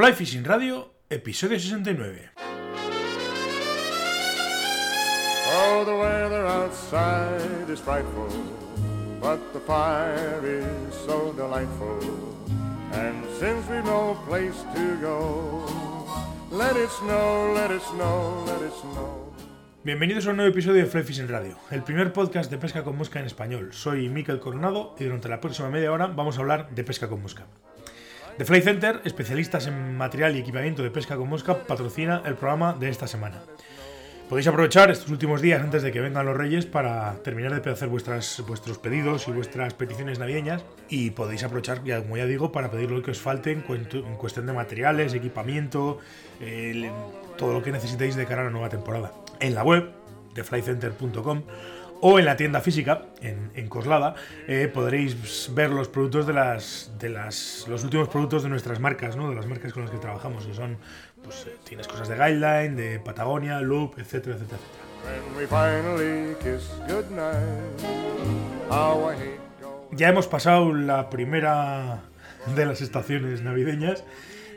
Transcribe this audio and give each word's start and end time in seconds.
Fly 0.00 0.14
Fishing 0.14 0.44
Radio, 0.44 0.94
episodio 1.10 1.58
69. 1.58 2.30
Oh, 5.52 5.84
the 5.84 5.94
weather 5.94 6.46
outside 6.46 7.68
is 7.68 7.80
frightful, 7.80 8.30
but 9.20 9.38
the 9.52 9.60
fire 9.60 10.40
is 10.42 10.94
so 11.04 11.34
delightful. 11.34 12.00
And 12.94 13.26
since 13.38 13.68
we've 13.68 13.84
no 13.84 14.16
place 14.26 14.56
to 14.74 14.96
go, 15.02 15.66
let 16.50 16.76
it 16.76 16.88
snow, 16.88 17.52
let 17.52 17.70
it 17.70 17.82
snow, 17.82 18.42
let 18.46 18.62
it 18.62 18.72
snow. 18.80 19.34
Bienvenidos 19.84 20.26
a 20.26 20.30
un 20.30 20.36
nuevo 20.36 20.50
episodio 20.50 20.82
de 20.82 20.86
Fly 20.86 21.02
Fishing 21.02 21.28
Radio, 21.28 21.58
el 21.70 21.82
primer 21.82 22.14
podcast 22.14 22.50
de 22.50 22.56
pesca 22.56 22.84
con 22.84 22.96
mosca 22.96 23.20
en 23.20 23.26
español. 23.26 23.74
Soy 23.74 24.08
Mikel 24.08 24.40
Coronado 24.40 24.94
y 24.98 25.04
durante 25.04 25.28
la 25.28 25.42
próxima 25.42 25.68
media 25.68 25.92
hora 25.92 26.06
vamos 26.06 26.38
a 26.38 26.40
hablar 26.40 26.70
de 26.70 26.84
pesca 26.84 27.06
con 27.06 27.20
mosca. 27.20 27.44
The 28.38 28.44
Fly 28.44 28.62
Center, 28.62 29.00
especialistas 29.04 29.66
en 29.66 29.96
material 29.96 30.36
y 30.36 30.40
equipamiento 30.40 30.82
de 30.82 30.90
pesca 30.90 31.16
con 31.16 31.28
mosca, 31.28 31.64
patrocina 31.64 32.22
el 32.24 32.34
programa 32.34 32.72
de 32.72 32.88
esta 32.88 33.06
semana. 33.06 33.42
Podéis 34.30 34.46
aprovechar 34.46 34.92
estos 34.92 35.10
últimos 35.10 35.42
días 35.42 35.60
antes 35.60 35.82
de 35.82 35.90
que 35.90 36.00
vengan 36.00 36.24
los 36.24 36.36
reyes 36.36 36.64
para 36.64 37.16
terminar 37.24 37.60
de 37.60 37.70
hacer 37.70 37.88
vuestras, 37.88 38.42
vuestros 38.46 38.78
pedidos 38.78 39.26
y 39.26 39.32
vuestras 39.32 39.74
peticiones 39.74 40.20
navideñas 40.20 40.64
y 40.88 41.10
podéis 41.10 41.42
aprovechar, 41.42 41.82
ya, 41.82 42.00
como 42.00 42.16
ya 42.16 42.26
digo, 42.26 42.52
para 42.52 42.70
pedir 42.70 42.92
lo 42.92 43.02
que 43.02 43.10
os 43.10 43.20
falte 43.20 43.50
en, 43.50 43.62
cuestión 43.62 44.46
de 44.46 44.52
materiales, 44.52 45.14
equipamiento, 45.14 45.98
todo 47.36 47.52
lo 47.52 47.62
que 47.62 47.72
necesitéis 47.72 48.14
de 48.14 48.24
cara 48.24 48.42
a 48.42 48.44
la 48.44 48.50
nueva 48.50 48.68
temporada. 48.68 49.12
En 49.40 49.54
la 49.54 49.64
web 49.64 49.90
de 50.32 50.44
flycenter.com 50.44 51.42
o 52.00 52.18
en 52.18 52.24
la 52.24 52.36
tienda 52.36 52.60
física, 52.60 53.02
en, 53.20 53.68
Coslada, 53.68 54.14
eh, 54.48 54.70
podréis 54.72 55.50
ver 55.54 55.70
los 55.70 55.88
productos 55.88 56.26
de 56.26 56.32
las, 56.32 56.92
de 56.98 57.08
las, 57.08 57.66
los 57.68 57.84
últimos 57.84 58.08
productos 58.08 58.42
de 58.42 58.48
nuestras 58.48 58.80
marcas, 58.80 59.16
¿no? 59.16 59.28
de 59.28 59.36
las 59.36 59.46
marcas 59.46 59.72
con 59.72 59.82
las 59.82 59.90
que 59.90 59.98
trabajamos, 59.98 60.46
que 60.46 60.54
son, 60.54 60.78
pues 61.22 61.46
eh, 61.46 61.56
tienes 61.64 61.86
cosas 61.86 62.08
de 62.08 62.16
Guideline, 62.16 62.74
de 62.74 63.00
Patagonia, 63.00 63.60
Loop, 63.60 63.98
etcétera, 63.98 64.36
etcétera, 64.36 64.58
Ya 69.92 70.08
hemos 70.08 70.26
pasado 70.26 70.72
la 70.72 71.10
primera 71.10 72.00
de 72.56 72.66
las 72.66 72.80
estaciones 72.80 73.42
navideñas, 73.42 74.04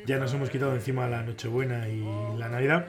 ya 0.05 0.17
nos 0.17 0.33
hemos 0.33 0.49
quitado 0.49 0.73
encima 0.73 1.07
la 1.07 1.23
Nochebuena 1.23 1.87
y 1.87 2.03
la 2.37 2.49
Navidad. 2.49 2.87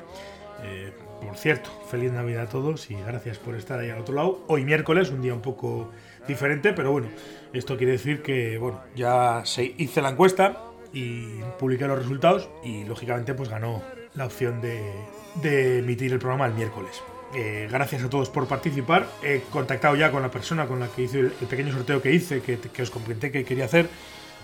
Eh, 0.63 0.93
por 1.21 1.37
cierto, 1.37 1.71
feliz 1.91 2.13
Navidad 2.13 2.45
a 2.45 2.49
todos 2.49 2.91
y 2.91 2.95
gracias 2.95 3.39
por 3.39 3.55
estar 3.55 3.79
ahí 3.79 3.91
al 3.91 4.01
otro 4.01 4.15
lado. 4.15 4.45
Hoy 4.47 4.65
miércoles, 4.65 5.11
un 5.11 5.23
día 5.23 5.35
un 5.35 5.41
poco 5.43 5.91
diferente, 6.27 6.73
pero 6.73 6.93
bueno, 6.93 7.09
esto 7.53 7.77
quiere 7.77 7.93
decir 7.93 8.23
que 8.23 8.59
bueno, 8.59 8.81
ya 8.95 9.43
se 9.45 9.75
hice 9.77 10.03
la 10.03 10.11
encuesta 10.11 10.61
y 10.93 11.41
publiqué 11.59 11.87
los 11.87 11.99
resultados 11.99 12.49
y 12.63 12.85
lógicamente 12.85 13.35
pues 13.35 13.49
ganó 13.49 13.83
la 14.15 14.27
opción 14.27 14.61
de, 14.61 15.79
emitir 15.79 16.13
el 16.13 16.19
programa 16.19 16.47
el 16.47 16.55
miércoles. 16.55 17.03
Eh, 17.35 17.69
gracias 17.71 18.05
a 18.05 18.09
todos 18.09 18.31
por 18.31 18.47
participar. 18.47 19.09
He 19.23 19.41
contactado 19.51 19.97
ya 19.97 20.13
con 20.13 20.23
la 20.23 20.31
persona 20.31 20.67
con 20.67 20.79
la 20.79 20.87
que 20.89 21.03
hice 21.03 21.21
el 21.21 21.31
pequeño 21.31 21.73
sorteo 21.73 22.01
que 22.01 22.13
hice, 22.13 22.41
que, 22.41 22.83
os 22.83 22.91
comenté 22.91 23.33
que 23.33 23.45
quería 23.45 23.65
hacer, 23.65 23.89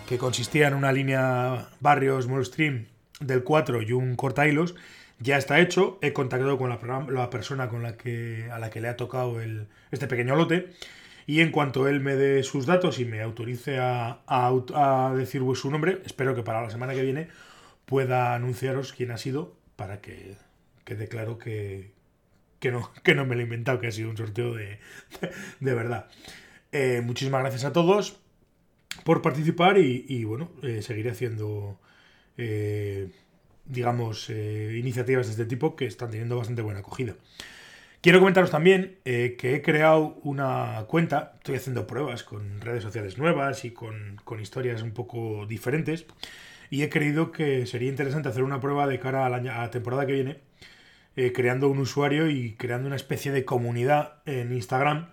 que 0.08 0.18
consistía 0.18 0.68
en 0.68 0.74
una 0.74 0.90
línea 0.90 1.68
barrios 1.78 2.26
Stream 2.46 2.86
del 3.20 3.44
4 3.44 3.82
y 3.82 3.92
un 3.92 4.16
corta 4.16 4.48
hilos 4.48 4.74
ya 5.20 5.36
está 5.36 5.60
hecho. 5.60 5.98
He 6.02 6.12
contactado 6.12 6.58
con 6.58 6.68
la, 6.70 7.30
persona 7.30 7.68
con 7.68 7.82
la 7.82 7.96
que, 7.96 8.48
a 8.50 8.58
la 8.58 8.70
que 8.70 8.80
le 8.80 8.88
ha 8.88 8.96
tocado 8.96 9.40
el, 9.40 9.68
este 9.90 10.06
pequeño 10.06 10.34
lote. 10.34 10.72
Y 11.26 11.40
en 11.40 11.52
cuanto 11.52 11.86
él 11.86 12.00
me 12.00 12.16
dé 12.16 12.42
sus 12.42 12.66
datos 12.66 12.98
y 12.98 13.04
me 13.04 13.22
autorice 13.22 13.78
a, 13.78 14.22
a, 14.26 15.14
decir 15.14 15.42
su 15.54 15.70
nombre, 15.70 16.02
espero 16.04 16.34
que 16.34 16.42
para 16.42 16.62
la 16.62 16.70
semana 16.70 16.94
que 16.94 17.02
viene 17.02 17.28
pueda 17.84 18.34
anunciaros 18.34 18.92
quién 18.92 19.10
ha 19.10 19.18
sido 19.18 19.56
para 19.76 20.00
que 20.00 20.36
quede 20.84 21.06
claro 21.08 21.38
que, 21.38 21.92
que, 22.58 22.72
no, 22.72 22.90
que 23.04 23.14
no 23.14 23.26
me 23.26 23.36
lo 23.36 23.42
he 23.42 23.44
inventado, 23.44 23.80
que 23.80 23.86
ha 23.86 23.92
sido 23.92 24.10
un 24.10 24.16
sorteo 24.16 24.54
de, 24.54 24.80
de, 25.60 25.74
verdad. 25.74 26.08
Eh, 26.72 27.00
muchísimas 27.04 27.42
gracias 27.42 27.64
a 27.64 27.72
todos 27.72 28.20
por 29.04 29.22
participar 29.22 29.78
y, 29.78 30.24
bueno, 30.24 30.50
eh, 30.62 30.82
seguiré 30.82 31.10
haciendo 31.10 31.78
eh, 32.36 33.10
digamos, 33.66 34.28
eh, 34.30 34.76
iniciativas 34.78 35.26
de 35.26 35.32
este 35.32 35.46
tipo 35.46 35.76
que 35.76 35.86
están 35.86 36.10
teniendo 36.10 36.36
bastante 36.36 36.62
buena 36.62 36.80
acogida. 36.80 37.14
Quiero 38.00 38.18
comentaros 38.18 38.50
también 38.50 38.98
eh, 39.04 39.36
que 39.38 39.54
he 39.54 39.62
creado 39.62 40.18
una 40.22 40.84
cuenta, 40.88 41.34
estoy 41.38 41.56
haciendo 41.56 41.86
pruebas 41.86 42.24
con 42.24 42.60
redes 42.60 42.82
sociales 42.82 43.18
nuevas 43.18 43.64
y 43.64 43.72
con, 43.72 44.18
historias 44.40 44.82
un 44.82 44.92
poco 44.92 45.46
diferentes, 45.46 46.06
y 46.70 46.82
he 46.82 46.88
creído 46.88 47.30
que 47.30 47.66
sería 47.66 47.90
interesante 47.90 48.28
hacer 48.30 48.42
una 48.42 48.60
prueba 48.60 48.86
de 48.86 48.98
cara 48.98 49.26
a 49.26 49.28
la, 49.28 49.70
temporada 49.70 50.06
que 50.06 50.12
viene, 50.14 50.38
eh, 51.16 51.32
creando 51.32 51.68
un 51.68 51.78
usuario 51.78 52.30
y 52.30 52.54
creando 52.54 52.86
una 52.86 52.96
especie 52.96 53.32
de 53.32 53.44
comunidad 53.44 54.14
en 54.24 54.52
Instagram 54.52 55.08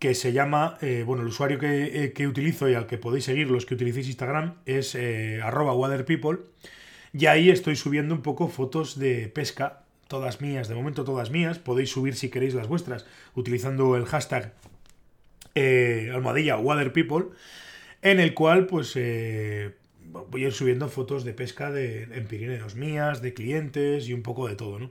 que 0.00 0.14
se 0.14 0.32
llama, 0.32 0.78
bueno, 1.06 1.22
el 1.22 1.28
usuario 1.28 1.60
que, 1.60 2.12
que, 2.12 2.26
utilizo 2.26 2.68
y 2.68 2.74
al 2.74 2.88
que 2.88 2.98
podéis 2.98 3.24
seguir 3.24 3.48
los 3.48 3.66
que 3.66 3.74
utilicéis 3.74 4.08
Instagram 4.08 4.54
es 4.66 4.96
arroba 5.40 5.74
waterpeople. 5.74 6.40
Y 7.12 7.26
ahí 7.26 7.50
estoy 7.50 7.76
subiendo 7.76 8.14
un 8.14 8.22
poco 8.22 8.48
fotos 8.48 8.98
de 8.98 9.28
pesca, 9.28 9.82
todas 10.08 10.40
mías, 10.40 10.68
de 10.68 10.74
momento 10.74 11.04
todas 11.04 11.30
mías. 11.30 11.58
Podéis 11.58 11.90
subir 11.90 12.14
si 12.14 12.30
queréis 12.30 12.54
las 12.54 12.68
vuestras 12.68 13.06
utilizando 13.34 13.96
el 13.96 14.06
hashtag 14.06 14.54
eh, 15.54 16.10
almohadilla 16.12 16.56
waterpeople, 16.56 17.26
en 18.00 18.20
el 18.20 18.32
cual 18.32 18.66
pues 18.66 18.92
eh, 18.96 19.74
voy 20.00 20.44
a 20.44 20.46
ir 20.46 20.52
subiendo 20.52 20.88
fotos 20.88 21.24
de 21.24 21.34
pesca 21.34 21.70
de, 21.70 22.04
en 22.04 22.26
Pirineos 22.26 22.74
mías, 22.74 23.20
de 23.20 23.34
clientes 23.34 24.08
y 24.08 24.14
un 24.14 24.22
poco 24.22 24.48
de 24.48 24.56
todo, 24.56 24.78
¿no? 24.78 24.90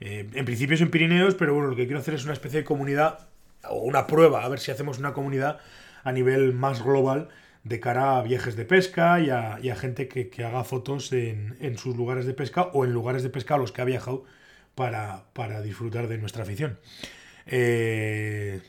Eh, 0.00 0.28
en 0.34 0.44
principio 0.44 0.74
es 0.74 0.82
en 0.82 0.90
Pirineos, 0.90 1.34
pero 1.34 1.54
bueno, 1.54 1.70
lo 1.70 1.76
que 1.76 1.86
quiero 1.86 2.00
hacer 2.00 2.12
es 2.12 2.24
una 2.24 2.34
especie 2.34 2.60
de 2.60 2.64
comunidad 2.64 3.28
o 3.68 3.78
una 3.78 4.06
prueba, 4.06 4.44
a 4.44 4.48
ver 4.50 4.58
si 4.58 4.70
hacemos 4.70 4.98
una 4.98 5.14
comunidad 5.14 5.58
a 6.04 6.12
nivel 6.12 6.52
más 6.52 6.82
global 6.82 7.30
de 7.66 7.80
cara 7.80 8.18
a 8.18 8.22
viajes 8.22 8.54
de 8.54 8.64
pesca 8.64 9.18
y 9.20 9.30
a, 9.30 9.76
gente 9.76 10.06
que, 10.06 10.44
haga 10.44 10.62
fotos 10.62 11.12
en, 11.12 11.76
sus 11.78 11.96
lugares 11.96 12.24
de 12.24 12.32
pesca 12.32 12.62
o 12.72 12.84
en 12.84 12.92
lugares 12.92 13.24
de 13.24 13.30
pesca 13.30 13.56
a 13.56 13.58
los 13.58 13.72
que 13.72 13.82
ha 13.82 13.84
viajado 13.84 14.24
para, 14.76 15.62
disfrutar 15.62 16.06
de 16.06 16.18
nuestra 16.18 16.44
afición. 16.44 16.78
Eh, 17.44 18.60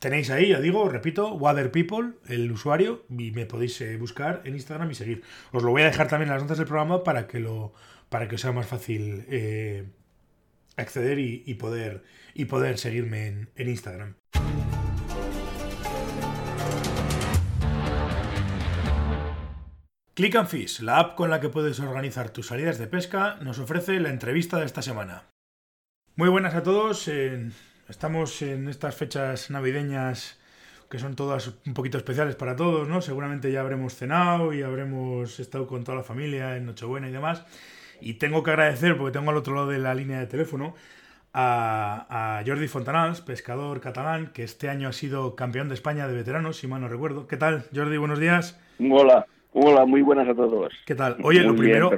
tenéis 0.00 0.28
ahí, 0.28 0.48
ya 0.50 0.60
digo, 0.60 0.86
repito, 0.90 1.32
Water 1.32 1.70
People, 1.70 2.12
el 2.28 2.52
usuario, 2.52 3.04
y 3.08 3.30
me 3.30 3.46
podéis 3.46 3.80
eh, 3.80 3.96
buscar 3.96 4.42
en 4.44 4.54
Instagram 4.54 4.90
y 4.90 4.94
seguir. 4.94 5.22
Os 5.52 5.62
lo 5.62 5.70
voy 5.70 5.82
a 5.82 5.86
dejar 5.86 6.08
también 6.08 6.28
en 6.28 6.34
las 6.34 6.42
notas 6.42 6.58
del 6.58 6.66
programa 6.66 7.04
para 7.04 7.26
que, 7.26 7.40
lo, 7.40 7.72
para 8.10 8.28
que 8.28 8.34
os 8.34 8.40
sea 8.42 8.52
más 8.52 8.66
fácil 8.66 9.24
eh, 9.28 9.86
acceder 10.76 11.18
y, 11.18 11.54
poder, 11.54 12.02
y 12.34 12.44
poder 12.44 12.76
seguirme 12.76 13.28
en, 13.28 13.48
en 13.56 13.68
Instagram. 13.70 14.14
Click 20.16 20.34
and 20.34 20.48
Fish, 20.48 20.80
la 20.80 20.98
app 20.98 21.14
con 21.14 21.28
la 21.28 21.40
que 21.40 21.50
puedes 21.50 21.78
organizar 21.78 22.30
tus 22.30 22.46
salidas 22.46 22.78
de 22.78 22.86
pesca, 22.86 23.36
nos 23.42 23.58
ofrece 23.58 24.00
la 24.00 24.08
entrevista 24.08 24.58
de 24.58 24.64
esta 24.64 24.80
semana. 24.80 25.24
Muy 26.14 26.30
buenas 26.30 26.54
a 26.54 26.62
todos. 26.62 27.06
estamos 27.86 28.40
en 28.40 28.66
estas 28.70 28.96
fechas 28.96 29.50
navideñas 29.50 30.40
que 30.88 30.98
son 30.98 31.16
todas 31.16 31.52
un 31.66 31.74
poquito 31.74 31.98
especiales 31.98 32.34
para 32.34 32.56
todos, 32.56 32.88
¿no? 32.88 33.02
Seguramente 33.02 33.52
ya 33.52 33.60
habremos 33.60 33.94
cenado 33.94 34.54
y 34.54 34.62
habremos 34.62 35.38
estado 35.38 35.66
con 35.66 35.84
toda 35.84 35.98
la 35.98 36.02
familia 36.02 36.56
en 36.56 36.64
Nochebuena 36.64 37.10
y 37.10 37.12
demás. 37.12 37.44
Y 38.00 38.14
tengo 38.14 38.42
que 38.42 38.52
agradecer, 38.52 38.96
porque 38.96 39.18
tengo 39.18 39.30
al 39.30 39.36
otro 39.36 39.54
lado 39.54 39.68
de 39.68 39.80
la 39.80 39.94
línea 39.94 40.18
de 40.18 40.26
teléfono, 40.28 40.74
a, 41.34 42.38
a, 42.38 42.42
Jordi 42.46 42.68
Fontanals, 42.68 43.20
pescador 43.20 43.82
catalán, 43.82 44.28
que 44.32 44.44
este 44.44 44.70
año 44.70 44.88
ha 44.88 44.94
sido 44.94 45.36
campeón 45.36 45.68
de 45.68 45.74
España 45.74 46.08
de 46.08 46.14
veteranos, 46.14 46.56
si 46.56 46.68
mal 46.68 46.80
no 46.80 46.88
recuerdo. 46.88 47.26
¿Qué 47.26 47.36
tal, 47.36 47.66
Jordi? 47.74 47.98
Buenos 47.98 48.18
días. 48.18 48.58
Hola, 48.78 49.26
Hola, 49.58 49.86
muy 49.86 50.02
buenas 50.02 50.28
a 50.28 50.34
todos. 50.34 50.74
¿Qué 50.84 50.94
tal? 50.94 51.16
Oye, 51.22 51.40
lo 51.40 51.56
primero, 51.56 51.90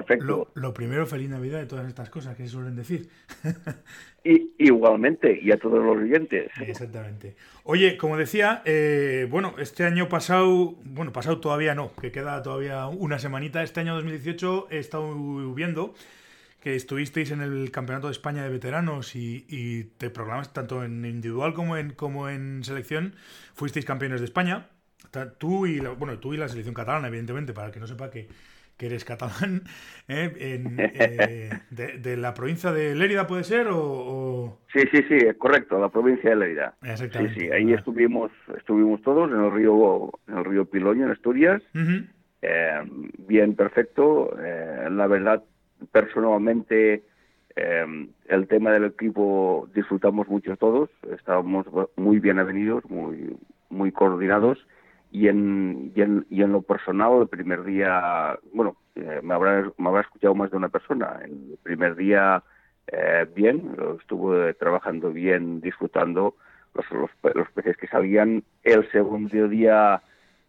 lo, 0.54 0.72
primero, 0.72 1.06
feliz 1.06 1.28
Navidad 1.28 1.58
de 1.58 1.66
todas 1.66 1.88
estas 1.88 2.08
cosas 2.08 2.37
que 2.37 2.44
se 2.44 2.50
suelen 2.50 2.76
decir. 2.76 3.08
y, 4.25 4.52
igualmente, 4.58 5.40
y 5.43 5.50
a 5.50 5.58
todos 5.58 5.84
los 5.84 5.96
oyentes. 5.96 6.52
Exactamente. 6.60 7.34
Oye, 7.64 7.96
como 7.96 8.16
decía, 8.16 8.62
eh, 8.64 9.26
bueno, 9.28 9.56
este 9.58 9.82
año 9.82 10.08
pasado, 10.08 10.76
bueno, 10.84 11.12
pasado 11.12 11.40
todavía 11.40 11.75
no, 11.75 11.90
que 12.00 12.12
queda 12.12 12.40
todavía 12.44 12.87
una 12.87 13.19
semanita. 13.19 13.64
Este 13.64 13.81
año 13.81 13.96
2018 13.96 14.69
he 14.70 14.78
estado 14.78 15.12
viendo 15.52 15.94
que 16.60 16.76
estuvisteis 16.76 17.32
en 17.32 17.40
el 17.40 17.72
Campeonato 17.72 18.06
de 18.06 18.12
España 18.12 18.44
de 18.44 18.50
Veteranos 18.50 19.16
y, 19.16 19.46
y 19.49 19.82
te 19.99 20.10
programas 20.10 20.52
tanto 20.52 20.84
en 20.84 21.05
individual 21.05 21.55
como 21.55 21.76
en, 21.76 21.90
como 21.90 22.28
en 22.28 22.62
selección. 22.62 23.16
Fuisteis 23.55 23.84
campeones 23.84 24.20
de 24.20 24.26
España. 24.26 24.69
Tú 25.38 25.66
y, 25.66 25.80
la, 25.80 25.90
bueno, 25.90 26.18
tú 26.18 26.34
y 26.34 26.36
la 26.36 26.48
selección 26.48 26.74
catalana, 26.74 27.08
evidentemente, 27.08 27.52
para 27.52 27.70
que 27.70 27.80
no 27.80 27.86
sepa 27.86 28.10
que, 28.10 28.28
eres 28.78 29.04
catalán, 29.04 29.62
¿eh? 30.08 30.32
Eh, 30.38 31.50
de, 31.70 32.16
la 32.16 32.34
provincia 32.34 32.72
de 32.72 32.94
Lérida, 32.94 33.26
¿puede 33.26 33.44
ser? 33.44 33.68
O, 33.70 34.60
Sí, 34.72 34.80
sí, 34.92 35.02
sí, 35.08 35.14
es 35.14 35.36
correcto, 35.36 35.80
la 35.80 35.88
provincia 35.88 36.30
de 36.30 36.36
Lérida. 36.36 36.74
Sí, 36.96 37.28
sí, 37.36 37.50
ahí 37.50 37.72
estuvimos, 37.72 38.30
estuvimos 38.56 39.02
todos 39.02 39.30
en 39.32 39.42
el 39.42 39.50
río, 39.50 40.12
en 40.28 40.38
el 40.38 40.44
río 40.44 40.64
Piloño, 40.64 41.06
en 41.06 41.12
Asturias, 41.12 41.62
Eh, 42.40 42.80
bien, 43.26 43.56
perfecto. 43.56 44.30
La 44.36 45.08
verdad, 45.08 45.42
personalmente, 45.90 47.02
el 47.56 48.46
tema 48.46 48.70
del 48.70 48.84
equipo 48.84 49.68
disfrutamos 49.74 50.28
mucho 50.28 50.56
todos. 50.56 50.88
Estábamos 51.16 51.66
muy 51.96 52.20
bien 52.20 52.38
avenidos, 52.38 52.84
muy, 52.88 53.36
muy 53.70 53.90
coordinados. 53.90 54.58
Y 55.10 55.28
en, 55.28 55.93
y 55.94 56.02
en, 56.02 56.26
y 56.28 56.43
en 56.43 56.52
lo 56.52 56.62
personal, 56.62 57.22
el 57.22 57.28
primer 57.28 57.64
día, 57.64 58.38
bueno, 58.52 58.76
me, 58.94 59.34
habrá, 59.34 59.70
me 59.78 59.88
habrá 59.88 60.02
escuchado 60.02 60.34
más 60.34 60.50
de 60.50 60.56
una 60.56 60.69
persona. 60.69 61.20
El 61.25 61.58
primer 61.62 61.96
día, 61.96 62.43
bien, 63.34 63.75
estuve 63.99 64.52
trabajando 64.55 65.10
bien, 65.10 65.60
disfrutando 65.60 66.34
los, 66.75 66.90
los, 66.90 67.34
los 67.34 67.50
peces 67.52 67.76
que 67.76 67.87
salían. 67.87 68.43
El 68.62 68.90
segundo 68.90 69.49
día 69.49 70.02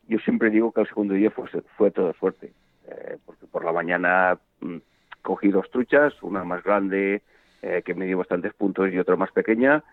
yo 0.09 0.17
siempre 0.19 0.49
digo 0.49 0.71
que 0.71 0.81
el 0.81 0.87
segundo 0.87 1.13
día 1.13 1.29
fue, 1.29 1.47
fue 1.77 1.91
todo 1.91 2.11
suerte, 2.13 2.51
eh, 2.87 3.17
porque 3.25 3.45
por 3.45 3.63
la 3.63 3.71
mañana 3.71 4.39
mm, 4.59 4.77
cogí 5.21 5.49
dos 5.49 5.69
truchas, 5.69 6.13
una 6.23 6.43
más 6.43 6.63
grande 6.63 7.21
eh, 7.61 7.83
que 7.85 7.93
me 7.93 8.07
dio 8.07 8.17
bastantes 8.17 8.53
puntos 8.55 8.91
y 8.91 8.97
otra 8.97 9.15
más 9.15 9.31
pequeña, 9.31 9.83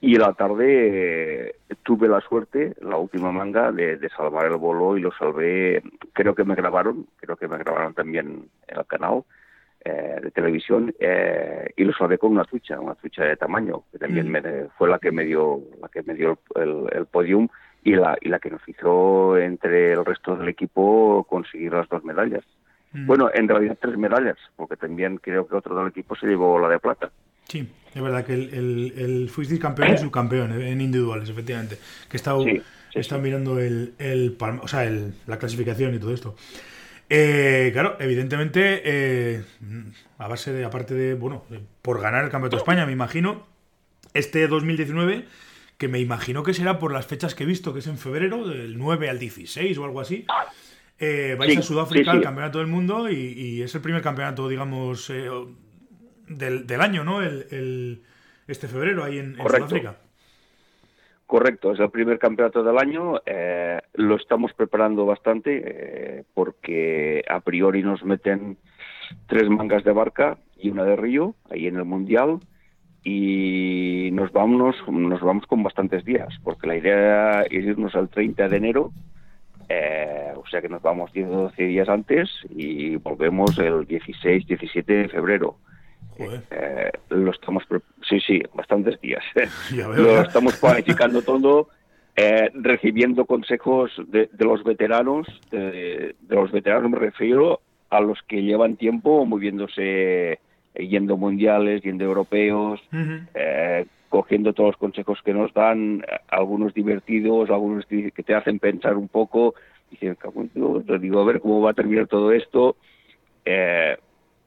y 0.00 0.14
en 0.14 0.20
la 0.20 0.32
tarde 0.32 1.48
eh, 1.48 1.54
tuve 1.82 2.08
la 2.08 2.20
suerte, 2.20 2.74
la 2.80 2.96
última 2.96 3.32
manga, 3.32 3.70
de, 3.72 3.96
de, 3.96 4.08
salvar 4.10 4.46
el 4.46 4.56
bolo 4.56 4.96
y 4.96 5.00
lo 5.00 5.12
salvé, 5.12 5.82
creo 6.12 6.34
que 6.34 6.44
me 6.44 6.54
grabaron, 6.54 7.06
creo 7.16 7.36
que 7.36 7.48
me 7.48 7.58
grabaron 7.58 7.94
también 7.94 8.48
en 8.68 8.78
el 8.78 8.86
canal 8.86 9.24
de 9.82 10.30
televisión, 10.32 10.94
y 11.00 11.84
lo 11.84 11.92
salvé 11.94 12.18
con 12.18 12.32
una 12.32 12.44
trucha, 12.44 12.78
una 12.78 12.94
trucha 12.96 13.24
de 13.24 13.36
tamaño, 13.36 13.84
que 13.90 13.98
también 13.98 14.28
mm. 14.28 14.30
me, 14.30 14.42
fue 14.76 14.90
la 14.90 14.98
que 14.98 15.10
me 15.10 15.24
dio, 15.24 15.58
la 15.80 15.88
que 15.88 16.02
me 16.02 16.14
dio 16.14 16.38
el, 16.54 16.84
el 16.92 17.06
podium, 17.06 17.48
y 17.82 17.94
la, 17.94 18.16
y 18.20 18.28
la 18.28 18.38
que 18.38 18.50
nos 18.50 18.66
hizo 18.68 19.38
entre 19.38 19.92
el 19.92 20.04
resto 20.04 20.36
del 20.36 20.48
equipo 20.48 21.24
conseguir 21.28 21.72
las 21.72 21.88
dos 21.88 22.04
medallas. 22.04 22.44
Mm. 22.92 23.06
Bueno, 23.06 23.30
en 23.32 23.48
realidad 23.48 23.78
tres 23.80 23.96
medallas, 23.96 24.36
porque 24.56 24.76
también 24.76 25.16
creo 25.18 25.46
que 25.46 25.56
otro 25.56 25.76
del 25.76 25.88
equipo 25.88 26.14
se 26.16 26.26
llevó 26.26 26.58
la 26.58 26.68
de 26.68 26.78
plata. 26.78 27.10
Sí, 27.50 27.68
es 27.92 28.00
verdad 28.00 28.24
que 28.24 28.34
el, 28.34 28.54
el, 28.54 28.94
el 28.96 29.28
fuisteis 29.28 29.60
campeón 29.60 29.94
y 29.94 29.98
subcampeón 29.98 30.52
en 30.62 30.80
individuales, 30.80 31.28
efectivamente. 31.28 31.78
Que 32.08 32.16
he 32.16 32.20
estado, 32.20 33.20
mirando 33.20 33.58
el, 33.58 33.94
el, 33.98 34.36
o 34.40 34.68
sea, 34.68 34.84
el, 34.84 35.14
la 35.26 35.38
clasificación 35.38 35.92
y 35.94 35.98
todo 35.98 36.14
esto. 36.14 36.36
Eh, 37.08 37.70
claro, 37.72 37.96
evidentemente, 37.98 38.82
eh, 38.84 39.42
a 40.18 40.28
base 40.28 40.52
de, 40.52 40.64
aparte 40.64 40.94
de, 40.94 41.14
bueno, 41.14 41.42
por 41.82 42.00
ganar 42.00 42.24
el 42.24 42.30
Campeonato 42.30 42.56
de 42.56 42.60
España, 42.60 42.86
me 42.86 42.92
imagino, 42.92 43.48
este 44.14 44.46
2019 44.46 45.26
que 45.76 45.88
me 45.88 45.98
imagino 45.98 46.42
que 46.42 46.52
será 46.52 46.78
por 46.78 46.92
las 46.92 47.06
fechas 47.06 47.34
que 47.34 47.44
he 47.44 47.46
visto, 47.46 47.72
que 47.72 47.78
es 47.78 47.86
en 47.86 47.96
febrero, 47.96 48.46
del 48.46 48.76
9 48.76 49.08
al 49.08 49.18
16 49.18 49.78
o 49.78 49.84
algo 49.86 50.00
así. 50.02 50.26
Eh, 50.98 51.34
vais 51.38 51.56
a 51.56 51.62
Sudáfrica 51.62 52.10
al 52.10 52.20
Campeonato 52.20 52.58
del 52.58 52.66
Mundo 52.66 53.10
y, 53.10 53.62
es 53.62 53.74
el 53.74 53.80
primer 53.80 54.02
campeonato, 54.02 54.46
digamos, 54.46 55.08
eh, 55.08 55.30
del, 56.30 56.66
del, 56.66 56.80
año, 56.80 57.04
¿no? 57.04 57.22
El, 57.22 58.02
este 58.46 58.68
febrero 58.68 59.04
ahí 59.04 59.18
en, 59.18 59.36
Sudáfrica. 59.36 59.96
Correcto, 61.26 61.72
es 61.72 61.80
el 61.80 61.90
primer 61.90 62.18
campeonato 62.18 62.64
del 62.64 62.78
año. 62.78 63.20
Eh, 63.24 63.78
lo 63.94 64.16
estamos 64.16 64.52
preparando 64.54 65.06
bastante 65.06 66.24
porque 66.34 67.22
a 67.28 67.40
priori 67.40 67.82
nos 67.82 68.02
meten 68.04 68.56
tres 69.26 69.48
mangas 69.48 69.84
de 69.84 69.92
barca 69.92 70.38
y 70.58 70.70
una 70.70 70.84
de 70.84 70.96
río 70.96 71.34
ahí 71.50 71.66
en 71.66 71.76
el 71.76 71.84
Mundial 71.84 72.40
y 73.02 74.10
nos 74.12 74.32
vamos, 74.32 74.76
nos 74.88 75.20
vamos 75.20 75.46
con 75.46 75.62
bastantes 75.62 76.04
días, 76.04 76.28
porque 76.44 76.66
la 76.66 76.76
idea 76.76 77.42
es 77.42 77.64
irnos 77.64 77.94
al 77.94 78.08
30 78.08 78.48
de 78.48 78.56
enero, 78.56 78.92
eh, 79.68 80.32
o 80.36 80.46
sea 80.46 80.60
que 80.60 80.68
nos 80.68 80.82
vamos 80.82 81.12
10 81.12 81.28
o 81.28 81.42
12 81.42 81.62
días 81.62 81.88
antes 81.88 82.28
y 82.50 82.96
volvemos 82.96 83.56
el 83.58 83.86
16, 83.86 84.46
17 84.46 84.92
de 84.92 85.08
febrero. 85.08 85.56
Eh, 86.50 86.90
lo 87.10 87.30
estamos, 87.30 87.64
sí, 88.08 88.20
sí, 88.20 88.42
bastantes 88.54 89.00
días. 89.00 89.24
lo 89.72 90.20
estamos 90.20 90.56
planificando 90.56 91.22
todo, 91.22 91.68
eh, 92.16 92.50
recibiendo 92.54 93.24
consejos 93.24 93.90
de, 94.08 94.28
los 94.38 94.62
veteranos, 94.64 95.26
de, 95.50 96.14
de 96.20 96.34
los 96.34 96.50
veteranos 96.52 96.90
me 96.90 96.98
refiero 96.98 97.60
a 97.90 98.00
los 98.00 98.18
que 98.28 98.42
llevan 98.42 98.76
tiempo 98.76 99.24
moviéndose 99.26 100.38
eh, 100.74 100.86
yendo 100.86 101.16
mundiales, 101.16 101.82
yendo 101.82 102.04
europeos, 102.04 102.80
eh, 103.34 103.86
cogiendo 104.08 104.52
todos 104.52 104.70
los 104.70 104.76
consejos 104.76 105.18
que 105.24 105.34
nos 105.34 105.52
dan, 105.52 106.04
algunos 106.28 106.74
divertidos, 106.74 107.50
algunos 107.50 107.86
que 107.86 108.10
te 108.10 108.34
hacen 108.34 108.60
pensar 108.60 108.96
un 108.96 109.08
poco, 109.08 109.54
y 109.90 109.96
te 109.96 110.16
digo, 111.00 111.20
a 111.20 111.24
ver 111.24 111.40
cómo 111.40 111.60
va 111.60 111.72
a 111.72 111.74
terminar 111.74 112.06
todo 112.06 112.30
esto. 112.32 112.76
Eh, 113.44 113.96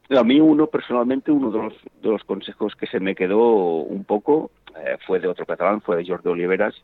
a 0.10 0.24
mí 0.24 0.40
uno, 0.40 0.68
personalmente, 0.68 1.32
uno 1.32 1.52
de 1.52 1.58
los, 1.58 1.74
de 2.02 2.10
los 2.10 2.24
consejos 2.24 2.76
que 2.76 2.88
se 2.88 3.00
me 3.00 3.16
quedó 3.16 3.40
un 3.82 4.04
poco 4.04 4.52
fue 5.06 5.20
de 5.20 5.28
otro 5.28 5.46
catalán, 5.46 5.82
fue 5.82 5.98
de 5.98 6.06
Jordi 6.06 6.30
Oliveras, 6.30 6.76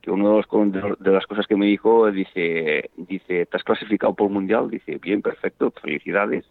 que 0.00 0.10
uno 0.10 0.28
de, 0.28 0.80
los, 0.80 0.98
de, 0.98 1.10
las 1.10 1.26
cosas 1.26 1.46
que 1.46 1.56
me 1.56 1.66
dijo, 1.66 2.10
dice, 2.10 2.90
dice, 2.96 3.46
¿te 3.46 3.56
has 3.56 3.64
clasificado 3.64 4.14
por 4.14 4.30
mundial? 4.30 4.70
Dice, 4.70 4.98
bien, 4.98 5.22
perfecto, 5.22 5.72
felicidades. 5.80 6.44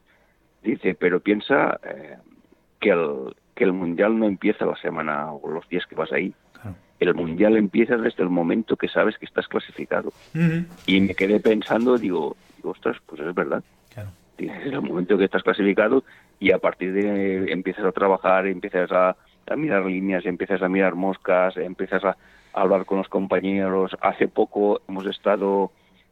Dice, 0.64 0.96
pero 0.96 1.20
piensa 1.20 1.80
que 2.80 2.90
el, 2.90 3.34
que 3.56 3.64
el 3.64 3.74
Mundial 3.74 4.18
no 4.18 4.26
empieza 4.26 4.66
la 4.66 4.76
semana 4.78 5.32
o 5.32 5.50
los 5.50 5.68
días 5.70 5.86
que 5.86 5.96
vas 5.96 6.12
ahí. 6.12 6.34
El 7.00 7.14
Mundial 7.16 7.58
empieza 7.58 7.98
desde 7.98 8.22
el 8.24 8.30
momento 8.30 8.76
que 8.76 8.88
sabes 8.88 9.18
que 9.18 9.26
estás 9.26 9.48
clasificado. 9.48 10.12
Y 10.86 11.02
me 11.02 11.16
quedé 11.16 11.40
pensando, 11.40 11.98
digo, 11.98 12.36
ostras, 12.64 12.98
pues 13.06 13.22
es 13.22 13.34
verdad. 13.34 13.64
Claro. 13.94 14.10
Desde 14.48 14.76
el 14.76 14.82
momento 14.82 15.18
que 15.18 15.26
estás 15.26 15.44
clasificado 15.44 16.04
y 16.40 16.52
a 16.52 16.58
partir 16.58 16.94
de 16.94 17.52
empiezas 17.52 17.86
a 17.86 17.92
trabajar, 17.92 18.48
empiezas 18.48 18.92
a, 18.92 19.16
mirar 19.56 19.86
líneas, 19.86 20.26
empiezas 20.26 20.62
a 20.62 20.70
mirar 20.70 20.96
moscas, 20.96 21.58
empiezas 21.58 22.04
a, 22.04 22.18
hablar 22.54 22.86
con 22.86 22.98
los 22.98 23.08
compañeros. 23.08 23.96
Hace 24.02 24.28
poco 24.28 24.82
hemos 24.88 25.06
estado, 25.06 25.72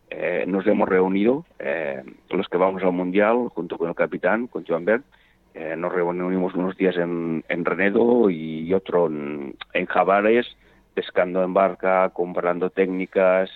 eh, 0.10 0.46
nos 0.48 0.66
hemos 0.68 0.88
reunido, 0.88 1.46
eh, 1.60 2.04
los 2.30 2.48
que 2.48 2.58
vamos 2.58 2.84
al 2.84 2.92
Mundial, 2.92 3.50
junto 3.50 3.78
con 3.78 3.90
el 3.90 3.96
capitán, 3.96 4.48
con 4.48 4.66
Joan 4.66 4.86
Bert, 4.86 5.06
eh, 5.54 5.76
nos 5.76 5.92
reunimos 5.92 6.54
unos 6.54 6.78
días 6.78 6.96
en, 6.98 7.44
en 7.50 7.66
Renedo 7.66 8.30
y 8.30 8.72
otro 8.74 9.08
en, 9.08 9.86
Javares, 9.88 10.46
pescando 10.94 11.44
en 11.44 11.54
barca, 11.54 12.10
comprando 12.10 12.70
técnicas. 12.70 13.50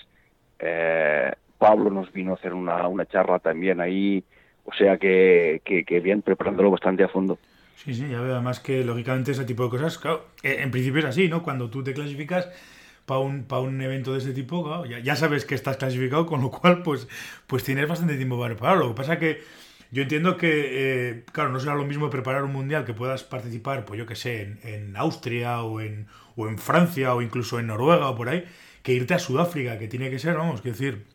Eh, 0.60 1.32
Pablo 1.58 1.90
nos 1.90 2.12
vino 2.12 2.32
a 2.32 2.36
hacer 2.36 2.54
una 2.54 3.06
charla 3.06 3.40
también 3.40 3.80
ahí, 3.80 4.24
o 4.66 4.74
sea 4.74 4.98
que, 4.98 5.62
que, 5.64 6.00
bien, 6.00 6.22
preparándolo 6.22 6.72
bastante 6.72 7.04
a 7.04 7.10
fondo. 7.10 7.38
Sí, 7.76 7.94
sí, 7.94 8.08
ya 8.10 8.22
veo 8.22 8.34
además 8.34 8.60
que 8.60 8.84
lógicamente 8.84 9.32
ese 9.32 9.46
tipo 9.46 9.64
de 9.64 9.70
cosas, 9.70 9.98
claro, 9.98 10.28
eh, 10.42 10.58
en 10.60 10.72
principio 10.72 11.00
es 11.00 11.06
así, 11.06 11.28
¿no? 11.28 11.44
Cuando 11.44 11.70
tú 11.70 11.84
te 11.84 11.94
clasificas 11.94 12.50
para 13.06 13.20
un, 13.20 13.44
para 13.44 13.62
un 13.62 13.82
evento 13.82 14.14
de 14.14 14.20
ese 14.20 14.32
tipo, 14.32 14.86
ya, 14.86 15.00
ya, 15.00 15.16
sabes 15.16 15.46
que 15.46 15.56
estás 15.56 15.78
clasificado, 15.78 16.26
con 16.26 16.42
lo 16.42 16.50
cual 16.52 16.82
pues, 16.84 17.08
pues 17.48 17.64
tienes 17.64 17.88
bastante 17.88 18.16
tiempo 18.16 18.40
para 18.40 18.54
prepararlo. 18.54 18.86
Lo 18.86 18.90
que 18.92 18.98
pasa 18.98 19.20
que 19.20 19.42
yo 19.94 20.02
entiendo 20.02 20.38
que, 20.38 21.10
eh, 21.10 21.24
claro, 21.32 21.52
no 21.52 21.60
será 21.60 21.76
lo 21.76 21.86
mismo 21.86 22.10
preparar 22.10 22.44
un 22.44 22.52
mundial 22.52 22.84
que 22.84 22.96
puedas 22.96 23.24
participar, 23.24 23.86
pues 23.86 24.00
yo 24.00 24.08
que 24.08 24.16
sé, 24.16 24.58
en, 24.64 24.98
Austria 24.98 25.62
o 25.62 25.82
en, 25.82 26.08
o 26.36 26.48
en 26.48 26.58
Francia 26.58 27.14
o 27.14 27.22
incluso 27.22 27.60
en 27.60 27.68
Noruega 27.68 28.10
o 28.10 28.16
por 28.16 28.30
ahí, 28.30 28.44
que 28.82 28.94
irte 28.94 29.14
a 29.14 29.20
Sudáfrica, 29.20 29.78
que 29.78 29.88
tiene 29.88 30.10
que 30.10 30.18
ser, 30.18 30.36
vamos, 30.36 30.62
que 30.62 30.70
decir, 30.70 31.06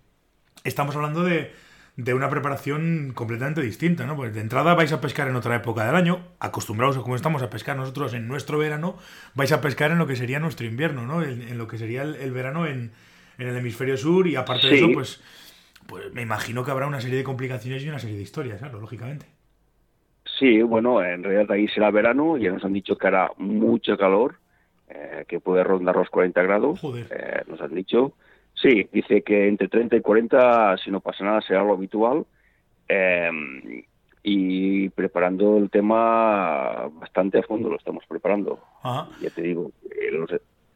estamos 0.62 0.94
hablando 0.94 1.24
de, 1.24 1.50
de 1.98 2.14
una 2.14 2.30
preparación 2.30 3.12
completamente 3.12 3.60
distinta, 3.60 4.06
¿no? 4.06 4.16
Pues 4.16 4.32
de 4.32 4.40
entrada 4.40 4.72
vais 4.74 4.92
a 4.92 5.00
pescar 5.00 5.28
en 5.28 5.36
otra 5.36 5.56
época 5.56 5.84
del 5.84 5.96
año, 5.96 6.20
acostumbrados 6.38 6.96
a 6.96 7.02
como 7.02 7.16
estamos 7.16 7.42
a 7.42 7.50
pescar 7.50 7.76
nosotros 7.76 8.14
en 8.14 8.28
nuestro 8.28 8.56
verano, 8.56 8.96
vais 9.34 9.52
a 9.52 9.60
pescar 9.60 9.90
en 9.90 9.98
lo 9.98 10.06
que 10.06 10.16
sería 10.16 10.38
nuestro 10.38 10.66
invierno, 10.66 11.06
¿no? 11.06 11.22
En, 11.22 11.58
lo 11.58 11.66
que 11.66 11.76
sería 11.76 12.02
el, 12.02 12.32
verano 12.32 12.66
en, 12.66 12.92
en, 13.36 13.48
el 13.48 13.56
hemisferio 13.56 13.96
sur 13.96 14.28
y 14.28 14.36
aparte 14.36 14.68
de 14.68 14.76
eso, 14.76 14.88
pues 14.94 15.20
pues 15.88 16.12
me 16.12 16.20
imagino 16.20 16.64
que 16.64 16.70
habrá 16.70 16.86
una 16.86 17.00
serie 17.00 17.16
de 17.16 17.24
complicaciones 17.24 17.82
y 17.82 17.88
una 17.88 17.98
serie 17.98 18.16
de 18.16 18.22
historias, 18.22 18.58
claro, 18.58 18.78
lógicamente. 18.78 19.24
Sí, 20.38 20.60
bueno, 20.60 21.02
en 21.02 21.24
realidad 21.24 21.50
ahí 21.50 21.66
será 21.68 21.90
verano, 21.90 22.36
ya 22.36 22.52
nos 22.52 22.62
han 22.62 22.74
dicho 22.74 22.98
que 22.98 23.06
hará 23.06 23.30
mucho 23.38 23.96
calor, 23.96 24.36
eh, 24.88 25.24
que 25.26 25.40
puede 25.40 25.64
rondar 25.64 25.96
los 25.96 26.10
40 26.10 26.42
grados, 26.42 26.78
Joder. 26.78 27.06
Eh, 27.10 27.42
nos 27.48 27.60
han 27.62 27.74
dicho. 27.74 28.12
Sí, 28.60 28.88
dice 28.92 29.22
que 29.22 29.48
entre 29.48 29.68
30 29.68 29.96
y 29.96 30.00
40, 30.00 30.76
si 30.78 30.90
no 30.90 31.00
pasa 31.00 31.24
nada, 31.24 31.40
será 31.42 31.62
lo 31.62 31.74
habitual. 31.74 32.26
Eh, 32.88 33.30
y 34.22 34.88
preparando 34.90 35.56
el 35.56 35.70
tema 35.70 36.88
bastante 36.92 37.38
a 37.38 37.42
fondo, 37.42 37.68
lo 37.68 37.76
estamos 37.76 38.04
preparando. 38.06 38.60
Ya 39.20 39.30
te 39.30 39.42
digo, 39.42 39.70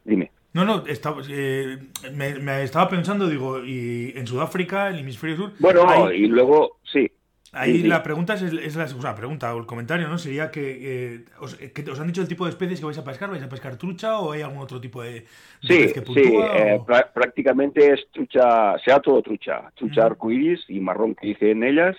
dime. 0.03 0.31
No, 0.53 0.65
no, 0.65 0.85
estaba, 0.85 1.21
eh, 1.29 1.77
me, 2.13 2.63
estaba 2.63 2.87
pensando, 2.87 3.27
digo, 3.27 3.63
y 3.63 4.13
en 4.15 4.27
Sudáfrica, 4.27 4.89
el 4.89 4.99
hemisferio 4.99 5.35
sur. 5.35 5.51
Bueno, 5.59 6.11
y 6.11 6.27
luego, 6.27 6.77
sí. 6.83 7.11
Ahí 7.53 7.83
la 7.83 8.01
pregunta 8.01 8.33
es, 8.33 8.41
es 8.41 8.75
la 8.75 8.85
o 8.85 9.01
sea, 9.01 9.13
pregunta 9.13 9.53
o 9.53 9.59
el 9.59 9.67
comentario, 9.67 10.07
¿no? 10.07 10.17
Sería 10.17 10.49
que, 10.49 11.13
eh, 11.13 11.25
os, 11.39 11.55
que, 11.55 11.89
os, 11.89 11.99
han 11.99 12.07
dicho 12.07 12.21
el 12.21 12.27
tipo 12.27 12.45
de 12.45 12.49
especies 12.49 12.79
que 12.79 12.85
vais 12.87 12.97
a 12.97 13.03
pescar. 13.03 13.29
¿Vais 13.29 13.43
a 13.43 13.49
pescar 13.49 13.77
trucha 13.77 14.17
o 14.17 14.31
hay 14.31 14.41
algún 14.41 14.57
otro 14.57 14.81
tipo 14.81 15.03
de, 15.03 15.11
de 15.11 15.27
sí, 15.61 15.93
que 15.93 16.01
Sí, 16.01 16.33
eh, 16.35 16.81
prácticamente 17.13 17.93
es 17.93 18.07
trucha, 18.11 18.77
sea 18.79 18.99
todo 18.99 19.21
trucha. 19.21 19.71
Trucha 19.75 20.05
arcoíris 20.05 20.67
y 20.67 20.79
marrón 20.79 21.13
que 21.13 21.27
dicen 21.27 21.63
ellas. 21.63 21.95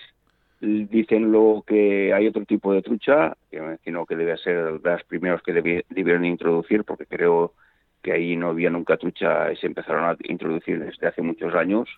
Dicen 0.59 1.31
lo 1.31 1.63
que 1.65 2.13
hay 2.13 2.27
otro 2.27 2.43
tipo 2.43 2.73
de 2.73 2.81
trucha, 2.81 3.37
que 3.49 3.59
me 3.61 3.67
imagino 3.67 4.05
que 4.05 4.15
debe 4.15 4.37
ser 4.37 4.79
de 4.79 4.89
los 4.91 5.03
primeros 5.03 5.41
que 5.41 5.53
debieron 5.53 6.25
introducir, 6.25 6.83
porque 6.83 7.05
creo 7.05 7.53
que 8.01 8.11
ahí 8.11 8.35
no 8.35 8.49
había 8.49 8.69
nunca 8.69 8.97
trucha 8.97 9.51
y 9.51 9.57
se 9.57 9.67
empezaron 9.67 10.05
a 10.05 10.17
introducir 10.23 10.79
desde 10.79 11.07
hace 11.07 11.21
muchos 11.21 11.53
años 11.55 11.89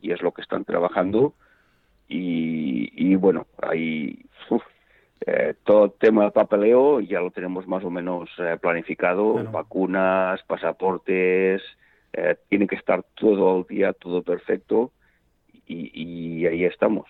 y 0.00 0.12
es 0.12 0.22
lo 0.22 0.32
que 0.32 0.42
están 0.42 0.64
trabajando 0.64 1.34
y, 2.12 3.14
bueno, 3.14 3.46
ahí 3.62 4.18
eh, 5.26 5.54
todo 5.64 5.84
el 5.84 5.92
tema 5.92 6.22
del 6.22 6.32
papeleo 6.32 7.00
ya 7.00 7.20
lo 7.20 7.30
tenemos 7.30 7.66
más 7.66 7.84
o 7.84 7.90
menos 7.90 8.28
eh, 8.38 8.56
planificado, 8.60 9.34
vacunas, 9.50 10.42
pasaportes, 10.44 11.62
eh, 12.12 12.36
tiene 12.48 12.66
que 12.66 12.76
estar 12.76 13.04
todo 13.14 13.58
el 13.58 13.66
día, 13.66 13.92
todo 13.92 14.22
perfecto 14.22 14.92
y, 15.66 16.44
ahí 16.46 16.64
estamos. 16.64 17.06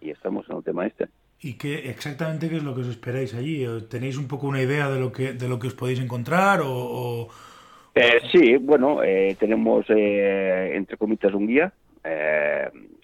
Y 0.00 0.10
estamos 0.10 0.48
en 0.48 0.56
el 0.56 0.64
tema 0.64 0.86
este. 0.86 1.08
¿Y 1.40 1.58
qué 1.58 1.90
exactamente 1.90 2.48
qué 2.48 2.56
es 2.56 2.62
lo 2.62 2.74
que 2.74 2.80
os 2.80 2.88
esperáis 2.88 3.34
allí? 3.34 3.66
¿Tenéis 3.90 4.16
un 4.16 4.26
poco 4.26 4.46
una 4.46 4.62
idea 4.62 4.88
de 4.88 4.98
lo 4.98 5.12
que 5.12 5.34
de 5.34 5.48
lo 5.48 5.58
que 5.58 5.66
os 5.66 5.74
podéis 5.74 6.00
encontrar 6.00 6.60
o, 6.64 7.28
eh, 7.94 8.20
sí, 8.32 8.56
bueno, 8.56 9.00
tenemos 9.38 9.84
eh, 9.88 10.72
entre 10.74 10.96
comitas 10.96 11.34
un 11.34 11.46
guía, 11.46 11.72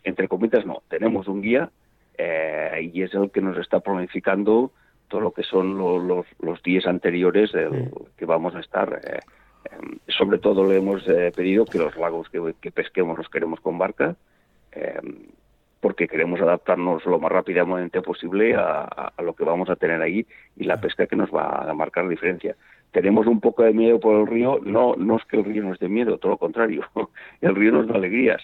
entre 0.04 0.28
comitas 0.28 0.64
no, 0.66 0.82
tenemos 0.88 1.28
un 1.28 1.42
guía 1.42 1.70
y 2.80 3.02
es 3.02 3.14
el 3.14 3.30
que 3.30 3.40
nos 3.40 3.56
está 3.56 3.80
planificando 3.80 4.72
todo 5.08 5.20
lo 5.20 5.32
que 5.32 5.42
son 5.42 5.78
los, 5.78 6.26
los 6.40 6.62
días 6.62 6.86
anteriores 6.86 7.52
del, 7.52 7.90
que 8.16 8.24
vamos 8.26 8.54
a 8.54 8.60
estar. 8.60 9.00
Em, 9.70 9.98
sobre 10.08 10.38
todo 10.38 10.66
le 10.66 10.76
hemos 10.76 11.02
pedido 11.34 11.64
que 11.64 11.78
los 11.78 11.96
lagos 11.96 12.28
que, 12.28 12.70
pesquemos 12.70 13.18
los 13.18 13.28
queremos 13.28 13.60
con 13.60 13.78
barca, 13.78 14.16
em, 14.72 15.26
porque 15.80 16.08
queremos 16.08 16.40
adaptarnos 16.40 17.04
lo 17.06 17.18
más 17.18 17.32
rápidamente 17.32 18.02
posible 18.02 18.54
a, 18.54 18.82
a, 19.16 19.22
lo 19.22 19.34
que 19.34 19.44
vamos 19.44 19.70
a 19.70 19.76
tener 19.76 20.00
ahí 20.02 20.26
y 20.56 20.64
la 20.64 20.80
pesca 20.80 21.06
que 21.06 21.16
nos 21.16 21.30
va 21.30 21.68
a 21.68 21.74
marcar 21.74 22.04
la 22.04 22.10
diferencia. 22.10 22.54
Tenemos 22.92 23.26
un 23.26 23.40
poco 23.40 23.62
de 23.62 23.72
miedo 23.72 23.98
por 23.98 24.20
el 24.20 24.26
río, 24.26 24.60
no, 24.62 24.94
no 24.96 25.16
es 25.16 25.24
que 25.24 25.36
el 25.36 25.44
río 25.44 25.62
nos 25.62 25.78
dé 25.78 25.88
miedo, 25.88 26.18
todo 26.18 26.32
lo 26.32 26.38
contrario, 26.38 26.84
el 27.40 27.54
río 27.54 27.72
nos 27.72 27.86
da 27.86 27.94
alegrías, 27.94 28.42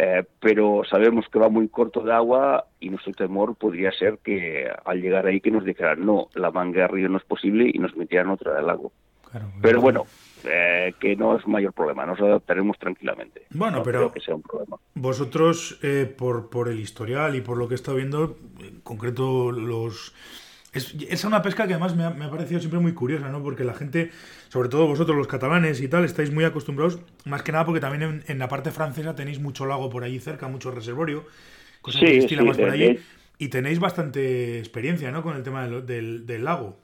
eh, 0.00 0.22
pero 0.38 0.82
sabemos 0.88 1.26
que 1.28 1.40
va 1.40 1.48
muy 1.48 1.68
corto 1.68 2.04
de 2.04 2.12
agua 2.12 2.66
y 2.78 2.88
nuestro 2.88 3.12
temor 3.14 3.56
podría 3.56 3.90
ser 3.90 4.18
que 4.22 4.70
al 4.84 5.02
llegar 5.02 5.26
ahí 5.26 5.40
que 5.40 5.50
nos 5.50 5.64
dijeran, 5.64 6.06
no, 6.06 6.28
la 6.34 6.52
manga 6.52 6.82
de 6.82 6.86
río 6.86 7.08
no 7.08 7.18
es 7.18 7.24
posible 7.24 7.68
y 7.74 7.80
nos 7.80 7.96
metieran 7.96 8.30
otra 8.30 8.54
del 8.54 8.68
lago. 8.68 8.92
pero 9.60 9.80
bueno, 9.80 10.06
eh, 10.44 10.94
que 11.00 11.16
no 11.16 11.36
es 11.36 11.44
mayor 11.48 11.72
problema, 11.72 12.06
nos 12.06 12.20
adaptaremos 12.20 12.78
tranquilamente. 12.78 13.46
Bueno, 13.50 13.82
pero 13.82 14.12
que 14.12 14.20
sea 14.20 14.36
un 14.36 14.42
problema. 14.42 14.76
vosotros, 14.94 15.80
eh, 15.82 16.06
por, 16.16 16.48
por 16.48 16.68
el 16.68 16.78
historial 16.78 17.34
y 17.34 17.40
por 17.40 17.56
lo 17.56 17.66
que 17.66 17.74
he 17.74 17.80
estado 17.82 17.96
viendo, 17.96 18.36
en 18.60 18.80
concreto 18.82 19.50
los 19.50 20.14
es, 20.78 20.94
es, 21.08 21.24
una 21.24 21.42
pesca 21.42 21.66
que 21.66 21.74
además 21.74 21.94
me 21.94 22.04
ha, 22.04 22.10
me 22.10 22.24
ha, 22.24 22.30
parecido 22.30 22.60
siempre 22.60 22.80
muy 22.80 22.94
curiosa, 22.94 23.28
¿no? 23.28 23.42
Porque 23.42 23.64
la 23.64 23.74
gente, 23.74 24.10
sobre 24.48 24.68
todo 24.68 24.86
vosotros 24.86 25.16
los 25.16 25.26
catalanes 25.26 25.80
y 25.80 25.88
tal, 25.88 26.04
estáis 26.04 26.32
muy 26.32 26.44
acostumbrados, 26.44 27.00
más 27.26 27.42
que 27.42 27.52
nada 27.52 27.64
porque 27.64 27.80
también 27.80 28.02
en, 28.02 28.22
en 28.26 28.38
la 28.38 28.48
parte 28.48 28.70
francesa 28.70 29.14
tenéis 29.14 29.40
mucho 29.40 29.66
lago 29.66 29.90
por 29.90 30.04
allí 30.04 30.18
cerca, 30.18 30.48
mucho 30.48 30.70
reservorio, 30.70 31.24
cosas 31.82 32.00
sí, 32.00 32.06
que 32.06 32.28
sí, 32.28 32.36
más 32.36 32.56
por 32.56 32.70
allí, 32.70 32.98
y 33.38 33.48
tenéis 33.48 33.78
bastante 33.78 34.58
experiencia, 34.58 35.10
¿no? 35.10 35.22
Con 35.22 35.36
el 35.36 35.42
tema 35.42 35.68
del, 35.68 35.86
del, 35.86 36.26
del 36.26 36.44
lago. 36.44 36.76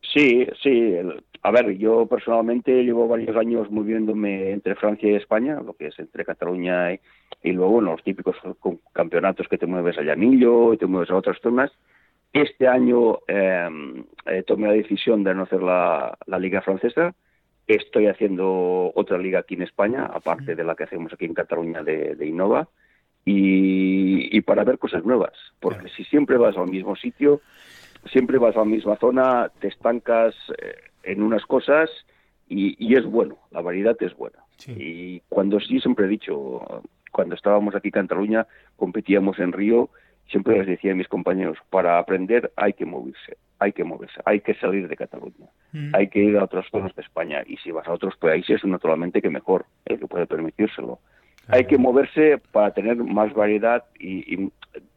Sí, 0.00 0.46
sí. 0.62 0.94
A 1.42 1.50
ver, 1.50 1.76
yo 1.78 2.06
personalmente 2.06 2.82
llevo 2.82 3.08
varios 3.08 3.36
años 3.36 3.70
moviéndome 3.70 4.50
entre 4.50 4.74
Francia 4.74 5.10
y 5.10 5.14
España, 5.14 5.60
lo 5.60 5.74
que 5.74 5.88
es 5.88 5.98
entre 5.98 6.24
Cataluña 6.24 6.92
y, 6.92 7.00
y 7.42 7.52
luego 7.52 7.78
en 7.78 7.86
los 7.86 8.02
típicos 8.02 8.36
campeonatos 8.92 9.46
que 9.48 9.58
te 9.58 9.66
mueves 9.66 9.98
a 9.98 10.02
Llanillo 10.02 10.74
y 10.74 10.78
te 10.78 10.86
mueves 10.86 11.10
a 11.10 11.16
otras 11.16 11.38
zonas. 11.40 11.70
Este 12.36 12.68
año 12.68 13.20
em, 13.28 14.04
eh, 14.26 14.42
tomé 14.46 14.66
la 14.68 14.74
decisión 14.74 15.24
de 15.24 15.34
no 15.34 15.44
hacer 15.44 15.62
la, 15.62 16.18
liga 16.38 16.60
francesa. 16.60 17.14
Estoy 17.66 18.08
haciendo 18.08 18.92
otra 18.94 19.16
liga 19.16 19.38
aquí 19.38 19.54
en 19.54 19.62
España, 19.62 20.04
aparte 20.04 20.54
de 20.54 20.62
la 20.62 20.74
que 20.74 20.84
hacemos 20.84 21.10
aquí 21.14 21.24
en 21.24 21.32
Cataluña 21.32 21.82
de, 21.82 22.26
Innova, 22.26 22.68
y, 23.24 24.38
para 24.42 24.64
ver 24.64 24.78
cosas 24.78 25.02
nuevas. 25.02 25.32
Porque 25.60 25.88
si 25.88 26.04
siempre 26.04 26.36
vas 26.36 26.58
al 26.58 26.68
mismo 26.68 26.94
sitio, 26.94 27.40
siempre 28.12 28.36
vas 28.36 28.54
a 28.54 28.60
la 28.60 28.64
misma 28.66 28.96
zona, 28.96 29.50
te 29.58 29.68
estancas 29.68 30.34
eh, 30.58 30.74
en 31.04 31.22
unas 31.22 31.46
cosas 31.46 31.88
y, 32.50 32.94
es 32.94 33.06
bueno, 33.06 33.38
la 33.50 33.62
variedad 33.62 33.96
es 34.00 34.14
buena. 34.14 34.40
Y 34.66 35.20
cuando 35.30 35.58
sí, 35.58 35.80
siempre 35.80 36.04
he 36.04 36.08
dicho, 36.08 36.60
cuando 37.12 37.34
estábamos 37.34 37.74
aquí 37.74 37.88
en 37.88 37.92
Cataluña, 37.92 38.46
competíamos 38.76 39.38
en 39.38 39.52
Río 39.52 39.88
siempre 40.30 40.58
les 40.58 40.66
decía 40.66 40.92
a 40.92 40.94
mis 40.96 41.08
compañeros, 41.08 41.58
para 41.70 41.98
aprender 41.98 42.52
hay 42.56 42.72
que 42.72 42.84
moverse, 42.84 43.36
hay 43.58 43.72
que 43.72 43.84
moverse, 43.84 44.20
hay 44.24 44.40
que 44.40 44.54
salir 44.54 44.88
de 44.88 44.96
Cataluña, 44.96 45.46
mm. 45.72 45.94
hay 45.94 46.08
que 46.08 46.20
ir 46.20 46.36
a 46.36 46.44
otras 46.44 46.66
zonas 46.70 46.94
de 46.94 47.02
España 47.02 47.42
y 47.46 47.56
si 47.58 47.70
vas 47.70 47.86
a 47.86 47.92
otros 47.92 48.16
países, 48.16 48.64
naturalmente 48.64 49.22
que 49.22 49.30
mejor, 49.30 49.66
el 49.84 49.98
que 49.98 50.06
puede 50.06 50.26
permitírselo. 50.26 50.98
Hay 51.48 51.66
que 51.66 51.78
moverse 51.78 52.38
para 52.50 52.72
tener 52.72 52.96
más 52.96 53.32
variedad 53.32 53.84
y, 53.98 54.50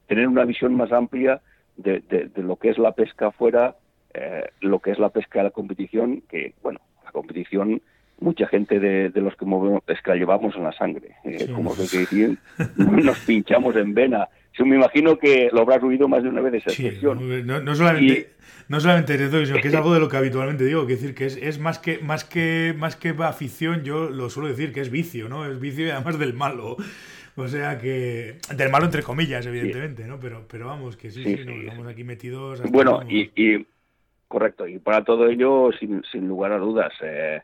tener 0.07 0.27
una 0.27 0.43
visión 0.43 0.73
más 0.73 0.91
amplia 0.91 1.39
de, 1.77 2.31
lo 2.35 2.55
que 2.55 2.69
es 2.69 2.79
la 2.79 2.93
pesca 2.93 3.27
afuera, 3.27 3.75
eh, 4.15 4.49
lo 4.59 4.79
que 4.79 4.89
es 4.89 4.97
la 4.97 5.09
pesca 5.09 5.37
de 5.39 5.43
la 5.43 5.51
competición, 5.51 6.23
que, 6.27 6.55
bueno, 6.63 6.79
la 7.05 7.11
competición 7.11 7.79
mucha 8.19 8.47
gente 8.47 8.79
de, 8.79 9.21
los 9.21 9.35
que 9.35 9.45
movemos 9.45 9.83
pesca 9.83 10.15
llevamos 10.15 10.55
en 10.55 10.63
la 10.63 10.73
sangre, 10.73 11.15
eh, 11.23 11.47
como 11.53 11.73
se 11.73 11.99
dice, 11.99 12.37
nos 12.77 13.19
pinchamos 13.19 13.75
en 13.75 13.93
vena 13.93 14.27
yo 14.53 14.65
me 14.65 14.75
imagino 14.75 15.17
que 15.17 15.49
lo 15.51 15.61
habrás 15.61 15.83
oído 15.83 16.07
más 16.07 16.23
de 16.23 16.29
una 16.29 16.41
vez 16.41 16.55
esa 16.55 16.71
expresión. 16.71 17.45
no, 17.45 17.75
solamente, 17.75 18.31
no 18.67 18.79
solamente 18.79 19.15
eso, 19.15 19.45
sino 19.45 19.61
que 19.61 19.67
es 19.67 19.75
algo 19.75 19.93
de 19.93 19.99
lo 19.99 20.09
que 20.09 20.17
habitualmente 20.17 20.65
digo, 20.65 20.85
que 20.85 20.93
decir 20.93 21.15
que 21.15 21.25
es, 21.25 21.37
es, 21.37 21.59
más 21.59 21.79
que 21.79 21.99
más 21.99 22.23
que 22.23 22.73
más 22.77 22.95
que 22.95 23.09
afición, 23.19 23.83
yo 23.83 24.09
lo 24.09 24.29
suelo 24.29 24.49
decir 24.49 24.73
que 24.73 24.81
es 24.81 24.89
vicio, 24.91 25.29
¿no? 25.29 25.45
Es 25.45 25.59
vicio 25.59 25.87
y 25.87 25.89
además 25.89 26.19
del 26.19 26.33
malo. 26.33 26.77
O 27.35 27.47
sea 27.47 27.77
que 27.77 28.37
del 28.53 28.69
malo 28.69 28.85
entre 28.85 29.01
comillas, 29.01 29.45
evidentemente, 29.45 30.05
¿no? 30.05 30.19
Pero 30.19 30.45
pero 30.49 30.67
vamos, 30.67 30.97
que 30.97 31.09
sí, 31.09 31.23
sí, 31.23 31.45
nos 31.45 31.55
estamos 31.55 31.87
aquí 31.87 32.03
metidos. 32.03 32.61
Bueno, 32.69 33.01
y, 33.07 33.31
y, 33.35 33.65
correcto, 34.27 34.67
y 34.67 34.79
para 34.79 35.05
todo 35.05 35.27
ello, 35.29 35.69
sin, 35.79 36.03
sin 36.11 36.27
lugar 36.27 36.51
a 36.51 36.57
dudas, 36.57 36.91
eh, 37.01 37.41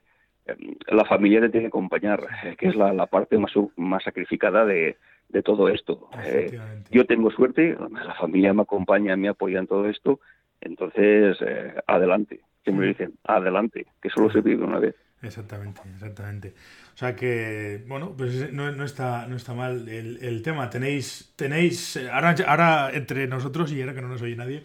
la 0.88 1.06
familia 1.06 1.40
te 1.40 1.50
tiene 1.50 1.66
que 1.66 1.70
acompañar, 1.70 2.28
eh, 2.44 2.56
que 2.58 2.68
es 2.68 2.76
la, 2.76 2.92
la 2.92 3.06
parte 3.06 3.38
más, 3.38 3.54
más 3.78 4.04
sacrificada 4.04 4.66
de, 4.66 4.98
de 5.30 5.44
todo 5.44 5.70
esto. 5.70 6.10
Eh, 6.24 6.60
yo 6.92 7.06
tengo 7.06 7.32
suerte, 7.32 7.78
la 7.92 8.16
familia 8.16 8.54
me 8.54 8.62
acompaña, 8.62 9.16
me 9.16 9.30
apoya 9.30 9.60
en 9.60 9.68
todo 9.68 9.88
esto, 9.88 10.20
entonces 10.62 11.38
eh, 11.42 11.74
adelante. 11.88 12.42
Siempre 12.64 12.88
dicen, 12.88 13.14
adelante, 13.24 13.86
que 14.02 14.10
solo 14.10 14.32
se 14.32 14.42
vive 14.42 14.64
una 14.64 14.80
vez. 14.80 14.96
Exactamente, 15.22 15.82
exactamente. 15.94 16.54
O 16.94 16.98
sea 16.98 17.16
que, 17.16 17.84
bueno, 17.88 18.14
pues 18.18 18.52
no, 18.52 18.72
no 18.72 18.84
está, 18.84 19.28
no 19.28 19.36
está 19.36 19.54
mal 19.54 19.88
el, 19.88 20.18
el, 20.22 20.42
tema. 20.42 20.70
Tenéis, 20.70 21.34
tenéis, 21.36 21.98
ahora, 22.12 22.36
ahora 22.48 22.90
entre 22.94 23.28
nosotros 23.28 23.72
y 23.72 23.82
ahora 23.82 23.94
que 23.94 24.02
no 24.02 24.08
nos 24.08 24.22
oye 24.22 24.36
nadie, 24.36 24.64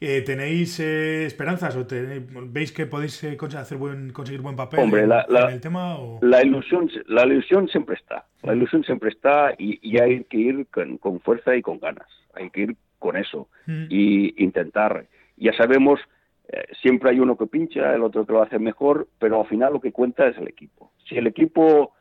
eh, 0.00 0.22
¿Tenéis 0.22 0.80
eh, 0.80 1.26
esperanzas 1.26 1.76
o 1.76 1.86
veis 2.46 2.72
que 2.72 2.86
podéis 2.86 3.22
eh, 3.22 3.36
hacer 3.58 3.76
buen, 3.76 4.12
conseguir 4.12 4.40
buen 4.40 4.56
papel 4.56 4.80
Hombre, 4.80 5.02
en, 5.02 5.10
la, 5.10 5.26
el 5.50 5.60
tema? 5.60 5.98
La, 6.22 6.42
ilusión, 6.42 6.90
la 7.06 7.26
ilusión 7.26 7.68
siempre 7.68 7.96
está. 7.96 8.24
La 8.42 8.54
ilusión 8.54 8.82
siempre 8.84 9.10
está 9.10 9.54
y, 9.58 9.98
hay 9.98 10.24
que 10.24 10.38
ir 10.38 10.66
con, 10.68 11.20
fuerza 11.20 11.54
y 11.54 11.60
con 11.60 11.78
ganas. 11.78 12.08
Hay 12.32 12.48
que 12.48 12.62
ir 12.62 12.76
con 12.98 13.18
eso 13.18 13.48
mm. 13.66 13.86
y 13.90 14.42
intentar. 14.42 15.04
Ya 15.36 15.52
sabemos, 15.52 16.00
siempre 16.80 17.10
hay 17.10 17.20
uno 17.20 17.36
que 17.36 17.46
pincha, 17.46 17.94
el 17.94 18.02
otro 18.02 18.24
que 18.24 18.32
lo 18.32 18.42
hace 18.42 18.58
mejor, 18.58 19.06
pero 19.18 19.42
al 19.42 19.48
final 19.48 19.74
lo 19.74 19.80
que 19.80 19.92
cuenta 19.92 20.26
es 20.26 20.36
el 20.38 20.48
equipo. 20.48 20.92
Si 21.08 21.16
el 21.16 21.26
equipo 21.26 21.92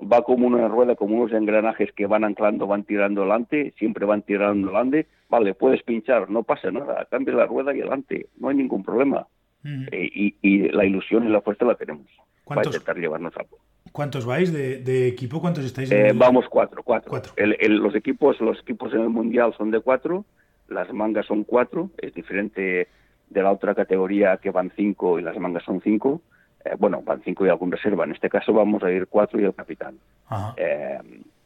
va 0.00 0.22
como 0.22 0.46
una 0.46 0.68
rueda, 0.68 0.96
como 0.96 1.16
unos 1.16 1.32
engranajes 1.32 1.92
que 1.92 2.06
van 2.06 2.24
anclando, 2.24 2.66
van 2.66 2.84
tirando 2.84 3.22
adelante, 3.22 3.72
siempre 3.78 4.04
van 4.04 4.22
tirando 4.22 4.68
adelante, 4.68 5.06
vale, 5.28 5.54
puedes 5.54 5.82
pinchar, 5.82 6.30
no 6.30 6.42
pasa 6.42 6.70
nada, 6.70 7.06
cambia 7.10 7.34
la 7.34 7.46
rueda 7.46 7.74
y 7.74 7.80
adelante, 7.80 8.28
no 8.38 8.48
hay 8.48 8.56
ningún 8.56 8.82
problema. 8.82 9.26
Eh, 9.64 10.34
y, 10.42 10.68
la 10.68 10.84
ilusión 10.84 11.26
y 11.26 11.30
la 11.30 11.40
fuerza 11.40 11.64
la 11.64 11.74
tenemos 11.74 12.06
para 12.44 12.62
intentar 12.64 12.98
llevarnos 12.98 13.34
a 13.38 13.44
¿Cuántos 13.92 14.26
vais 14.26 14.52
de, 14.52 15.08
equipo? 15.08 15.40
¿Cuántos 15.40 15.64
estáis? 15.64 15.90
Eh, 15.90 16.12
vamos 16.14 16.46
cuatro, 16.50 16.82
cuatro. 16.82 17.12
los 17.36 17.94
equipos, 17.94 18.40
los 18.40 18.58
equipos 18.60 18.92
en 18.92 19.00
el 19.00 19.08
mundial 19.08 19.54
son 19.56 19.70
de 19.70 19.80
cuatro, 19.80 20.26
las 20.68 20.92
mangas 20.92 21.26
son 21.26 21.44
cuatro, 21.44 21.90
es 21.98 22.12
diferente 22.12 22.88
de 23.30 23.42
la 23.42 23.52
otra 23.52 23.74
categoría 23.74 24.36
que 24.38 24.50
van 24.50 24.72
cinco 24.76 25.18
y 25.18 25.22
las 25.22 25.38
mangas 25.38 25.62
son 25.64 25.80
cinco. 25.80 26.20
Eh, 26.64 26.76
bueno, 26.78 27.02
van 27.04 27.22
cinco 27.24 27.46
y 27.46 27.48
algún 27.48 27.72
reserva. 27.72 28.04
En 28.04 28.12
este 28.12 28.28
caso 28.28 28.52
vamos 28.52 28.82
a 28.82 28.90
ir 28.90 29.06
cuatro 29.06 29.40
y 29.40 29.44
el 29.44 29.54
capitán. 29.54 29.96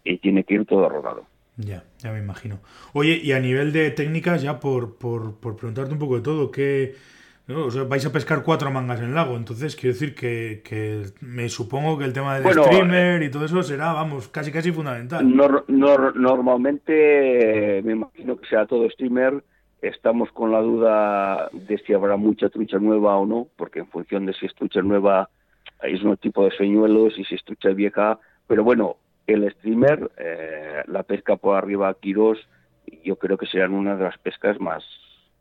y 0.04 0.18
tiene 0.18 0.44
que 0.44 0.54
ir 0.54 0.64
todo 0.64 0.88
rodado. 0.88 1.24
Ya, 1.56 1.82
ya 1.98 2.12
me 2.12 2.20
imagino. 2.20 2.60
Oye, 2.92 3.20
y 3.22 3.32
a 3.32 3.40
nivel 3.40 3.72
de 3.72 3.90
técnicas, 3.90 4.42
ya 4.42 4.60
por, 4.60 4.96
por, 4.96 5.34
por 5.40 5.56
preguntarte 5.56 5.92
un 5.92 5.98
poco 5.98 6.16
de 6.16 6.22
todo, 6.22 6.52
¿qué, 6.52 6.94
vais 7.88 8.04
a 8.04 8.12
pescar 8.12 8.42
cuatro 8.42 8.70
mangas 8.70 9.00
en 9.00 9.06
el 9.06 9.14
lago, 9.14 9.34
entonces 9.36 9.74
quiero 9.74 9.94
decir 9.94 10.14
que, 10.14 10.60
que 10.62 11.06
me 11.20 11.48
supongo 11.48 11.96
que 11.98 12.04
el 12.04 12.12
tema 12.12 12.38
del 12.38 12.52
streamer 12.52 13.22
y 13.22 13.30
todo 13.30 13.46
eso 13.46 13.62
será, 13.62 13.94
vamos, 13.94 14.28
casi 14.28 14.52
casi 14.52 14.70
fundamental. 14.70 15.26
normalmente 15.66 17.80
me 17.84 17.92
imagino 17.92 18.36
que 18.36 18.46
sea 18.46 18.66
todo 18.66 18.88
streamer. 18.90 19.42
Estamos 19.80 20.30
con 20.32 20.50
la 20.50 20.60
duda 20.60 21.48
de 21.52 21.78
si 21.78 21.92
habrá 21.92 22.16
mucha 22.16 22.48
trucha 22.48 22.78
nueva 22.78 23.16
o 23.16 23.26
no, 23.26 23.46
porque 23.56 23.78
en 23.80 23.86
función 23.86 24.26
de 24.26 24.32
si 24.34 24.46
es 24.46 24.54
trucha 24.54 24.82
nueva 24.82 25.30
es 25.82 26.02
un 26.02 26.16
tipo 26.16 26.44
de 26.44 26.56
señuelos 26.56 27.18
y 27.18 27.24
si 27.24 27.36
es 27.36 27.44
trucha 27.44 27.70
vieja. 27.70 28.18
Pero 28.46 28.64
bueno, 28.64 28.96
el 29.26 29.48
streamer, 29.52 30.10
eh, 30.16 30.82
la 30.86 31.02
pesca 31.04 31.36
por 31.36 31.56
arriba, 31.56 31.94
Quiros, 31.94 32.38
yo 33.04 33.16
creo 33.16 33.36
que 33.36 33.46
serán 33.46 33.72
una 33.72 33.94
de 33.94 34.04
las 34.04 34.18
pescas 34.18 34.58
más, 34.58 34.82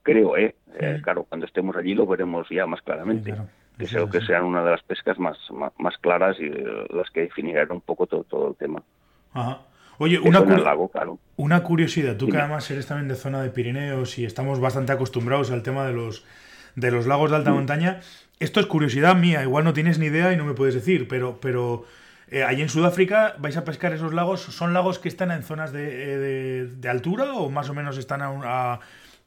creo, 0.04 0.38
¿eh? 0.38 0.56
¿eh? 0.80 1.00
claro, 1.02 1.24
cuando 1.24 1.46
estemos 1.46 1.76
allí 1.76 1.96
lo 1.96 2.06
veremos 2.06 2.48
ya 2.50 2.66
más 2.66 2.82
claramente. 2.82 3.34
que 3.78 3.86
creo 3.86 4.10
que 4.10 4.22
sean 4.22 4.44
una 4.44 4.64
de 4.64 4.72
las 4.72 4.84
pescas 4.84 5.18
más, 5.20 5.38
más, 5.78 5.98
claras 6.00 6.38
y 6.40 6.46
eh, 6.46 6.88
las 6.90 7.10
que 7.12 7.22
definirán 7.22 7.72
un 7.72 7.82
poco 7.82 8.08
todo, 8.08 8.24
todo 8.24 8.50
el 8.50 8.56
tema. 8.56 8.84
Ajá. 9.34 9.62
Oye, 10.00 10.20
una, 10.20 10.44
una 11.38 11.64
curiosidad, 11.64 12.18
tú 12.18 12.28
que 12.28 12.38
además 12.38 12.70
eres 12.70 12.86
también 12.86 13.08
de 13.08 13.16
zona 13.16 13.42
de 13.42 13.50
Pirineos 13.50 14.18
y 14.20 14.26
estamos 14.26 14.60
bastante 14.60 14.92
acostumbrados 14.92 15.50
al 15.50 15.64
tema 15.64 15.86
de 15.86 15.94
los, 15.94 16.24
de 16.76 16.92
los 16.92 17.08
lagos 17.08 17.32
de 17.32 17.38
alta 17.38 17.52
montaña, 17.52 18.02
esto 18.40 18.60
es 18.60 18.68
curiosidad 18.68 19.16
mía, 19.16 19.42
igual 19.42 19.64
no 19.64 19.74
tienes 19.74 19.98
ni 19.98 20.08
idea 20.08 20.32
y 20.32 20.38
no 20.38 20.46
me 20.46 20.54
puedes 20.54 20.76
decir, 20.76 21.08
pero, 21.08 21.40
pero 21.42 21.86
eh, 22.30 22.44
allí 22.44 22.62
en 22.62 22.70
Sudáfrica 22.70 23.36
vais 23.40 23.58
a 23.58 23.64
pescar 23.64 23.94
esos 23.94 24.14
lagos, 24.14 24.42
¿son 24.42 24.74
lagos 24.74 25.00
que 25.00 25.08
están 25.08 25.32
en 25.32 25.42
zonas 25.42 25.72
de, 25.72 26.68
de, 26.68 26.90
altura 26.90 27.34
o 27.34 27.50
más 27.50 27.70
o 27.70 27.74
menos 27.74 27.98
están 27.98 28.22
a, 28.22 28.80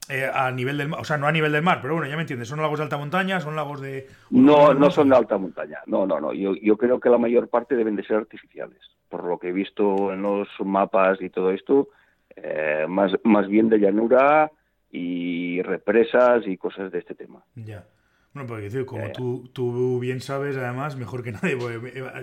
eh, 0.09 0.29
a 0.33 0.51
nivel 0.51 0.77
del 0.77 0.89
mar, 0.89 0.99
o 0.99 1.03
sea, 1.03 1.17
no 1.17 1.27
a 1.27 1.31
nivel 1.31 1.51
del 1.51 1.61
mar, 1.61 1.79
pero 1.81 1.93
bueno, 1.93 2.09
ya 2.09 2.15
me 2.15 2.23
entiendes, 2.23 2.47
son 2.47 2.61
lagos 2.61 2.79
de 2.79 2.83
alta 2.83 2.97
montaña, 2.97 3.39
son 3.39 3.55
lagos 3.55 3.81
de... 3.81 4.07
No, 4.29 4.73
no 4.73 4.89
son 4.91 5.09
de 5.09 5.15
alta 5.15 5.37
montaña, 5.37 5.79
no, 5.85 6.05
no, 6.05 6.19
no, 6.19 6.33
yo, 6.33 6.55
yo 6.55 6.77
creo 6.77 6.99
que 6.99 7.09
la 7.09 7.17
mayor 7.17 7.47
parte 7.49 7.75
deben 7.75 7.95
de 7.95 8.03
ser 8.03 8.17
artificiales, 8.17 8.79
por 9.09 9.23
lo 9.23 9.37
que 9.37 9.49
he 9.49 9.53
visto 9.53 10.11
en 10.11 10.21
los 10.23 10.47
mapas 10.63 11.21
y 11.21 11.29
todo 11.29 11.51
esto, 11.51 11.89
eh, 12.35 12.85
más, 12.89 13.11
más 13.23 13.47
bien 13.47 13.69
de 13.69 13.79
llanura 13.79 14.51
y 14.89 15.61
represas 15.61 16.45
y 16.45 16.57
cosas 16.57 16.91
de 16.91 16.99
este 16.99 17.15
tema. 17.15 17.43
Ya. 17.55 17.85
Bueno, 18.33 18.47
porque 18.47 18.63
decir, 18.63 18.85
como 18.85 19.11
tú, 19.11 19.49
tú 19.51 19.99
bien 19.99 20.21
sabes, 20.21 20.55
además, 20.55 20.95
mejor 20.95 21.21
que 21.23 21.31
nadie, 21.41 21.57
porque 21.57 21.79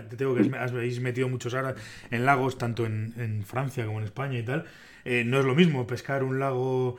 te 0.08 0.16
tengo 0.16 0.34
que 0.34 0.50
habéis 0.56 1.00
metido 1.00 1.28
muchos 1.28 1.54
aras 1.54 1.74
en 2.10 2.24
lagos, 2.24 2.56
tanto 2.56 2.86
en, 2.86 3.12
en 3.18 3.42
Francia 3.44 3.84
como 3.84 3.98
en 3.98 4.04
España 4.04 4.38
y 4.38 4.42
tal. 4.42 4.64
Eh, 5.04 5.24
no 5.24 5.38
es 5.38 5.44
lo 5.44 5.54
mismo 5.54 5.86
pescar 5.86 6.22
un 6.22 6.38
lago 6.38 6.96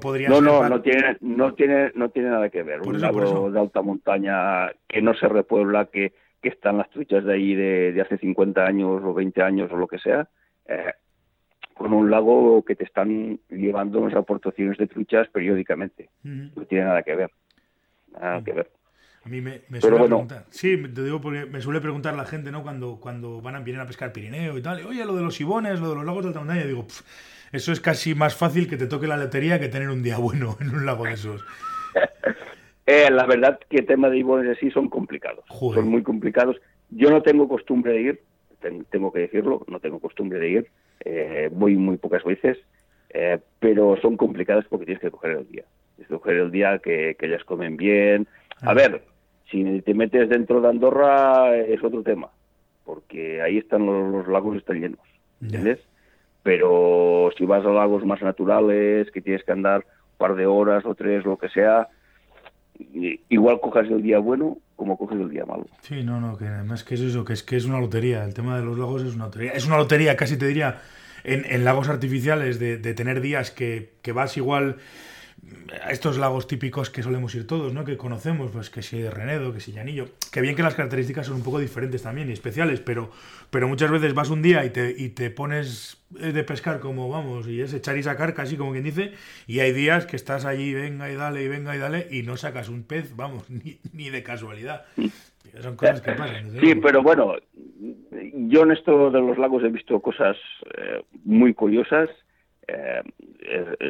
podría 0.00 0.28
no, 0.28 0.40
No, 0.40 0.68
no 0.68 0.82
tiene, 0.82 1.16
no, 1.20 1.54
tiene, 1.54 1.92
no 1.94 2.10
tiene 2.10 2.30
nada 2.30 2.48
que 2.50 2.62
ver. 2.62 2.82
un 2.82 3.00
lago 3.00 3.50
de 3.50 3.60
alta 3.60 3.82
montaña 3.82 4.70
que 4.86 5.00
no 5.00 5.14
se 5.14 5.28
repuebla, 5.28 5.86
que, 5.86 6.12
que 6.42 6.48
están 6.48 6.78
las 6.78 6.90
truchas 6.90 7.24
de 7.24 7.32
ahí 7.32 7.54
de, 7.54 8.00
hace 8.00 8.18
50 8.18 8.64
años 8.64 9.02
o 9.04 9.14
20 9.14 9.42
años 9.42 9.70
o 9.72 9.76
lo 9.76 9.86
que 9.86 9.98
sea, 9.98 10.28
eh, 10.66 10.92
con 11.74 11.92
un 11.92 12.10
lago 12.10 12.62
que 12.64 12.76
te 12.76 12.84
están 12.84 13.40
llevando 13.48 14.00
unas 14.00 14.14
aportaciones 14.14 14.76
de 14.76 14.86
truchas 14.86 15.28
periódicamente. 15.28 16.10
No 16.22 16.64
tiene 16.66 16.84
nada 16.84 17.02
que 17.02 17.16
ver. 17.16 17.30
Nada 18.12 18.44
que 18.44 18.52
ver. 18.52 18.70
A 19.22 19.28
mí 19.28 19.40
me, 19.40 19.60
suele 19.80 19.98
preguntar. 19.98 20.46
Sí, 20.50 20.76
te 20.94 21.04
digo 21.04 21.20
porque 21.20 21.44
me 21.44 21.60
suele 21.60 21.80
preguntar 21.80 22.14
la 22.14 22.24
gente, 22.24 22.50
¿no? 22.50 22.62
Cuando, 22.62 22.98
cuando 23.00 23.42
van 23.42 23.54
a 23.54 23.60
venir 23.60 23.78
a 23.80 23.86
pescar 23.86 24.12
Pirineo 24.12 24.56
y 24.56 24.62
tal. 24.62 24.84
Oye, 24.86 25.04
lo 25.04 25.14
de 25.14 25.22
los 25.22 25.38
ibones, 25.40 25.78
lo 25.78 25.90
de 25.90 25.96
los 25.96 26.04
lagos 26.06 26.22
de 26.22 26.28
alta 26.28 26.40
montaña. 26.40 26.64
Digo, 26.64 26.86
eso 27.52 27.72
es 27.72 27.80
casi 27.80 28.14
más 28.14 28.36
fácil 28.36 28.68
que 28.68 28.76
te 28.76 28.86
toque 28.86 29.06
la 29.06 29.16
lotería 29.16 29.58
que 29.58 29.68
tener 29.68 29.90
un 29.90 30.02
día 30.02 30.18
bueno 30.18 30.56
en 30.60 30.70
un 30.70 30.86
lago 30.86 31.04
de 31.04 31.14
esos. 31.14 31.44
eh, 32.86 33.10
la 33.10 33.26
verdad 33.26 33.58
que 33.68 33.78
el 33.78 33.86
tema 33.86 34.08
de 34.08 34.18
ibones 34.18 34.56
así 34.56 34.70
son 34.70 34.88
complicados. 34.88 35.44
Son 35.48 35.88
muy 35.88 36.02
complicados. 36.02 36.56
Yo 36.90 37.10
no 37.10 37.22
tengo 37.22 37.48
costumbre 37.48 37.92
de 37.92 38.00
ir, 38.00 38.20
tengo 38.90 39.12
que 39.12 39.20
decirlo, 39.20 39.64
no 39.68 39.80
tengo 39.80 40.00
costumbre 40.00 40.38
de 40.38 40.48
ir. 40.48 40.70
Eh, 41.04 41.48
voy 41.52 41.76
muy 41.76 41.96
pocas 41.96 42.24
veces, 42.24 42.58
eh, 43.10 43.38
pero 43.58 43.96
son 44.02 44.16
complicados 44.16 44.64
porque 44.68 44.86
tienes 44.86 45.02
que 45.02 45.10
coger 45.10 45.32
el 45.32 45.48
día. 45.48 45.64
Tienes 45.96 46.08
que 46.08 46.14
coger 46.14 46.36
el 46.36 46.50
día 46.50 46.78
que, 46.78 47.16
que 47.18 47.26
ellas 47.26 47.44
comen 47.44 47.76
bien. 47.76 48.26
A 48.62 48.70
ah. 48.70 48.74
ver, 48.74 49.02
si 49.50 49.80
te 49.82 49.94
metes 49.94 50.28
dentro 50.28 50.60
de 50.60 50.68
Andorra 50.68 51.56
es 51.56 51.82
otro 51.82 52.02
tema, 52.02 52.30
porque 52.84 53.40
ahí 53.40 53.58
están 53.58 53.86
los, 53.86 54.12
los 54.12 54.28
lagos 54.28 54.56
están 54.56 54.80
llenos. 54.80 55.00
¿Entiendes? 55.40 55.78
Pero 56.42 57.30
si 57.36 57.44
vas 57.44 57.64
a 57.64 57.70
lagos 57.70 58.04
más 58.04 58.22
naturales, 58.22 59.10
que 59.10 59.20
tienes 59.20 59.44
que 59.44 59.52
andar 59.52 59.84
un 59.84 60.18
par 60.18 60.34
de 60.34 60.46
horas 60.46 60.84
o 60.84 60.94
tres, 60.94 61.24
lo 61.24 61.36
que 61.36 61.48
sea, 61.48 61.88
igual 63.28 63.60
cojas 63.60 63.88
el 63.88 64.02
día 64.02 64.18
bueno 64.18 64.58
como 64.76 64.96
coges 64.96 65.20
el 65.20 65.28
día 65.28 65.44
malo. 65.44 65.66
Sí, 65.82 66.02
no, 66.02 66.20
no, 66.20 66.38
que 66.38 66.46
además 66.46 66.84
que 66.84 66.94
es 66.94 67.02
eso, 67.02 67.24
que 67.24 67.34
es 67.34 67.42
que 67.42 67.56
es 67.56 67.66
una 67.66 67.78
lotería, 67.78 68.24
el 68.24 68.32
tema 68.32 68.58
de 68.58 68.64
los 68.64 68.78
lagos 68.78 69.02
es 69.02 69.14
una 69.14 69.26
lotería, 69.26 69.52
es 69.52 69.66
una 69.66 69.76
lotería, 69.76 70.16
casi 70.16 70.38
te 70.38 70.46
diría, 70.46 70.78
en, 71.22 71.44
en 71.44 71.64
lagos 71.64 71.90
artificiales, 71.90 72.58
de, 72.58 72.78
de 72.78 72.94
tener 72.94 73.20
días 73.20 73.50
que, 73.50 73.92
que 74.00 74.12
vas 74.12 74.38
igual 74.38 74.76
a 75.82 75.90
estos 75.90 76.18
lagos 76.18 76.46
típicos 76.46 76.90
que 76.90 77.02
solemos 77.02 77.34
ir 77.34 77.46
todos, 77.46 77.72
¿no? 77.72 77.84
Que 77.84 77.96
conocemos, 77.96 78.50
pues 78.50 78.70
que 78.70 78.82
si 78.82 79.00
de 79.00 79.10
Renedo, 79.10 79.52
que 79.52 79.60
si 79.60 79.72
Llanillo, 79.72 80.06
que 80.32 80.40
bien 80.40 80.56
que 80.56 80.62
las 80.62 80.74
características 80.74 81.26
son 81.26 81.36
un 81.36 81.42
poco 81.42 81.58
diferentes 81.58 82.02
también 82.02 82.28
y 82.28 82.32
especiales, 82.32 82.80
pero, 82.80 83.10
pero 83.50 83.68
muchas 83.68 83.90
veces 83.90 84.14
vas 84.14 84.30
un 84.30 84.42
día 84.42 84.64
y 84.64 84.70
te, 84.70 84.94
y 84.96 85.10
te 85.10 85.30
pones 85.30 86.02
de 86.10 86.44
pescar 86.44 86.80
como, 86.80 87.08
vamos, 87.08 87.46
y 87.48 87.60
es 87.60 87.72
echar 87.72 87.96
y 87.96 88.02
sacar, 88.02 88.34
casi 88.34 88.56
como 88.56 88.72
quien 88.72 88.84
dice, 88.84 89.12
y 89.46 89.60
hay 89.60 89.72
días 89.72 90.06
que 90.06 90.16
estás 90.16 90.44
allí, 90.44 90.74
venga 90.74 91.10
y 91.10 91.14
dale, 91.14 91.42
y 91.42 91.48
venga 91.48 91.74
y 91.76 91.78
dale, 91.78 92.08
y 92.10 92.22
no 92.22 92.36
sacas 92.36 92.68
un 92.68 92.82
pez, 92.82 93.14
vamos, 93.16 93.48
ni, 93.50 93.78
ni 93.92 94.10
de 94.10 94.22
casualidad. 94.22 94.84
Son 95.60 95.74
cosas 95.76 96.00
que 96.00 96.12
pasan. 96.12 96.50
Sí, 96.60 96.74
pero 96.76 97.02
bueno, 97.02 97.34
yo 98.34 98.62
en 98.62 98.72
esto 98.72 99.10
de 99.10 99.20
los 99.20 99.38
lagos 99.38 99.64
he 99.64 99.68
visto 99.68 100.00
cosas 100.00 100.36
eh, 100.76 101.02
muy 101.24 101.54
curiosas. 101.54 102.08
Eh, 102.68 103.02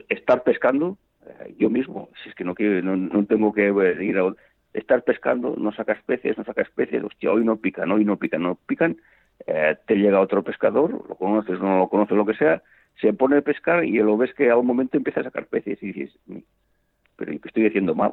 estar 0.09 0.43
pescando, 0.43 0.97
eh, 1.27 1.55
yo 1.59 1.71
mismo, 1.71 2.09
si 2.23 2.31
es 2.31 2.35
que 2.35 2.45
no, 2.45 2.55
quiero, 2.55 2.83
no, 2.83 3.25
tengo 3.27 3.53
que 3.53 3.69
ir 4.01 4.19
a 4.19 4.35
estar 4.73 5.03
pescando, 5.03 5.55
no 5.57 5.73
sacas 5.73 6.03
peces, 6.05 6.39
no 6.39 6.45
sacas 6.45 6.71
peces, 6.71 7.03
hostia, 7.03 7.33
hoy 7.33 7.45
no 7.45 7.57
pican, 7.57 7.91
hoy 7.93 8.05
no 8.05 8.17
pican, 8.17 8.43
no 8.43 8.59
pican, 8.67 8.97
eh, 9.47 9.77
te 9.87 9.97
llega 9.97 10.21
otro 10.21 10.43
pescador, 10.43 10.93
lo 10.93 11.15
conoces, 11.17 11.59
no 11.61 11.79
lo 11.79 11.89
conoces, 11.89 12.17
lo 12.17 12.27
que 12.27 12.35
sea, 12.35 12.63
se 13.01 13.13
pone 13.13 13.39
a 13.39 13.43
pescar 13.43 13.85
y 13.85 13.99
lo 13.99 14.17
ves 14.17 14.35
que 14.35 14.51
a 14.51 14.57
un 14.57 14.67
momento 14.67 14.97
empieza 14.97 15.21
a 15.21 15.25
sacar 15.25 15.47
peces 15.47 15.83
y 15.83 15.93
dices, 15.93 16.19
pero 17.17 17.33
¿qué 17.33 17.49
estoy 17.49 17.67
haciendo 17.67 17.95
mal? 17.95 18.13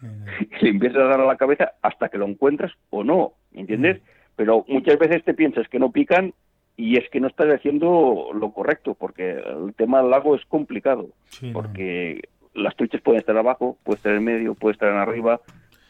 y 0.50 0.64
le 0.64 0.70
empiezas 0.70 0.98
a 0.98 1.08
dar 1.08 1.20
a 1.20 1.26
la 1.26 1.36
cabeza 1.36 1.72
hasta 1.82 2.08
que 2.08 2.18
lo 2.18 2.26
encuentras 2.26 2.72
o 2.90 3.04
no, 3.04 3.32
¿entiendes? 3.52 4.00
Pero 4.36 4.64
muchas 4.68 4.98
veces 4.98 5.24
te 5.24 5.34
piensas 5.34 5.68
que 5.68 5.78
no 5.78 5.92
pican 5.92 6.34
y 6.76 6.96
es 6.96 7.08
que 7.10 7.20
no 7.20 7.28
estás 7.28 7.48
haciendo 7.48 8.30
lo 8.34 8.52
correcto, 8.52 8.94
porque 8.94 9.32
el 9.32 9.74
tema 9.76 10.00
del 10.00 10.10
lago 10.10 10.34
es 10.34 10.44
complicado, 10.46 11.10
porque 11.52 12.22
las 12.54 12.76
truchas 12.76 13.00
pueden 13.00 13.20
estar 13.20 13.36
abajo, 13.36 13.78
puede 13.82 13.96
estar 13.96 14.14
en 14.14 14.24
medio, 14.24 14.54
puede 14.54 14.74
estar 14.74 14.90
en 14.90 14.98
arriba. 14.98 15.40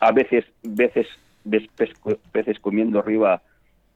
A 0.00 0.12
veces, 0.12 0.44
veces 0.62 1.06
ves 1.44 1.68
peces 2.32 2.58
comiendo 2.60 2.98
arriba 2.98 3.42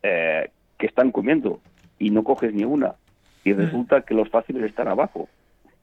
eh, 0.03 0.51
que 0.79 0.87
están 0.87 1.11
comiendo 1.11 1.61
y 1.99 2.11
no 2.11 2.25
coges 2.25 2.53
ni 2.53 2.65
una. 2.65 2.95
Y 3.45 3.53
mm. 3.53 3.57
resulta 3.57 4.03
que 4.03 4.15
los 4.15 4.29
fáciles 4.29 4.65
están 4.65 4.89
abajo. 4.89 5.29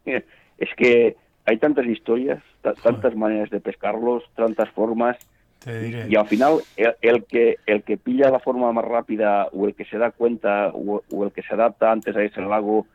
Es 0.60 0.70
que 0.78 1.18
hay 1.46 1.58
tantas 1.58 1.88
historias, 1.88 2.42
tantas 2.84 3.16
maneras 3.16 3.50
de 3.50 3.60
pescarlos, 3.60 4.24
tantas 4.36 4.70
formas. 4.70 5.18
Y 5.66 6.16
al 6.16 6.28
final, 6.28 6.60
el, 6.78 7.24
que 7.24 7.58
el 7.66 7.84
que 7.84 7.98
pilla 7.98 8.30
la 8.30 8.40
forma 8.40 8.72
más 8.72 8.86
rápida 8.86 9.48
o 9.52 9.66
el 9.66 9.74
que 9.74 9.86
se 9.86 9.98
da 9.98 10.12
cuenta 10.12 10.72
o, 10.74 11.02
o 11.12 11.24
el 11.24 11.32
que 11.32 11.42
se 11.42 11.54
adapta 11.54 11.92
antes 11.92 12.16
a 12.16 12.24
ese 12.24 12.42
lago 12.42 12.86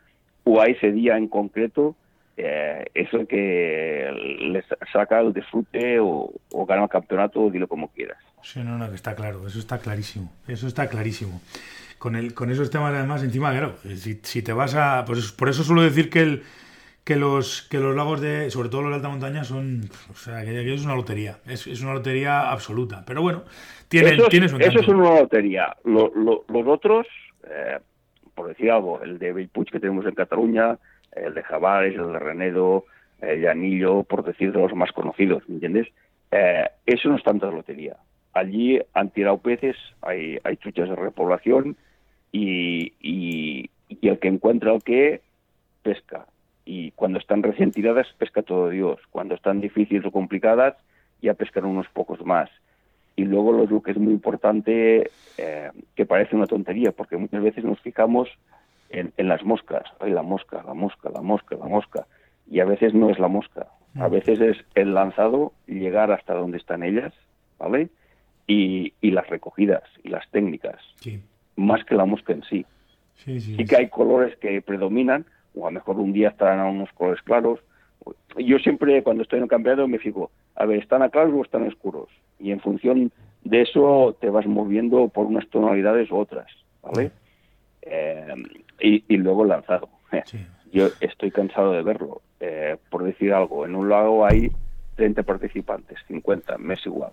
o 0.45 0.61
a 0.61 0.67
ese 0.67 0.91
día 0.91 1.17
en 1.17 1.27
concreto, 1.27 1.95
eh, 2.41 2.85
es 2.93 3.13
el 3.13 3.27
que 3.27 4.09
les 4.39 4.65
saca 4.91 5.19
el 5.19 5.33
disfrute 5.33 5.99
o, 5.99 6.31
gana 6.67 6.83
el 6.83 6.89
campeonato, 6.89 7.49
dilo 7.49 7.67
como 7.67 7.89
quieras. 7.89 8.17
Sí, 8.41 8.61
no, 8.63 8.77
no, 8.77 8.89
que 8.89 8.95
está 8.95 9.15
claro, 9.15 9.45
eso 9.45 9.59
está 9.59 9.79
clarísimo, 9.79 10.31
eso 10.47 10.67
está 10.67 10.87
clarísimo. 10.87 11.41
Con, 11.97 12.15
el, 12.15 12.33
con 12.33 12.49
esos 12.49 12.69
temas 12.69 12.93
además 12.93 13.23
encima, 13.23 13.51
claro, 13.51 13.75
si, 13.83 14.19
si 14.23 14.41
te 14.41 14.53
vas 14.53 14.73
a... 14.75 15.03
Pues 15.05 15.33
por 15.33 15.49
eso 15.49 15.63
suelo 15.63 15.81
decir 15.81 16.09
que 16.09 16.21
el, 16.21 16.43
que 17.03 17.17
los 17.17 17.63
que 17.63 17.79
los 17.79 17.95
lagos 17.95 18.21
de 18.21 18.51
sobre 18.51 18.69
todo 18.69 18.83
los 18.83 18.91
de 18.91 18.95
alta 18.97 19.09
montaña 19.09 19.43
son 19.43 19.81
o 20.11 20.15
sea 20.15 20.43
que 20.43 20.73
es 20.73 20.85
una 20.85 20.95
lotería 20.95 21.39
es, 21.47 21.65
es 21.65 21.81
una 21.81 21.93
lotería 21.93 22.51
absoluta 22.51 23.03
pero 23.03 23.23
bueno 23.23 23.45
tiene, 23.87 24.11
eso, 24.11 24.27
tiene 24.27 24.45
eso 24.45 24.57
es 24.59 24.87
una 24.87 25.21
lotería 25.21 25.75
los 25.85 26.11
otros 26.67 27.07
eh, 27.49 27.79
por 28.35 28.49
decir 28.49 28.69
algo 28.69 29.01
el 29.01 29.17
de 29.17 29.33
Bellpuig 29.33 29.71
que 29.71 29.79
tenemos 29.79 30.05
en 30.05 30.13
Cataluña 30.13 30.77
el 31.13 31.33
de 31.33 31.43
Javares, 31.43 31.95
el 31.95 32.13
de 32.13 32.19
Renedo, 32.19 32.85
el 33.21 33.41
de 33.41 33.49
Anillo, 33.49 34.03
por 34.03 34.23
decir 34.23 34.51
de 34.51 34.59
los 34.59 34.73
más 34.75 34.91
conocidos, 34.91 35.47
¿me 35.47 35.55
entiendes? 35.55 35.87
Eh, 36.31 36.65
eso 36.85 37.09
no 37.09 37.15
es 37.15 37.23
tanta 37.23 37.47
lotería. 37.47 37.97
Allí 38.33 38.79
han 38.93 39.09
tirado 39.09 39.39
peces, 39.39 39.75
hay, 40.01 40.37
hay 40.43 40.57
truchas 40.57 40.89
de 40.89 40.95
repoblación 40.95 41.75
y, 42.31 42.93
y, 42.99 43.69
el 44.01 44.19
que 44.19 44.27
encuentra 44.27 44.73
el 44.73 44.83
que 44.83 45.21
pesca. 45.81 46.27
Y 46.65 46.91
cuando 46.91 47.17
están 47.17 47.41
recién 47.41 47.71
tiradas, 47.71 48.07
pesca 48.17 48.43
todo 48.43 48.69
Dios. 48.69 48.99
Cuando 49.09 49.33
están 49.33 49.59
difíciles 49.59 50.05
o 50.05 50.11
complicadas, 50.11 50.75
ya 51.21 51.33
pescan 51.33 51.65
unos 51.65 51.87
pocos 51.89 52.23
más. 52.23 52.49
Y 53.15 53.25
luego 53.25 53.51
lo 53.51 53.81
que 53.81 53.91
es 53.91 53.97
muy 53.97 54.13
importante, 54.13 55.09
eh, 55.37 55.71
que 55.95 56.05
parece 56.05 56.35
una 56.35 56.45
tontería, 56.45 56.91
porque 56.91 57.17
muchas 57.17 57.41
veces 57.41 57.63
nos 57.63 57.79
fijamos 57.81 58.29
en, 58.89 59.13
las 59.17 59.43
moscas. 59.43 59.83
Ay, 59.99 60.11
la 60.11 60.23
mosca, 60.23 60.63
la 60.65 60.73
mosca, 60.73 61.09
la 61.09 61.21
mosca, 61.21 61.55
la 61.55 61.67
mosca. 61.67 62.07
Y 62.49 62.59
a 62.59 62.65
veces 62.65 62.93
no 62.93 63.09
es 63.09 63.19
la 63.19 63.27
mosca. 63.27 63.67
A 63.95 64.07
mm. 64.07 64.11
veces 64.11 64.41
es 64.41 64.57
el 64.75 64.93
lanzado, 64.93 65.53
llegar 65.67 66.11
hasta 66.11 66.33
donde 66.33 66.57
están 66.57 66.83
ellas, 66.83 67.13
¿vale? 67.57 67.89
Y, 68.47 68.93
las 69.01 69.27
recogidas 69.27 69.83
y 70.03 70.09
las 70.09 70.29
técnicas. 70.31 70.79
Más 71.55 71.83
que 71.85 71.95
la 71.95 72.05
mosca 72.05 72.33
en 72.33 72.43
sí. 72.43 72.65
Sí, 73.15 73.39
sí, 73.41 73.65
que 73.65 73.75
hay 73.75 73.89
colores 73.89 74.37
que 74.37 74.61
predominan, 74.61 75.25
o 75.53 75.67
a 75.67 75.71
lo 75.71 75.75
mejor 75.75 75.97
un 75.97 76.13
día 76.13 76.29
estarán 76.29 76.59
a 76.59 76.69
unos 76.69 76.91
colores 76.93 77.21
claros. 77.23 77.59
Yo 78.37 78.59
siempre, 78.59 79.03
cuando 79.03 79.23
estoy 79.23 79.37
en 79.37 79.43
el 79.43 79.49
campeonato, 79.49 79.87
me 79.87 79.99
fijo, 79.99 80.31
a 80.55 80.65
ver, 80.65 80.79
¿están 80.79 81.01
a 81.01 81.09
claros 81.09 81.33
o 81.35 81.43
están 81.43 81.67
oscuros? 81.67 82.07
Y 82.39 82.51
en 82.51 82.61
función 82.61 83.11
de 83.43 83.61
eso 83.61 84.15
te 84.21 84.29
vas 84.29 84.47
moviendo 84.47 85.09
por 85.09 85.25
unas 85.25 85.47
tonalidades 85.49 86.09
u 86.11 86.17
otras, 86.17 86.47
¿vale? 86.81 87.11
Eh, 87.81 88.33
y, 88.79 89.17
luego 89.17 89.43
el 89.43 89.49
lanzado. 89.49 89.89
Yo 90.71 90.89
estoy 90.99 91.31
cansado 91.31 91.73
de 91.73 91.83
verlo. 91.83 92.21
Eh, 92.39 92.77
por 92.89 93.03
decir 93.03 93.33
algo, 93.33 93.65
en 93.65 93.75
un 93.75 93.89
lago 93.89 94.25
hay 94.25 94.51
30 94.95 95.23
participantes, 95.23 95.97
50, 96.07 96.57
me 96.57 96.75
es 96.75 96.85
igual. 96.85 97.11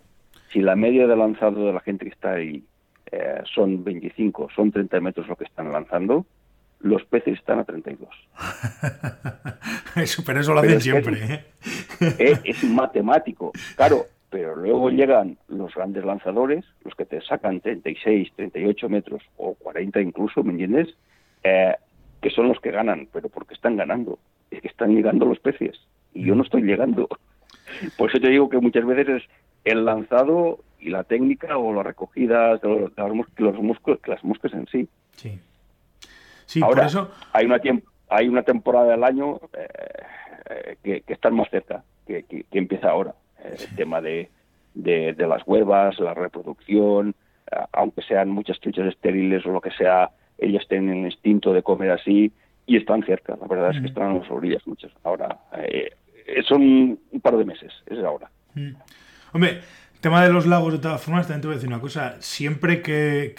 Si 0.52 0.60
la 0.60 0.76
media 0.76 1.06
de 1.06 1.16
lanzado 1.16 1.66
de 1.66 1.72
la 1.72 1.80
gente 1.80 2.04
que 2.04 2.12
está 2.12 2.32
ahí 2.34 2.64
eh, 3.10 3.42
son 3.54 3.82
25, 3.84 4.48
son 4.54 4.70
30 4.70 5.00
metros 5.00 5.28
lo 5.28 5.36
que 5.36 5.44
están 5.44 5.72
lanzando, 5.72 6.26
los 6.80 7.04
peces 7.04 7.38
están 7.38 7.58
a 7.58 7.64
32. 7.64 8.08
eso, 9.96 10.22
pero 10.24 10.40
eso 10.40 10.54
lo 10.54 10.60
hacen 10.60 10.80
siempre. 10.80 11.18
¿eh? 11.24 11.44
Es, 12.18 12.40
es, 12.44 12.64
matemático, 12.64 13.52
claro, 13.76 14.06
pero 14.30 14.56
luego 14.56 14.90
llegan 14.90 15.38
los 15.48 15.74
grandes 15.74 16.04
lanzadores, 16.04 16.64
los 16.84 16.94
que 16.94 17.04
te 17.04 17.20
sacan 17.20 17.60
36, 17.60 18.32
38 18.34 18.88
metros 18.88 19.22
o 19.36 19.54
40 19.54 20.00
incluso, 20.00 20.42
¿me 20.42 20.52
entiendes? 20.52 20.96
Eh, 21.44 21.74
que 22.20 22.30
son 22.30 22.48
los 22.48 22.60
que 22.60 22.70
ganan, 22.70 23.08
pero 23.12 23.28
porque 23.28 23.54
están 23.54 23.76
ganando, 23.76 24.18
es 24.50 24.60
que 24.60 24.68
están 24.68 24.94
llegando 24.94 25.26
los 25.26 25.38
peces 25.38 25.78
y 26.12 26.24
yo 26.24 26.34
no 26.34 26.42
estoy 26.42 26.62
llegando. 26.62 27.08
Por 27.98 28.10
eso 28.10 28.20
te 28.20 28.30
digo 28.30 28.48
que 28.48 28.58
muchas 28.58 28.84
veces 28.84 29.22
es 29.22 29.22
el 29.64 29.84
lanzado 29.84 30.60
y 30.78 30.90
la 30.90 31.04
técnica 31.04 31.58
o 31.58 31.72
las 31.74 31.86
recogidas 31.86 32.60
de 32.60 32.68
los, 32.68 32.92
los 33.36 33.56
las 34.06 34.24
moscas 34.24 34.52
en 34.52 34.66
sí. 34.66 34.88
Sí. 35.12 35.38
Sí, 36.46 36.60
Ahora, 36.62 36.82
por 36.82 36.86
eso... 36.86 37.10
hay 37.32 37.46
una 37.46 37.60
hay 38.08 38.28
una 38.28 38.42
temporada 38.42 38.92
del 38.92 39.02
año 39.02 39.40
eh, 39.52 40.76
que, 40.82 41.00
que, 41.00 41.12
están 41.12 41.34
más 41.34 41.50
cerca, 41.50 41.82
que, 42.06 42.22
que, 42.22 42.46
empieza 42.52 42.88
ahora. 42.90 43.14
Eh, 43.44 43.56
el 43.58 43.76
tema 43.76 44.00
de, 44.00 44.30
de, 44.74 45.14
las 45.26 45.42
huevas, 45.46 45.98
la 45.98 46.14
reproducción, 46.14 47.14
eh, 47.50 47.56
aunque 47.72 48.02
sean 48.02 48.30
muchas 48.30 48.60
truchas 48.60 48.88
estériles 48.88 49.44
o 49.46 49.50
lo 49.50 49.60
que 49.60 49.70
sea, 49.72 50.10
ellas 50.38 50.64
tienen 50.68 51.00
el 51.00 51.12
instinto 51.12 51.52
de 51.52 51.62
comer 51.62 51.90
así 51.90 52.32
y 52.66 52.76
están 52.76 53.04
cerca. 53.04 53.36
La 53.40 53.46
verdad 53.46 53.74
es 53.74 53.80
que 53.80 53.86
están 53.88 54.10
a 54.10 54.18
las 54.18 54.30
orillas 54.30 54.66
muchas. 54.66 54.92
Ahora, 55.04 55.38
son 56.46 56.62
un 56.62 57.20
par 57.22 57.36
de 57.36 57.44
meses, 57.44 57.72
es 57.86 57.98
ahora. 58.04 58.28
Hombre, 59.32 59.60
tema 60.00 60.22
de 60.22 60.32
los 60.32 60.46
lagos, 60.46 60.72
de 60.72 60.78
todas 60.78 61.02
formas, 61.02 61.26
también 61.26 61.40
te 61.40 61.46
voy 61.48 61.54
a 61.54 61.56
decir 61.56 61.68
una 61.68 61.80
cosa. 61.80 62.16
Siempre 62.20 62.80
que, 62.80 63.34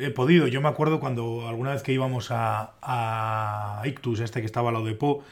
he 0.00 0.10
podido, 0.10 0.46
yo 0.46 0.60
me 0.60 0.68
acuerdo 0.68 1.00
cuando 1.00 1.48
alguna 1.48 1.72
vez 1.72 1.82
que 1.82 1.92
íbamos 1.92 2.28
a, 2.30 3.82
Ictus, 3.84 4.20
este 4.20 4.40
que 4.40 4.46
estaba 4.46 4.68
al 4.68 4.74
lado 4.74 4.86
de 4.86 4.94
Po, 4.94 5.24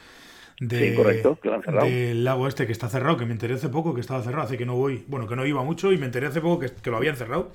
de, 0.61 0.95
correcto, 0.95 1.39
del 1.83 2.25
lago 2.25 2.47
este 2.47 2.67
que 2.67 2.73
está 2.73 2.89
cerrado, 2.89 3.17
que 3.17 3.27
me 3.27 3.33
enteré 3.33 3.55
hace 3.55 3.69
poco 3.69 3.95
que 3.95 4.01
estaba 4.01 4.23
cerrado, 4.23 4.45
hace 4.45 4.57
que 4.57 4.67
no 4.67 4.77
voy, 4.77 5.05
bueno, 5.09 5.27
que 5.27 5.37
no 5.37 5.45
iba 5.47 5.63
mucho 5.65 5.93
y 5.93 5.99
me 5.99 6.07
enteré 6.07 6.27
hace 6.27 6.41
poco 6.41 6.61
que, 6.61 6.91
lo 6.91 6.97
habían 6.97 7.17
cerrado. 7.17 7.51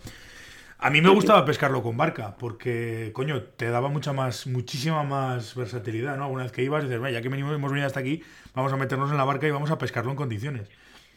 A 0.80 0.90
mí 0.90 1.02
me 1.02 1.10
gustaba 1.10 1.44
pescarlo 1.44 1.84
con 1.84 1.98
barca, 1.98 2.36
porque, 2.40 3.12
coño, 3.14 3.44
te 3.44 3.70
daba 3.70 3.90
mucha 3.90 4.14
más, 4.14 4.48
muchísima 4.48 5.04
más 5.04 5.56
versatilidad, 5.56 6.18
¿no? 6.18 6.24
Alguna 6.24 6.44
vez 6.44 6.54
que 6.54 6.64
ibas, 6.64 6.84
dices, 6.84 7.02
ya 7.12 7.22
que 7.22 7.28
venimos, 7.28 7.54
hemos 7.54 7.72
venido 7.72 7.88
hasta 7.88 8.00
aquí, 8.00 8.24
vamos 8.54 8.72
a 8.72 8.78
meternos 8.78 9.12
en 9.12 9.18
la 9.18 9.26
barca 9.26 9.46
y 9.46 9.52
vamos 9.52 9.72
a 9.72 9.78
pescarlo 9.78 10.12
en 10.12 10.18
condiciones. 10.18 10.70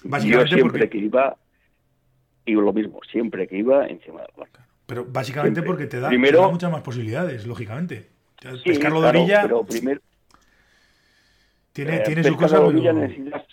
Básicamente 0.03 0.51
Yo 0.51 0.57
siempre 0.57 0.88
que 0.88 0.99
iba, 0.99 1.37
y 2.45 2.53
lo 2.55 2.73
mismo, 2.73 3.01
siempre 3.11 3.47
que 3.47 3.59
iba 3.59 3.87
encima 3.87 4.23
de 4.23 4.29
la 4.29 4.35
barca. 4.37 4.66
Pero 4.87 5.05
básicamente 5.05 5.62
porque 5.62 5.87
te 5.87 6.01
da, 6.01 6.11
muchas 6.11 6.71
más 6.71 6.83
posibilidades, 6.83 7.47
lógicamente. 7.47 8.09
pescarlo 8.64 9.01
de 9.01 9.09
orilla. 9.09 9.42
Pero 9.42 9.64
primero. 9.64 10.01
Tiene, 11.72 11.96
eh, 11.96 12.02
tiene 12.04 12.24
su 12.24 12.37
cosa. 12.37 12.58
De 12.58 12.64
orilla 12.64 12.92
necesitas, 12.92 13.44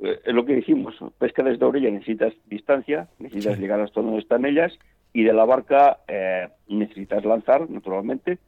eh, 0.00 0.20
lo 0.26 0.44
que 0.44 0.56
dijimos, 0.56 0.94
pesca 1.18 1.42
desde 1.42 1.64
orilla 1.64 1.90
necesitas 1.90 2.34
distancia, 2.46 3.08
necesitas 3.18 3.58
llegar 3.58 3.80
hasta 3.80 4.00
donde 4.00 4.20
están 4.20 4.44
ellas, 4.44 4.72
y 5.12 5.24
de 5.24 5.32
la 5.32 5.44
barca 5.44 5.98
eh, 6.08 6.48
necesitas 6.68 7.24
lanzar, 7.24 7.68
naturalmente, 7.70 8.38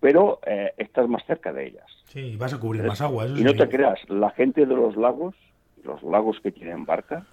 pero 0.00 0.40
estás 0.76 1.08
más 1.08 1.24
cerca 1.24 1.50
de 1.50 1.68
ellas. 1.68 1.86
Sí, 2.04 2.36
vas 2.36 2.52
a 2.52 2.60
cubrir 2.60 2.82
más 2.82 3.00
agua. 3.00 3.26
y 3.26 3.42
no 3.42 3.54
te 3.54 3.68
creas, 3.70 3.98
la 4.10 4.30
gente 4.30 4.66
de 4.66 4.74
los 4.74 4.96
lagos, 4.96 5.34
los 5.82 6.02
lagos 6.02 6.38
que 6.42 6.52
tienen 6.52 6.84
barca, 6.84 7.26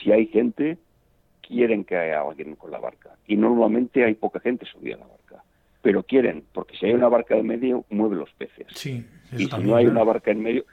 si 0.00 0.10
hay 0.10 0.28
gente, 0.28 0.78
quieren 1.42 1.84
que 1.84 1.96
haya 1.96 2.22
alguien 2.22 2.56
con 2.56 2.70
la 2.70 2.78
barca. 2.78 3.16
Y 3.26 3.36
normalmente 3.36 4.02
hay 4.02 4.14
poca 4.14 4.40
gente 4.40 4.64
subida 4.64 4.96
a 4.96 4.98
la 5.00 5.06
barca. 5.08 5.44
Pero 5.82 6.02
quieren, 6.02 6.44
porque 6.52 6.76
si 6.76 6.86
hay 6.86 6.92
una 6.92 7.08
barca 7.08 7.36
en 7.36 7.46
medio, 7.46 7.84
mueve 7.90 8.16
los 8.16 8.30
peces. 8.32 8.66
Sí, 8.74 9.06
y 9.32 9.46
si 9.46 9.62
no 9.62 9.76
hay 9.76 9.86
una 9.86 10.02
barca 10.02 10.30
en 10.30 10.42
medio, 10.42 10.64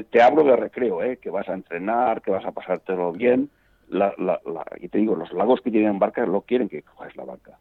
te, 0.00 0.22
hablo 0.22 0.44
de 0.44 0.56
recreo, 0.56 1.02
¿eh? 1.02 1.18
que 1.18 1.30
vas 1.30 1.48
a 1.48 1.54
entrenar, 1.54 2.22
que 2.22 2.30
vas 2.30 2.44
a 2.44 2.52
pasártelo 2.52 3.12
bien. 3.12 3.50
La, 3.88 4.14
la, 4.16 4.40
y 4.80 4.88
te 4.88 4.98
digo, 4.98 5.14
los 5.14 5.32
lagos 5.32 5.60
que 5.60 5.70
tienen 5.70 5.98
barca 5.98 6.24
lo 6.24 6.40
quieren 6.42 6.68
que 6.68 6.82
cojas 6.82 7.14
la 7.14 7.24
barca. 7.24 7.58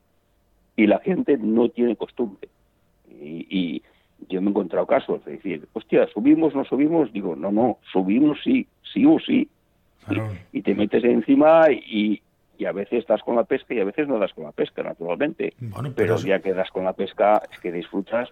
Y 0.78 0.88
la 0.88 1.00
gente 1.00 1.38
no 1.38 1.68
tiene 1.70 1.98
costumbre. 1.98 2.48
Y, 3.10 3.84
yo 4.30 4.40
me 4.40 4.48
he 4.48 4.50
encontrado 4.52 4.86
casos 4.86 5.26
de 5.26 5.32
decir, 5.34 5.68
hostia, 5.74 6.08
subimos, 6.14 6.54
no 6.54 6.64
subimos. 6.64 7.12
Digo, 7.12 7.36
no, 7.36 7.52
no, 7.52 7.80
subimos 7.92 8.38
sí, 8.44 8.68
sí 8.94 9.04
o 9.04 9.20
sí. 9.20 9.50
Y, 10.54 10.62
te 10.62 10.76
metes 10.76 11.04
encima 11.04 11.72
y, 11.72 12.22
y 12.62 12.66
a 12.66 12.72
veces 12.72 13.00
estás 13.00 13.24
con 13.24 13.36
la 13.36 13.44
pesca 13.44 13.74
y 13.74 13.80
a 13.80 13.84
veces 13.86 14.08
no 14.08 14.20
das 14.20 14.34
con 14.34 14.44
la 14.44 14.52
pesca, 14.52 14.84
naturalmente. 14.84 15.56
pero, 15.96 16.18
ya 16.18 16.40
que 16.42 16.54
das 16.54 16.70
con 16.70 16.86
la 16.86 16.94
pesca 16.94 17.42
es 17.52 17.60
que 17.60 17.72
disfrutas. 17.72 18.30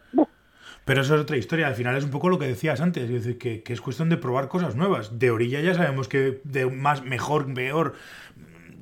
Pero 0.86 1.02
eso 1.02 1.16
es 1.16 1.22
otra 1.22 1.36
historia. 1.36 1.66
Al 1.66 1.74
final 1.74 1.96
es 1.98 2.04
un 2.04 2.12
poco 2.12 2.30
lo 2.30 2.38
que 2.38 2.46
decías 2.46 2.80
antes, 2.80 3.10
es 3.10 3.26
decir, 3.26 3.40
que, 3.40 3.64
es 3.66 3.82
cuestión 3.82 4.08
de 4.08 4.18
probar 4.18 4.48
cosas 4.48 4.76
nuevas. 4.76 5.18
De 5.18 5.32
orilla 5.32 5.62
ya 5.62 5.74
sabemos 5.74 6.08
que 6.08 6.42
de 6.44 6.68
más, 6.68 7.04
mejor, 7.04 7.52
peor, 7.56 7.96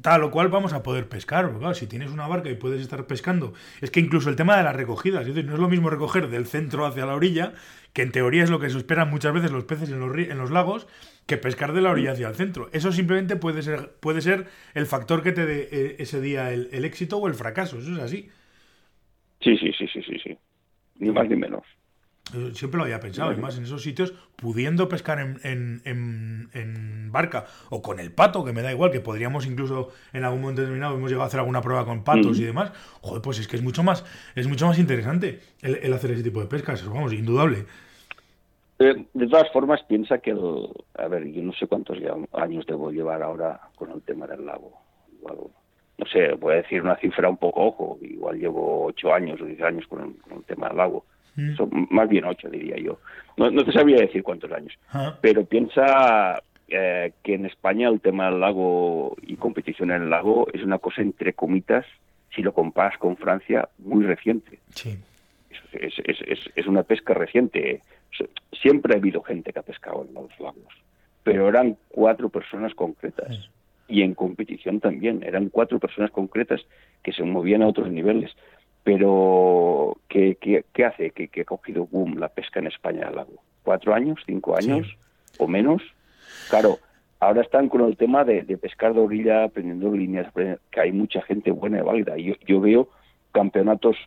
tal 0.02 0.24
o 0.24 0.32
cual 0.32 0.50
vamos 0.50 0.74
a 0.74 0.84
poder 0.84 1.08
pescar. 1.08 1.52
si 1.74 1.88
tienes 1.88 2.12
una 2.12 2.28
barca 2.28 2.50
y 2.50 2.56
puedes 2.56 2.82
estar 2.82 3.06
pescando, 3.08 3.54
es 3.82 3.92
que 3.92 4.00
incluso 4.00 4.30
el 4.30 4.36
tema 4.36 4.58
de 4.58 4.64
las 4.64 4.76
recogidas, 4.76 5.28
no 5.28 5.54
es 5.54 5.60
lo 5.60 5.70
mismo 5.70 5.90
recoger 5.90 6.30
del 6.30 6.46
centro 6.46 6.86
hacia 6.86 7.06
la 7.06 7.16
orilla, 7.16 7.54
que 7.94 8.04
en 8.04 8.12
teoría 8.12 8.44
es 8.44 8.50
lo 8.50 8.60
que 8.60 8.70
se 8.70 8.78
esperan 8.78 9.10
muchas 9.10 9.34
veces 9.34 9.52
los 9.52 9.64
peces 9.64 9.90
en 9.90 10.00
los, 10.00 10.16
en 10.18 10.38
los 10.38 10.52
lagos, 10.52 10.88
que 11.26 11.38
pescar 11.38 11.74
de 11.74 11.82
la 11.82 11.92
orilla 11.92 12.14
hacia 12.14 12.30
el 12.30 12.36
centro. 12.36 12.70
Eso 12.72 12.92
simplemente 12.92 13.36
puede 13.36 13.62
ser, 13.62 13.92
puede 14.00 14.22
ser 14.22 14.48
el 14.74 14.86
factor 14.86 15.24
que 15.24 15.34
te 15.34 15.46
dé 15.46 15.68
eh, 15.72 15.96
ese 16.00 16.22
día 16.22 16.52
el, 16.52 16.86
éxito 16.86 17.18
o 17.18 17.28
el 17.28 17.34
fracaso. 17.34 17.80
Eso 17.80 17.92
es 17.94 18.00
así. 18.00 18.30
Sí, 19.42 19.58
sí, 19.58 19.72
sí, 19.78 19.88
sí, 19.92 20.02
sí, 20.04 20.20
sí. 20.24 20.38
Ni 21.00 21.12
más 21.12 21.28
ni 21.28 21.36
menos. 21.36 21.64
Siempre 22.54 22.78
lo 22.78 22.84
había 22.84 23.00
pensado, 23.00 23.32
y 23.32 23.38
más 23.38 23.58
en 23.58 23.63
esos 23.63 23.82
sitios, 23.82 24.13
pudiendo 24.36 24.90
pescar 24.90 25.20
en, 25.20 25.82
en, 25.84 27.12
barca 27.12 27.46
o 27.70 27.82
con 27.82 28.00
el 28.00 28.12
pato, 28.12 28.44
que 28.44 28.54
me 28.54 28.62
da 28.62 28.72
igual, 28.72 28.92
que 28.92 29.00
podríamos 29.00 29.48
incluso 29.48 29.90
en 30.13 30.24
algún 30.24 30.42
momento 30.42 30.62
determinado 30.62 30.96
hemos 30.96 31.10
llegado 31.10 31.24
a 31.24 31.28
hacer 31.28 31.40
alguna 31.40 31.62
prueba 31.62 31.86
con 31.86 32.04
patos 32.04 32.40
y 32.40 32.44
demás. 32.44 32.72
Joder, 33.02 33.22
pues 33.22 33.40
es 33.40 33.48
que 33.48 33.56
es 33.56 33.63
mucho 33.63 33.82
más, 33.82 34.06
es 34.36 34.48
mucho 34.48 34.68
más 34.68 34.78
interesante 34.78 35.40
el, 35.62 35.78
el 35.78 35.94
hacer 35.94 36.12
ese 36.12 36.24
tipo 36.24 36.42
de 36.42 36.48
pescas, 36.48 36.86
vamos, 36.88 37.13
indudable. 37.13 37.66
Eh, 38.80 39.06
de 39.13 39.28
todas 39.28 39.52
formas, 39.52 39.82
piensa 39.84 40.20
que, 40.20 40.32
a 40.32 41.08
ver, 41.08 41.26
yo 41.32 41.42
no 41.42 41.54
sé 41.54 41.66
cuántos 41.66 41.98
años 42.34 42.66
debo 42.68 42.92
llevar 42.92 43.24
ahora 43.24 43.60
con 43.76 43.92
el 43.92 44.02
tema 44.04 44.28
del 44.28 44.46
lago. 44.46 44.72
Igual, 45.18 45.38
no 45.98 46.06
sé, 46.06 46.34
voy 46.34 46.54
a 46.54 46.58
decir 46.58 46.82
una 46.82 46.96
cifra 46.98 47.28
un 47.28 47.38
poco 47.38 47.66
ojo, 47.66 47.98
igual 48.02 48.38
llevo 48.38 48.86
ocho 48.86 49.12
años 49.12 49.42
o 49.42 49.46
diez 49.46 49.62
años 49.62 49.88
con 49.88 50.02
el, 50.02 50.44
tema 50.46 50.68
del 50.68 50.78
lago. 50.78 51.06
Mm. 51.38 51.86
más 51.91 52.10
bien 52.10 52.26
ocho, 52.26 52.50
diría 52.50 52.78
yo. 52.78 53.00
No, 53.38 53.63
te 53.63 53.71
sabría 53.71 53.97
decir 53.97 54.23
cuántos 54.23 54.52
años. 54.52 54.73
Ah. 54.91 55.15
Pero 55.21 55.45
piensa 55.45 56.41
eh, 56.67 57.13
que 57.23 57.36
en 57.36 57.45
España 57.45 57.88
el 57.88 58.02
tema 58.02 58.30
del 58.30 58.39
lago 58.39 59.15
y 59.21 59.36
competición 59.36 59.91
en 59.91 60.02
el 60.04 60.10
lago 60.10 60.47
es 60.52 60.63
una 60.63 60.80
cosa 60.80 61.02
entre 61.02 61.34
comitas, 61.34 61.86
si 62.36 62.41
lo 62.41 62.54
comparas 62.54 62.97
con 62.97 63.15
Francia, 63.15 63.69
muy 63.78 64.04
reciente. 64.04 64.60
Sí. 64.73 64.97
Es, 65.71 65.93
es, 66.04 66.21
es, 66.21 66.39
es 66.56 66.67
una 66.67 66.84
pesca 66.84 67.13
reciente 67.13 67.82
siempre 68.62 68.93
ha 68.93 68.97
habido 68.97 69.21
gente 69.21 69.52
que 69.52 69.60
ha 69.60 69.63
pescado 69.63 70.06
en 70.08 70.13
los 70.13 70.39
lagos, 70.39 70.73
pero 71.23 71.50
eran 71.50 71.78
cuatro 71.89 72.30
personas 72.30 72.73
concretas. 72.73 73.50
Y 73.89 74.02
en 74.02 74.15
competición 74.15 74.82
también, 74.82 75.23
eran 75.23 75.47
cuatro 75.47 75.80
personas 75.80 76.12
concretas 76.12 76.62
que 77.04 77.13
se 77.13 77.23
movían 77.23 77.62
a 77.62 77.67
otros 77.67 77.89
niveles. 77.89 78.32
Pero 78.88 79.97
¿qué, 80.08 80.38
qué, 80.39 80.86
hace 80.86 81.12
que, 81.12 81.28
que, 81.28 81.41
ha 81.41 81.43
cogido 81.43 81.88
boom 81.88 82.19
la 82.19 82.30
pesca 82.30 82.62
en 82.62 82.67
España 82.67 83.10
al 83.10 83.17
lago? 83.17 83.34
¿Cuatro 83.62 83.93
años? 83.93 84.17
¿Cinco 84.26 84.56
años? 84.56 84.88
¿O 85.39 85.45
menos? 85.45 85.82
Claro, 86.50 86.80
ahora 87.19 87.41
están 87.41 87.67
con 87.67 87.82
el 87.82 87.97
tema 87.97 88.23
de, 88.23 88.43
pescar 88.58 88.93
de 88.93 89.02
orilla, 89.02 89.43
aprendiendo 89.43 89.91
líneas, 89.91 90.32
que 90.71 90.80
hay 90.80 90.93
mucha 90.93 91.21
gente 91.23 91.52
buena 91.52 91.80
y 91.80 91.82
válida. 91.82 92.15
Yo, 92.15 92.36
yo 92.47 92.62
veo 92.62 92.88
campeonatos 93.34 93.97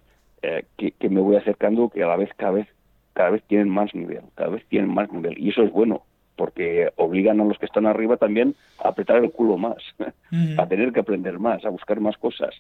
eh, 0.41 0.65
que, 0.79 0.93
que, 0.93 1.11
me 1.11 1.21
voy 1.21 1.37
acercando 1.37 1.91
que 1.91 2.03
a 2.03 2.07
la 2.07 2.17
vez 2.17 2.31
cada 2.39 2.53
vez 2.53 2.67
cada 3.13 3.29
vez 3.29 3.43
tienen 3.49 3.69
más 3.69 3.95
nivel, 3.95 4.23
cada 4.35 4.49
vez 4.49 4.65
tienen 4.71 4.95
más 4.95 5.13
nivel. 5.13 5.39
Y 5.39 5.51
eso 5.51 5.63
es 5.63 5.71
bueno, 5.71 6.05
porque 6.37 6.91
obligan 6.97 7.39
a 7.43 7.45
los 7.45 7.59
que 7.59 7.67
están 7.67 7.85
arriba 7.85 8.17
también 8.17 8.55
a 8.83 8.89
apretar 8.89 9.23
el 9.23 9.31
culo 9.31 9.59
más, 9.59 9.77
a 10.57 10.67
tener 10.67 10.91
que 10.95 11.01
aprender 11.01 11.39
más, 11.39 11.67
a 11.67 11.69
buscar 11.69 12.01
más 12.01 12.17
cosas 12.17 12.55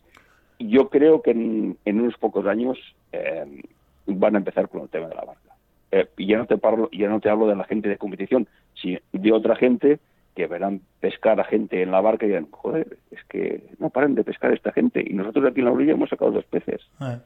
yo 0.68 0.88
creo 0.88 1.22
que 1.22 1.30
en, 1.30 1.78
unos 1.86 2.16
pocos 2.18 2.46
años 2.46 2.78
eh, 3.12 3.62
van 4.06 4.34
a 4.34 4.38
empezar 4.38 4.68
con 4.68 4.82
el 4.82 4.88
tema 4.88 5.08
de 5.08 5.14
la 5.14 5.24
barca. 5.24 5.54
Eh, 5.90 6.08
y 6.18 6.26
ya 6.26 6.38
no 6.38 6.46
te 6.46 6.58
parlo, 6.58 6.88
ya 6.92 7.08
no 7.08 7.20
te 7.20 7.30
hablo 7.30 7.48
de 7.48 7.56
la 7.56 7.64
gente 7.64 7.88
de 7.88 7.98
competición, 7.98 8.46
sino 8.74 9.00
de 9.12 9.32
otra 9.32 9.56
gente 9.56 9.98
que 10.36 10.46
verán 10.46 10.80
pescar 11.00 11.40
a 11.40 11.44
gente 11.44 11.82
en 11.82 11.90
la 11.90 12.00
barca 12.00 12.24
y 12.24 12.28
dirán, 12.28 12.48
joder, 12.50 12.98
es 13.10 13.24
que 13.24 13.64
no 13.78 13.90
paran 13.90 14.14
de 14.14 14.22
pescar 14.22 14.52
esta 14.52 14.72
gente. 14.72 15.04
Y 15.04 15.14
nosotros 15.14 15.46
aquí 15.46 15.60
en 15.60 15.66
la 15.66 15.72
orilla 15.72 15.92
hemos 15.92 16.10
sacado 16.10 16.30
dos 16.30 16.44
peces. 16.44 16.80
Eh. 17.00 17.18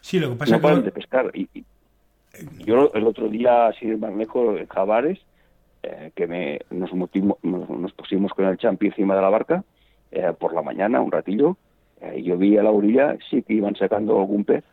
Sí, 0.00 0.18
lo 0.18 0.30
que 0.30 0.36
pasa 0.36 0.56
no 0.56 0.62
paran 0.62 0.84
de 0.84 0.92
pescar. 0.92 1.30
Y, 1.34 1.48
yo 2.64 2.92
el 2.94 3.06
otro 3.06 3.28
día, 3.28 3.66
así 3.66 3.86
más 3.86 4.14
lejos, 4.14 4.58
en 4.58 4.66
Javares, 4.68 5.18
que 6.14 6.26
me, 6.26 6.60
nos, 6.70 6.92
nos, 6.94 7.92
pusimos 7.92 8.32
con 8.32 8.44
el 8.44 8.56
champi 8.56 8.86
encima 8.86 9.16
de 9.16 9.22
la 9.22 9.30
barca 9.30 9.64
por 10.38 10.54
la 10.54 10.62
mañana, 10.62 11.00
un 11.00 11.10
ratillo, 11.10 11.56
eh, 12.00 12.22
yo 12.22 12.36
vi 12.36 12.56
a 12.56 12.62
la 12.62 12.70
orilla, 12.70 13.16
sí 13.28 13.42
que 13.42 13.54
iban 13.54 13.76
sacando 13.76 14.18
algún 14.18 14.44
pez, 14.44 14.64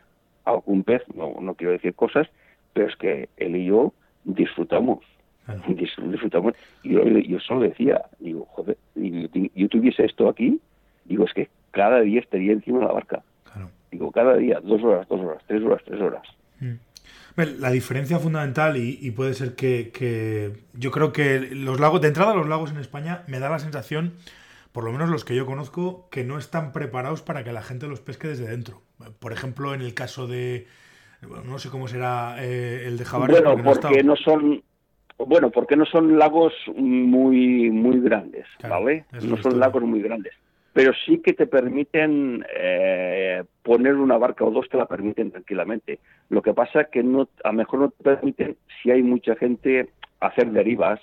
algún 0.45 0.83
pez, 0.83 1.01
no, 1.15 1.35
no 1.41 1.55
quiero 1.55 1.73
decir 1.73 1.93
cosas, 1.93 2.27
pero 2.73 2.87
es 2.87 2.95
que 2.95 3.29
él 3.37 3.55
y 3.55 3.65
yo 3.65 3.93
disfrutamos. 4.23 4.99
disfrutamos. 5.67 6.53
Y 6.83 6.93
yo, 6.93 7.03
yo 7.03 7.39
solo 7.39 7.61
decía, 7.61 8.01
digo, 8.19 8.45
joder, 8.51 8.77
yo 8.95 9.69
tuviese 9.69 10.05
esto 10.05 10.29
aquí, 10.29 10.59
digo, 11.05 11.25
es 11.25 11.33
que 11.33 11.49
cada 11.71 12.01
día 12.01 12.19
estaría 12.19 12.53
encima 12.53 12.79
de 12.79 12.85
la 12.85 12.93
barca. 12.93 13.23
Digo, 13.91 14.11
cada 14.11 14.35
día, 14.35 14.59
dos 14.61 14.83
horas, 14.83 15.07
dos 15.07 15.21
horas, 15.21 15.41
tres 15.47 15.63
horas, 15.63 15.81
tres 15.85 16.01
horas. 16.01 16.23
Mm. 16.59 16.73
La 17.59 17.71
diferencia 17.71 18.19
fundamental, 18.19 18.75
y, 18.77 18.97
y 19.01 19.11
puede 19.11 19.33
ser 19.33 19.55
que, 19.55 19.91
que, 19.93 20.53
yo 20.73 20.91
creo 20.91 21.13
que 21.13 21.39
los 21.39 21.79
lagos, 21.79 22.01
de 22.01 22.09
entrada 22.09 22.33
los 22.33 22.49
lagos 22.49 22.71
en 22.71 22.77
España, 22.77 23.23
me 23.27 23.39
da 23.39 23.49
la 23.49 23.59
sensación 23.59 24.13
por 24.77 24.83
lo 24.83 24.91
menos 24.91 25.09
los 25.09 25.25
que 25.25 25.35
yo 25.35 25.47
conozco, 25.47 26.07
que 26.11 26.23
no 26.23 26.37
están 26.37 26.71
preparados 26.71 27.23
para 27.23 27.43
que 27.43 27.51
la 27.51 27.63
gente 27.63 27.87
los 27.87 27.99
pesque 27.99 28.27
desde 28.27 28.47
dentro. 28.47 28.83
Por 29.19 29.33
ejemplo, 29.33 29.73
en 29.73 29.81
el 29.81 29.95
caso 29.95 30.27
de, 30.27 30.67
no 31.45 31.57
sé 31.57 31.71
cómo 31.71 31.87
será 31.87 32.35
eh, 32.37 32.83
el 32.85 32.99
de 32.99 33.03
Javares. 33.03 33.41
Bueno, 33.41 33.63
porque, 33.63 34.03
no, 34.03 34.15
son, 34.15 34.61
bueno, 35.17 35.49
porque 35.49 35.75
no 35.75 35.85
son 35.87 36.19
lagos 36.19 36.53
muy 36.75 37.71
muy 37.71 37.99
grandes, 38.01 38.45
¿vale? 38.61 39.05
No 39.23 39.37
son 39.37 39.59
lagos 39.59 39.81
muy 39.81 39.99
grandes, 39.99 40.33
pero 40.73 40.91
sí 41.07 41.23
que 41.23 41.33
te 41.33 41.47
permiten 41.47 42.45
eh, 42.55 43.45
poner 43.63 43.95
una 43.95 44.19
barca 44.19 44.45
o 44.45 44.51
dos, 44.51 44.69
te 44.69 44.77
la 44.77 44.85
permiten 44.85 45.31
tranquilamente. 45.31 45.97
Lo 46.29 46.43
que 46.43 46.53
pasa 46.53 46.81
es 46.81 46.89
que 46.89 47.01
no, 47.01 47.27
a 47.43 47.47
lo 47.47 47.53
mejor 47.53 47.79
no 47.79 47.89
te 47.89 48.03
permiten 48.03 48.57
si 48.83 48.91
hay 48.91 49.01
mucha 49.01 49.35
gente 49.37 49.89
hacer 50.19 50.51
derivas 50.51 50.99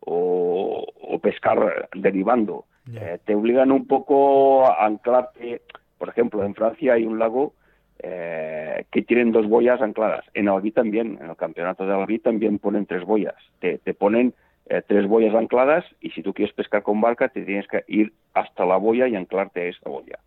o, 0.00 0.84
o 1.00 1.18
pescar 1.20 1.88
derivando. 1.94 2.64
Eh, 2.94 3.18
te 3.24 3.34
obligan 3.34 3.70
un 3.70 3.86
poco 3.86 4.66
a 4.66 4.86
anclarte. 4.86 5.62
Por 5.98 6.08
ejemplo, 6.08 6.44
en 6.44 6.54
Francia 6.54 6.94
hay 6.94 7.04
un 7.04 7.18
lago 7.18 7.54
eh, 7.98 8.86
que 8.90 9.02
tienen 9.02 9.30
dos 9.30 9.48
boyas 9.48 9.80
ancladas. 9.80 10.24
En 10.34 10.48
Albi 10.48 10.72
también, 10.72 11.18
en 11.20 11.30
el 11.30 11.36
campeonato 11.36 11.86
de 11.86 11.94
Albi 11.94 12.18
también 12.18 12.58
ponen 12.58 12.86
tres 12.86 13.04
boyas. 13.04 13.36
Te, 13.60 13.78
ponen 13.94 14.34
eh, 14.66 14.82
tres 14.86 15.06
boyas 15.06 15.34
ancladas 15.34 15.84
y 16.00 16.10
si 16.10 16.22
tú 16.22 16.34
quieres 16.34 16.54
pescar 16.54 16.82
con 16.82 17.00
barca 17.00 17.28
te 17.28 17.44
tienes 17.44 17.68
que 17.68 17.84
ir 17.86 18.12
hasta 18.34 18.64
la 18.64 18.76
boya 18.76 19.06
y 19.06 19.14
anclarte 19.14 19.60
a 19.60 19.66
esa 19.66 19.88
boya. 19.88 20.18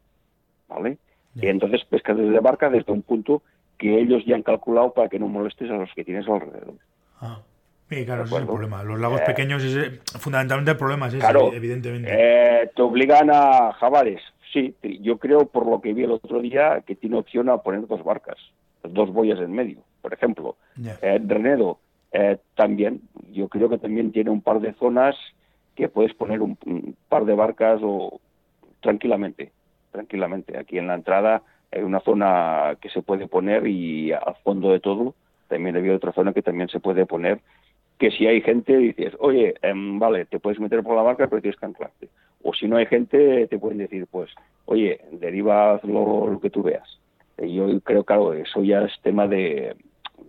¿Vale? 0.70 0.98
Y 1.36 1.48
entonces 1.48 1.84
pescas 1.84 2.15
desde 2.15 2.39
barca 2.39 2.70
desde 2.70 2.94
un 2.94 3.02
punto 3.02 3.41
que 3.78 4.00
ellos 4.00 4.24
ya 4.26 4.36
han 4.36 4.44
calculado 4.44 4.94
para 4.94 5.10
que 5.10 5.20
no 5.20 5.28
molestes 5.28 5.70
a 5.70 5.74
los 5.76 5.94
que 5.94 6.06
tienes 6.06 6.28
alrededor. 6.30 6.76
Ah. 7.20 7.41
Sí, 7.89 8.04
claro, 8.04 8.24
ese 8.24 8.36
es 8.36 8.41
el 8.41 8.48
problema. 8.48 8.84
Los 8.84 9.00
lagos 9.00 9.21
eh, 9.21 9.26
pequeños, 9.28 9.63
es, 9.63 10.00
fundamentalmente 10.19 10.71
el 10.71 10.78
problema 10.78 11.08
es 11.08 11.15
ese, 11.15 11.28
evidentemente. 11.54 12.10
Eh, 12.12 12.71
te 12.76 12.82
obligan 12.82 13.30
a 13.32 13.74
jabares. 13.74 14.21
Sí, 14.52 14.74
yo 15.02 15.17
creo, 15.17 15.45
por 15.45 15.67
lo 15.67 15.82
que 15.82 15.93
vi 15.93 16.04
el 16.04 16.12
otro 16.12 16.41
día, 16.41 16.82
que 16.86 16.95
tiene 16.95 17.17
opción 17.17 17.50
a 17.50 17.58
poner 17.58 17.86
dos 17.88 18.04
barcas, 18.04 18.38
dos 18.84 19.12
boyas 19.12 19.39
en 19.39 19.52
medio, 19.52 19.80
por 20.02 20.13
ejemplo. 20.13 20.56
Eh, 21.02 21.21
Renedo, 21.26 21.80
también, 22.56 23.02
yo 23.32 23.50
creo 23.50 23.69
que 23.69 23.78
también 23.78 24.13
tiene 24.13 24.30
un 24.30 24.41
par 24.41 24.62
de 24.62 24.74
zonas 24.76 25.15
que 25.76 25.89
puedes 25.89 26.13
poner 26.13 26.41
un, 26.41 26.58
par 27.10 27.26
de 27.26 27.36
barcas 27.36 27.82
o 27.84 28.21
tranquilamente, 28.80 29.52
tranquilamente. 29.91 30.58
Aquí 30.58 30.78
en 30.78 30.88
la 30.88 30.95
entrada 30.95 31.43
hay 31.71 31.82
una 31.82 32.00
zona 32.00 32.78
que 32.80 32.89
se 32.89 33.02
puede 33.02 33.28
poner 33.28 33.67
y 33.67 34.13
al 34.13 34.36
fondo 34.43 34.71
de 34.71 34.80
todo 34.80 35.13
también 35.50 35.76
había 35.76 35.95
otra 35.95 36.13
zona 36.13 36.34
que 36.34 36.41
también 36.41 36.69
se 36.69 36.80
puede 36.80 37.06
poner 37.06 37.41
que 37.97 38.12
si 38.12 38.27
hay 38.27 38.41
gente 38.41 38.75
dices, 38.77 39.13
oye, 39.19 39.55
em, 39.62 39.99
vale, 39.99 40.25
te 40.25 40.39
puedes 40.39 40.60
meter 40.60 40.84
por 40.84 40.95
la 40.95 41.01
barca, 41.01 41.27
pero 41.27 41.41
tienes 41.41 41.60
que 41.60 41.65
anclarte. 41.65 42.10
O 42.43 42.53
si 42.53 42.67
no 42.67 42.77
hay 42.77 42.86
gente, 42.86 43.47
te 43.47 43.58
pueden 43.58 43.77
decir, 43.77 44.05
pues, 44.10 44.29
oye, 44.65 44.99
deriva 45.12 45.79
lo, 45.84 46.39
que 46.41 46.49
tú 46.49 46.62
veas. 46.62 46.99
Y 47.41 47.55
yo 47.55 47.79
creo, 47.81 48.03
claro, 48.03 48.34
eso 48.34 48.63
ya 48.63 48.81
es 48.81 48.91
tema 49.01 49.27
de, 49.27 49.75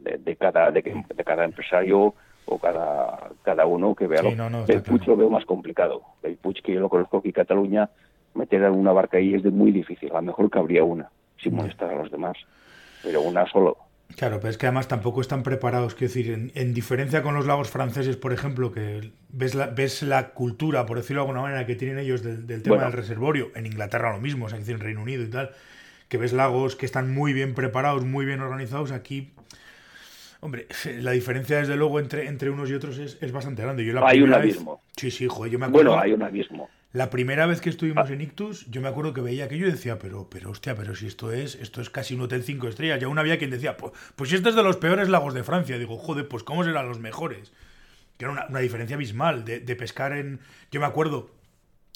de, 0.00 0.36
cada, 0.36 0.70
de, 0.70 0.82
cada 1.24 1.44
empresario 1.44 2.14
o 2.46 2.58
cada, 2.58 3.30
cada 3.42 3.66
uno 3.66 3.94
que 3.94 4.06
vea. 4.06 4.20
el 4.68 4.82
Puig 4.82 5.06
lo 5.06 5.16
veo 5.16 5.30
más 5.30 5.44
complicado. 5.44 6.02
El 6.22 6.36
Puig, 6.36 6.62
que 6.62 6.72
yo 6.72 6.80
lo 6.80 6.88
conozco 6.88 7.18
aquí 7.18 7.28
en 7.28 7.32
Cataluña, 7.32 7.90
meter 8.34 8.62
una 8.70 8.92
barca 8.92 9.18
ahí 9.18 9.34
es 9.34 9.42
de 9.42 9.50
muy 9.50 9.72
difícil. 9.72 10.10
A 10.12 10.16
lo 10.16 10.22
mejor 10.22 10.50
cabría 10.50 10.84
una, 10.84 11.10
sin 11.42 11.54
molestar 11.54 11.90
a 11.90 11.96
los 11.96 12.10
demás. 12.10 12.36
Pero 13.02 13.22
una 13.22 13.46
solo, 13.46 13.76
Claro, 14.14 14.38
pero 14.38 14.50
es 14.50 14.56
que 14.56 14.66
además 14.66 14.88
tampoco 14.88 15.20
están 15.20 15.42
preparados, 15.42 15.94
quiero 15.94 16.12
decir, 16.12 16.50
en, 16.54 16.74
diferencia 16.74 17.22
con 17.22 17.34
los 17.34 17.44
lagos 17.44 17.68
franceses, 17.68 18.16
por 18.16 18.32
ejemplo, 18.32 18.72
que 18.72 19.10
ves 19.30 19.54
la, 19.54 19.66
ves 19.66 20.02
la 20.02 20.30
cultura, 20.30 20.86
por 20.86 20.96
decirlo 20.96 21.22
de 21.22 21.28
alguna 21.28 21.42
manera, 21.42 21.66
que 21.66 21.74
tienen 21.74 21.98
ellos 21.98 22.22
del, 22.22 22.62
tema 22.62 22.84
del 22.84 22.92
reservorio, 22.92 23.50
en 23.54 23.66
Inglaterra 23.66 24.12
lo 24.12 24.20
mismo, 24.20 24.46
o 24.46 24.48
sea, 24.48 24.58
en 24.58 24.80
Reino 24.80 25.02
Unido 25.02 25.22
y 25.24 25.28
tal, 25.28 25.50
que 26.08 26.18
ves 26.18 26.32
lagos 26.32 26.76
que 26.76 26.86
están 26.86 27.12
muy 27.12 27.32
bien 27.32 27.54
preparados, 27.54 28.04
muy 28.04 28.24
bien 28.24 28.40
organizados, 28.40 28.92
aquí, 28.92 29.32
hombre, 30.40 30.66
la 31.00 31.10
diferencia 31.10 31.58
desde 31.58 31.76
luego 31.76 31.98
entre, 31.98 32.26
entre 32.28 32.48
unos 32.48 32.70
y 32.70 32.74
otros 32.74 32.98
es, 32.98 33.18
es 33.20 33.32
bastante 33.32 33.62
grande. 33.62 33.84
Yo 33.84 33.92
la 33.92 34.06
hay 34.06 34.22
un 34.22 34.32
abismo. 34.32 34.82
sí, 34.96 35.10
sí, 35.10 35.26
joder, 35.28 35.52
yo 35.52 35.58
me 35.58 35.66
acuerdo... 35.66 35.90
Bueno, 35.90 36.02
hay 36.02 36.12
un 36.12 36.22
abismo. 36.22 36.70
La 36.96 37.10
primera 37.10 37.44
vez 37.44 37.60
que 37.60 37.68
estuvimos 37.68 38.08
ah. 38.08 38.12
en 38.14 38.22
Ictus, 38.22 38.70
yo 38.70 38.80
me 38.80 38.88
acuerdo 38.88 39.12
que 39.12 39.20
veía 39.20 39.44
aquello 39.44 39.66
y 39.66 39.70
decía, 39.70 39.98
pero, 39.98 40.30
pero 40.30 40.48
hostia, 40.48 40.74
pero 40.74 40.94
si 40.94 41.06
esto 41.06 41.30
es, 41.30 41.54
esto 41.56 41.82
es 41.82 41.90
casi 41.90 42.14
un 42.14 42.22
hotel 42.22 42.42
cinco 42.42 42.68
estrellas. 42.68 43.02
Y 43.02 43.04
aún 43.04 43.18
había 43.18 43.36
quien 43.36 43.50
decía, 43.50 43.76
pues, 43.76 43.92
pues 44.16 44.32
este 44.32 44.48
es 44.48 44.54
de 44.54 44.62
los 44.62 44.78
peores 44.78 45.10
lagos 45.10 45.34
de 45.34 45.44
Francia. 45.44 45.76
Digo, 45.76 45.98
joder, 45.98 46.26
pues 46.26 46.42
cómo 46.42 46.64
serán 46.64 46.88
los 46.88 46.98
mejores. 46.98 47.52
Que 48.16 48.24
era 48.24 48.46
una, 48.48 48.60
diferencia 48.60 48.96
abismal 48.96 49.44
de, 49.44 49.76
pescar 49.76 50.16
en. 50.16 50.40
Yo 50.70 50.80
me 50.80 50.86
acuerdo, 50.86 51.30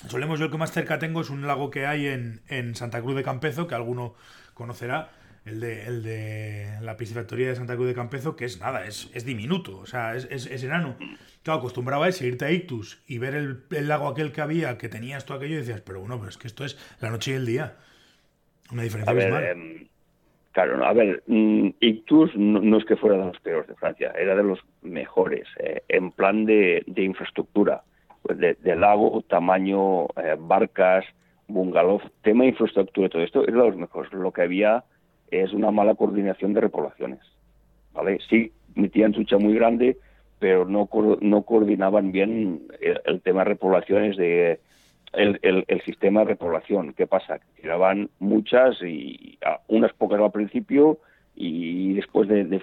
solemos 0.06 0.38
yo 0.38 0.44
el 0.44 0.50
que 0.50 0.58
más 0.58 0.70
cerca 0.70 0.98
tengo 0.98 1.22
es 1.22 1.30
un 1.30 1.46
lago 1.46 1.70
que 1.70 1.86
hay 1.86 2.06
en, 2.06 2.42
en 2.48 2.74
Santa 2.74 3.00
Cruz 3.00 3.16
de 3.16 3.22
Campezo, 3.22 3.66
que 3.66 3.74
alguno 3.74 4.14
conocerá 4.52 5.12
el 5.44 5.61
de, 5.61 5.85
el 5.87 6.03
de 6.03 6.66
la 6.83 6.96
piscifactoría 6.96 7.48
de 7.48 7.57
Santa 7.57 7.74
Cruz 7.74 7.88
de 7.88 7.94
Campezo, 7.94 8.37
que 8.37 8.44
es 8.44 8.61
nada, 8.61 8.87
es, 8.87 9.11
es 9.14 9.24
diminuto, 9.24 9.79
o 9.79 9.87
sea, 9.87 10.14
es, 10.14 10.26
es, 10.31 10.62
enano. 10.64 10.96
Claro, 11.42 11.61
acostumbraba 11.61 12.07
a 12.07 12.09
ese, 12.09 12.26
irte 12.26 12.44
a 12.44 12.50
Ictus 12.50 13.03
y 13.07 13.18
ver 13.18 13.35
el, 13.35 13.62
el, 13.70 13.88
lago 13.88 14.09
aquel 14.09 14.33
que 14.33 14.42
había, 14.42 14.76
que 14.76 14.88
tenías 14.88 15.24
todo 15.24 15.38
aquello, 15.38 15.55
y 15.55 15.59
decías, 15.59 15.81
pero 15.81 16.00
bueno, 16.00 16.18
pero 16.18 16.29
es 16.29 16.37
que 16.37 16.46
esto 16.46 16.64
es 16.64 16.79
la 17.00 17.11
noche 17.11 17.33
y 17.33 17.35
el 17.35 17.46
día. 17.46 17.76
Una 18.72 18.83
diferencia 18.83 19.12
a 19.12 19.50
em, 19.50 19.88
claro, 20.53 20.85
a 20.85 20.92
ver, 20.92 21.22
mm, 21.26 21.70
Ictus 21.81 22.37
no, 22.37 22.76
es 22.76 22.85
que 22.85 22.96
fuera 22.96 23.16
de 23.16 23.24
los 23.24 23.40
peores 23.40 23.68
de 23.68 23.74
Francia, 23.74 24.12
era 24.18 24.37
de 24.37 24.44
los 24.44 24.61
mejores, 24.83 25.48
eh, 25.59 25.83
en 25.88 26.12
plan 26.12 26.44
de, 26.44 26.85
de 26.87 27.03
infraestructura, 27.03 27.83
pues 28.22 28.38
de, 28.38 28.76
lago, 28.76 29.22
tamaño, 29.29 30.05
eh, 30.16 30.37
barcas, 30.38 31.05
bungalow, 31.48 32.00
tema 32.22 32.44
de 32.44 32.50
infraestructura, 32.50 33.09
todo 33.09 33.22
esto, 33.22 33.42
era 33.42 33.62
de 33.62 33.70
los 33.70 33.76
mejores. 33.76 34.12
Lo 34.12 34.31
que 34.31 34.42
había 34.42 34.85
es 35.31 35.53
una 35.53 35.71
mala 35.71 35.95
coordinación 35.95 36.55
de 36.55 36.61
repoblaciones. 36.61 37.21
¿vale? 37.93 38.19
Sí, 38.29 38.53
metían 38.75 39.14
sucha 39.14 39.38
muy 39.38 39.55
grande, 39.55 39.97
pero 40.38 40.64
no, 40.64 40.88
no 41.21 41.43
coordinaban 41.43 42.12
bien 42.12 42.62
el, 43.05 43.21
tema 43.21 43.40
de 43.40 43.51
repoblaciones 43.51 44.16
de 44.16 44.61
el, 45.12 45.38
el, 45.43 45.81
sistema 45.83 46.21
de 46.21 46.27
repoblación. 46.27 46.95
¿Qué 46.95 47.07
pasa? 47.07 47.40
Tiraban 47.61 48.11
muchas 48.19 48.81
y 48.83 49.38
unas 49.69 49.93
pocas 49.93 50.21
al 50.21 50.31
principio 50.31 50.99
y 51.35 51.95
después 51.95 52.29
de, 52.29 52.62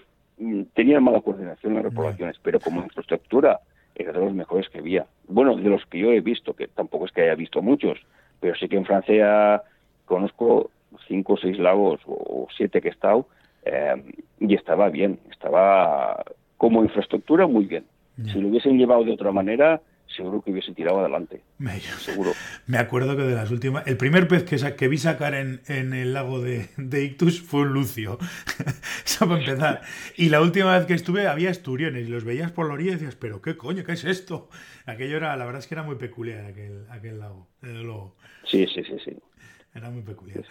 tenían 0.73 1.03
mala 1.03 1.21
coordinación 1.21 1.75
las 1.75 1.83
repoblaciones, 1.83 2.37
pero 2.41 2.59
como 2.59 2.83
infraestructura 2.83 3.59
era 3.95 4.11
de 4.11 4.19
los 4.19 4.33
mejores 4.33 4.69
que 4.69 4.79
había. 4.79 5.05
Bueno, 5.27 5.55
de 5.55 5.69
los 5.69 5.85
que 5.87 5.99
yo 5.99 6.11
he 6.11 6.21
visto, 6.21 6.53
que 6.53 6.67
tampoco 6.67 7.05
es 7.05 7.11
que 7.11 7.21
haya 7.21 7.35
visto 7.35 7.61
muchos, 7.61 7.99
pero 8.39 8.55
sí 8.55 8.67
que 8.69 8.77
en 8.77 8.85
Francia 8.85 9.63
conozco 10.05 10.71
cinco 11.07 11.33
o 11.33 11.37
seis 11.37 11.57
lagos 11.59 12.01
o 12.05 12.47
siete 12.55 12.81
que 12.81 12.89
he 12.89 12.91
estado 12.91 13.27
eh, 13.65 14.03
y 14.39 14.53
estaba 14.55 14.89
bien, 14.89 15.19
estaba 15.31 16.23
como 16.57 16.83
infraestructura 16.83 17.47
muy 17.47 17.65
bien. 17.65 17.85
Si 18.25 18.41
lo 18.41 18.47
hubiesen 18.47 18.79
llevado 18.79 19.03
de 19.03 19.11
otra 19.11 19.31
manera, 19.31 19.79
seguro 20.07 20.41
que 20.41 20.51
hubiese 20.51 20.73
tirado 20.73 21.01
adelante. 21.01 21.41
Me, 21.59 21.79
seguro. 21.79 22.31
Me 22.65 22.79
acuerdo 22.79 23.15
que 23.15 23.21
de 23.21 23.35
las 23.35 23.51
últimas. 23.51 23.85
El 23.85 23.95
primer 23.95 24.27
pez 24.27 24.43
que, 24.43 24.57
que 24.75 24.87
vi 24.87 24.97
sacar 24.97 25.35
en, 25.35 25.61
en, 25.67 25.93
el 25.93 26.13
lago 26.13 26.41
de, 26.41 26.69
de, 26.77 27.03
Ictus 27.03 27.41
fue 27.41 27.61
un 27.61 27.73
lucio. 27.73 28.17
Eso 29.05 29.27
para 29.27 29.39
empezar. 29.39 29.81
Y 30.15 30.29
la 30.29 30.41
última 30.41 30.75
vez 30.75 30.87
que 30.87 30.95
estuve 30.95 31.27
había 31.27 31.51
esturiones 31.51 32.07
y 32.07 32.11
los 32.11 32.23
veías 32.23 32.51
por 32.51 32.67
la 32.67 32.73
orilla 32.73 32.91
y 32.91 32.93
decías, 32.95 33.15
¿pero 33.15 33.39
qué 33.41 33.55
coño? 33.55 33.83
¿Qué 33.83 33.91
es 33.91 34.03
esto? 34.03 34.49
Aquello 34.87 35.17
era, 35.17 35.35
la 35.37 35.45
verdad 35.45 35.59
es 35.59 35.67
que 35.67 35.75
era 35.75 35.83
muy 35.83 35.95
peculiar 35.95 36.45
aquel, 36.45 36.85
aquel 36.89 37.19
lago, 37.19 37.47
desde 37.61 37.83
luego. 37.83 38.15
Sí, 38.45 38.65
sí, 38.73 38.83
sí, 38.83 38.97
sí. 39.05 39.15
Era 39.75 39.91
muy 39.91 40.01
peculiar. 40.01 40.43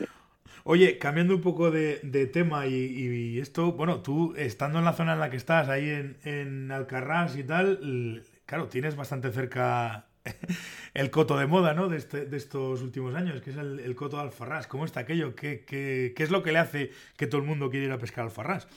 Oye, 0.65 0.99
cambiando 0.99 1.35
un 1.35 1.41
poco 1.41 1.71
de, 1.71 2.01
de 2.03 2.27
tema 2.27 2.67
y, 2.67 3.39
esto, 3.39 3.73
bueno, 3.73 4.03
tú 4.03 4.35
estando 4.37 4.79
en 4.79 4.85
la 4.85 4.93
zona 4.93 5.15
en 5.15 5.21
la 5.21 5.31
que 5.31 5.37
estás, 5.37 5.69
ahí 5.69 5.89
en, 5.89 6.17
en 6.25 6.71
Alcarrás 6.73 7.37
y 7.37 7.45
tal, 7.45 8.23
claro, 8.47 8.69
tienes 8.69 8.97
bastante 8.97 9.31
cerca 9.31 10.07
el 10.95 11.11
coto 11.11 11.39
de 11.39 11.47
moda, 11.47 11.75
¿no? 11.75 11.89
De, 11.89 11.97
este, 11.97 12.27
de 12.27 12.37
estos 12.37 12.83
últimos 12.83 13.15
años, 13.15 13.41
que 13.41 13.51
es 13.51 13.57
el, 13.57 13.95
coto 13.95 14.17
de 14.17 14.23
Alfarrás. 14.23 14.67
¿Cómo 14.67 14.85
está 14.85 15.01
aquello? 15.01 15.35
¿Qué, 15.35 15.65
¿Qué, 15.65 16.13
qué, 16.17 16.23
es 16.23 16.31
lo 16.31 16.43
que 16.43 16.53
le 16.53 16.59
hace 16.59 16.91
que 17.17 17.27
todo 17.27 17.41
el 17.41 17.47
mundo 17.47 17.71
quiera 17.71 17.87
ir 17.87 17.93
a 17.93 17.99
pescar 17.99 18.25
Alfarrás? 18.25 18.69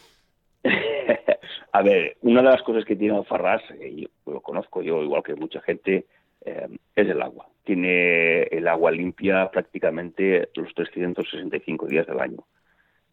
a 1.71 1.81
ver, 1.81 2.17
una 2.21 2.41
de 2.41 2.49
las 2.49 2.63
cosas 2.63 2.85
que 2.85 2.95
tiene 2.95 3.17
Alfarrás, 3.17 3.61
y 3.81 4.09
lo 4.25 4.41
conozco 4.41 4.81
yo 4.81 5.01
igual 5.03 5.23
que 5.23 5.35
mucha 5.35 5.61
gente, 5.61 6.05
eh, 6.45 6.67
es 6.95 7.09
el 7.09 7.21
agua. 7.21 7.47
Tiene 7.69 8.41
el 8.45 8.67
agua 8.67 8.89
limpia 8.89 9.47
prácticamente 9.51 10.49
los 10.55 10.73
365 10.73 11.86
días 11.86 12.08
del 12.08 12.19
año. 12.19 12.39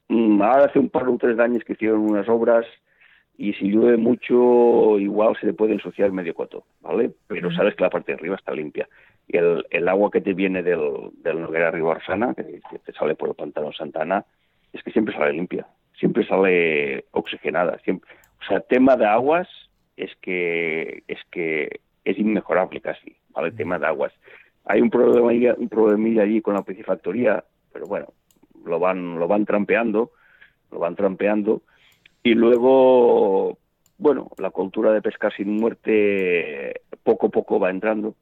Mm, 0.08 0.40
ahora 0.40 0.64
hace 0.64 0.78
un 0.78 0.88
par 0.88 1.06
o 1.06 1.18
tres 1.18 1.38
años 1.38 1.62
que 1.62 1.74
hicieron 1.74 2.00
unas 2.00 2.26
obras 2.26 2.64
y 3.36 3.52
si 3.52 3.68
llueve 3.68 3.98
mucho 3.98 4.98
igual 4.98 5.36
se 5.38 5.44
le 5.44 5.52
puede 5.52 5.74
ensuciar 5.74 6.10
medio 6.10 6.32
coto, 6.32 6.64
¿vale? 6.80 7.10
Pero 7.26 7.52
sabes 7.52 7.74
que 7.74 7.84
la 7.84 7.90
parte 7.90 8.12
de 8.12 8.16
arriba 8.16 8.36
está 8.36 8.54
limpia. 8.54 8.88
Y 9.28 9.36
el, 9.36 9.66
el 9.68 9.88
agua 9.88 10.10
que 10.10 10.22
te 10.22 10.32
viene 10.32 10.62
del, 10.62 11.10
del 11.22 11.42
Noguera 11.42 11.70
Ribarsana, 11.70 12.32
que 12.32 12.78
te 12.78 12.92
sale 12.94 13.14
por 13.14 13.28
el 13.28 13.34
pantano 13.34 13.74
Santana, 13.74 14.24
es 14.72 14.82
que 14.82 14.90
siempre 14.90 15.14
sale 15.14 15.34
limpia, 15.34 15.66
siempre 16.00 16.26
sale 16.26 17.04
oxigenada. 17.10 17.78
Siempre. 17.80 18.08
O 18.40 18.44
sea, 18.48 18.60
tema 18.60 18.96
de 18.96 19.04
aguas 19.04 19.48
es 19.98 20.16
que 20.22 21.02
es 21.08 21.18
que 21.30 21.80
es 22.06 22.18
inmejorable 22.18 22.80
casi, 22.80 23.14
¿vale? 23.34 23.48
El 23.48 23.56
tema 23.56 23.78
de 23.78 23.86
aguas. 23.86 24.14
Hay 24.66 24.80
un 24.80 24.90
problema 24.90 25.54
un 25.56 25.68
problemilla 25.68 26.22
allí 26.22 26.42
con 26.42 26.54
la 26.54 26.62
piscifactoría, 26.62 27.44
pero 27.72 27.86
bueno, 27.86 28.08
lo 28.64 28.78
van 28.80 29.18
lo 29.18 29.28
van 29.28 29.46
trampeando, 29.46 30.10
lo 30.72 30.78
van 30.78 30.96
trampeando 30.96 31.62
y 32.24 32.34
luego, 32.34 33.58
bueno, 33.98 34.30
la 34.38 34.50
cultura 34.50 34.92
de 34.92 35.00
pescar 35.00 35.32
sin 35.32 35.54
muerte 35.54 36.80
poco 37.04 37.28
a 37.28 37.30
poco 37.30 37.60
va 37.60 37.70
entrando. 37.70 38.16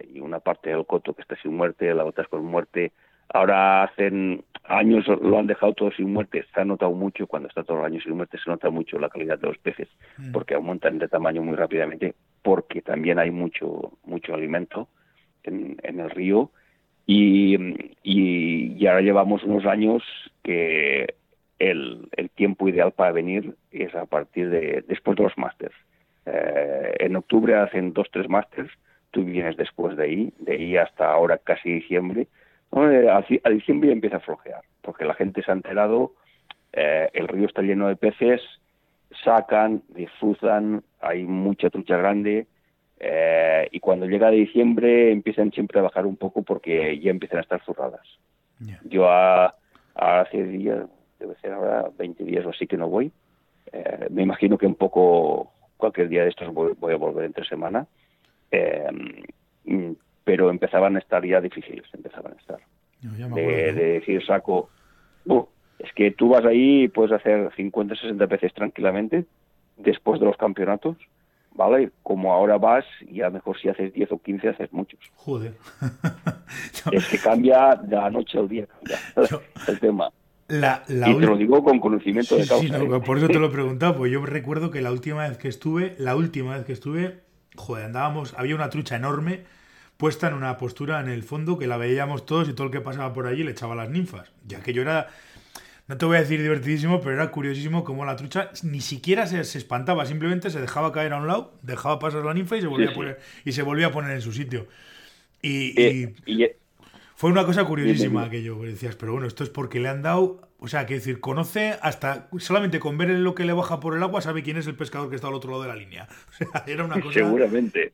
Hay 0.00 0.18
una 0.18 0.40
parte 0.40 0.70
del 0.70 0.84
coto 0.84 1.14
que 1.14 1.22
está 1.22 1.36
sin 1.40 1.54
muerte, 1.56 1.94
la 1.94 2.04
otra 2.04 2.24
es 2.24 2.28
con 2.28 2.44
muerte. 2.44 2.90
Ahora 3.32 3.84
hacen 3.84 4.42
años 4.64 5.06
lo 5.06 5.38
han 5.38 5.46
dejado 5.46 5.74
todo 5.74 5.92
sin 5.92 6.12
muerte, 6.12 6.44
se 6.52 6.60
ha 6.60 6.64
notado 6.64 6.90
mucho, 6.90 7.28
cuando 7.28 7.48
está 7.48 7.62
todo 7.62 7.78
el 7.78 7.84
año 7.84 8.00
sin 8.00 8.16
muerte 8.16 8.38
se 8.42 8.50
nota 8.50 8.70
mucho 8.70 8.98
la 8.98 9.08
calidad 9.08 9.38
de 9.38 9.46
los 9.46 9.58
peces, 9.58 9.88
mm. 10.16 10.32
porque 10.32 10.54
aumentan 10.54 10.98
de 10.98 11.06
tamaño 11.06 11.40
muy 11.42 11.54
rápidamente, 11.54 12.14
porque 12.42 12.82
también 12.82 13.20
hay 13.20 13.30
mucho, 13.30 13.92
mucho 14.04 14.34
alimento 14.34 14.88
en, 15.48 15.76
en 15.82 16.00
el 16.00 16.10
río. 16.10 16.50
Y, 17.06 17.56
y, 18.02 18.86
ahora 18.86 19.00
llevamos 19.00 19.42
unos 19.42 19.64
años 19.64 20.02
que 20.42 21.14
el, 21.58 22.08
el, 22.16 22.30
tiempo 22.30 22.68
ideal 22.68 22.92
para 22.92 23.12
venir 23.12 23.54
es 23.72 23.94
a 23.94 24.04
partir 24.04 24.50
de 24.50 24.84
después 24.86 25.16
de 25.16 25.24
los 25.24 25.38
másters. 25.38 25.74
Eh, 26.26 26.96
en 27.00 27.16
octubre 27.16 27.54
hacen 27.54 27.94
dos, 27.94 28.08
tres 28.12 28.28
másters, 28.28 28.70
tú 29.10 29.24
vienes 29.24 29.56
después 29.56 29.96
de 29.96 30.04
ahí, 30.04 30.32
de 30.38 30.52
ahí 30.52 30.76
hasta 30.76 31.10
ahora 31.10 31.38
casi 31.38 31.72
diciembre. 31.72 32.28
A, 32.70 33.24
diciembre 33.50 33.90
empieza 33.90 34.18
a 34.18 34.20
flojear, 34.20 34.60
porque 34.82 35.06
la 35.06 35.14
gente 35.14 35.42
se 35.42 35.50
ha 35.50 35.54
enterado, 35.54 36.12
eh, 36.74 37.08
el 37.14 37.26
río 37.26 37.46
está 37.46 37.62
lleno 37.62 37.88
de 37.88 37.96
peces, 37.96 38.42
sacan, 39.24 39.82
disfrutan, 39.88 40.82
hay 41.00 41.24
mucha 41.24 41.70
trucha 41.70 41.96
grande, 41.96 42.46
eh, 43.00 43.68
y 43.70 43.80
cuando 43.80 44.06
llega 44.06 44.30
diciembre 44.30 45.12
empiezan 45.12 45.52
siempre 45.52 45.78
a 45.78 45.82
bajar 45.82 46.06
un 46.06 46.16
poco 46.16 46.42
porque 46.42 46.98
ya 46.98 47.10
empiezan 47.10 47.38
a 47.38 47.42
estar 47.42 47.62
zurradas. 47.64 48.06
Yo 48.84 49.08
a, 49.08 49.54
hace 49.94 50.42
días, 50.42 50.86
debe 51.20 51.36
ser 51.36 51.52
ahora 51.52 51.90
20 51.96 52.24
días 52.24 52.44
o 52.44 52.50
así 52.50 52.66
que 52.66 52.76
no 52.76 52.88
voy. 52.88 53.12
Eh, 53.72 54.06
me 54.10 54.22
imagino 54.22 54.58
que 54.58 54.66
un 54.66 54.74
poco 54.74 55.52
cualquier 55.76 56.08
día 56.08 56.24
de 56.24 56.30
estos 56.30 56.52
voy, 56.52 56.92
a 56.92 56.96
volver 56.96 57.24
entre 57.24 57.44
semana. 57.44 57.86
Eh, 58.50 58.88
mm, 59.64 59.92
pero 60.24 60.50
empezaban 60.50 60.96
a 60.96 60.98
estar 60.98 61.24
ya 61.24 61.40
difíciles, 61.40 61.86
empezaban 61.92 62.32
a 62.32 62.36
estar. 62.36 62.58
de, 63.00 63.72
decir, 63.72 64.24
saco, 64.26 64.70
es 65.78 65.92
que 65.92 66.10
tú 66.10 66.30
vas 66.30 66.44
ahí 66.44 66.84
y 66.84 66.88
puedes 66.88 67.12
hacer 67.12 67.50
50, 67.54 67.94
60 67.94 68.26
veces 68.26 68.52
tranquilamente 68.52 69.24
después 69.76 70.18
de 70.18 70.26
los 70.26 70.36
campeonatos, 70.36 70.96
¿vale? 71.58 71.90
Como 72.04 72.32
ahora 72.32 72.56
vas, 72.56 72.84
y 73.00 73.20
a 73.20 73.26
lo 73.26 73.32
mejor 73.32 73.60
si 73.60 73.68
haces 73.68 73.92
10 73.92 74.12
o 74.12 74.18
15, 74.22 74.48
haces 74.50 74.72
muchos. 74.72 75.00
Joder. 75.16 75.54
es 76.92 77.08
que 77.08 77.18
cambia 77.18 77.74
de 77.74 77.96
la 77.96 78.08
noche 78.10 78.38
al 78.38 78.48
día, 78.48 78.66
el 79.66 79.80
tema. 79.80 80.08
La, 80.46 80.84
y 80.88 80.94
te 80.94 81.26
lo 81.26 81.36
digo 81.36 81.62
con 81.62 81.80
conocimiento 81.80 82.36
de 82.36 82.46
causa. 82.46 82.78
¿eh? 82.78 83.00
por 83.04 83.18
eso 83.18 83.26
te 83.26 83.40
lo 83.40 83.48
he 83.48 83.50
preguntado, 83.52 83.96
pues 83.96 84.12
yo 84.12 84.24
recuerdo 84.24 84.70
que 84.70 84.80
la 84.80 84.92
última 84.92 85.28
vez 85.28 85.36
que 85.36 85.48
estuve, 85.48 85.96
la 85.98 86.14
última 86.14 86.56
vez 86.56 86.64
que 86.64 86.72
estuve, 86.72 87.18
joder, 87.56 87.86
andábamos, 87.86 88.34
había 88.38 88.54
una 88.54 88.70
trucha 88.70 88.94
enorme 88.94 89.42
puesta 89.96 90.28
en 90.28 90.34
una 90.34 90.56
postura 90.58 91.00
en 91.00 91.08
el 91.08 91.24
fondo 91.24 91.58
que 91.58 91.66
la 91.66 91.76
veíamos 91.76 92.24
todos 92.24 92.48
y 92.48 92.52
todo 92.52 92.68
el 92.68 92.72
que 92.72 92.80
pasaba 92.80 93.12
por 93.12 93.26
allí 93.26 93.42
le 93.42 93.50
echaba 93.50 93.74
las 93.74 93.90
ninfas. 93.90 94.30
Ya 94.46 94.62
que 94.62 94.72
yo 94.72 94.82
era, 94.82 95.08
no 95.88 95.96
te 95.96 96.04
voy 96.04 96.18
a 96.18 96.20
decir 96.20 96.40
divertidísimo, 96.40 97.00
pero 97.00 97.14
era 97.14 97.30
curiosísimo 97.30 97.82
cómo 97.82 98.04
la 98.04 98.14
trucha 98.16 98.50
ni 98.62 98.82
siquiera 98.82 99.26
se, 99.26 99.40
espantaba, 99.40 100.04
simplemente 100.04 100.50
se 100.50 100.60
dejaba 100.60 100.92
caer 100.92 101.14
a 101.14 101.16
un 101.16 101.26
lado, 101.26 101.54
dejaba 101.62 101.98
pasar 101.98 102.24
la 102.24 102.34
ninfa 102.34 102.58
y 102.58 102.60
se 102.60 102.66
volvía, 102.66 102.90
a, 102.90 102.92
poner, 102.92 103.18
y 103.44 103.52
se 103.52 103.62
volvía 103.62 103.86
a 103.86 103.90
poner 103.90 104.10
en 104.12 104.20
su 104.20 104.32
sitio. 104.32 104.68
Y, 105.40 105.80
eh, 105.80 106.14
y 106.26 106.46
fue 107.14 107.30
una 107.30 107.46
cosa 107.46 107.64
curiosísima 107.64 108.24
aquello, 108.24 108.60
decías, 108.60 108.96
pero 108.96 109.12
bueno, 109.12 109.26
esto 109.26 109.44
es 109.44 109.50
porque 109.50 109.80
le 109.80 109.88
han 109.88 110.02
dado, 110.02 110.50
o 110.58 110.68
sea, 110.68 110.84
que 110.84 110.94
decir, 110.94 111.20
conoce 111.20 111.74
hasta, 111.80 112.28
solamente 112.38 112.80
con 112.80 112.98
ver 112.98 113.08
lo 113.08 113.34
que 113.34 113.46
le 113.46 113.54
baja 113.54 113.80
por 113.80 113.96
el 113.96 114.02
agua, 114.02 114.20
sabe 114.20 114.42
quién 114.42 114.58
es 114.58 114.66
el 114.66 114.76
pescador 114.76 115.08
que 115.08 115.16
está 115.16 115.28
al 115.28 115.34
otro 115.34 115.50
lado 115.52 115.62
de 115.62 115.68
la 115.68 115.76
línea. 115.76 116.06
O 116.28 116.34
sea, 116.34 116.64
era 116.66 116.84
una 116.84 117.00
cosa... 117.00 117.18
Seguramente, 117.18 117.92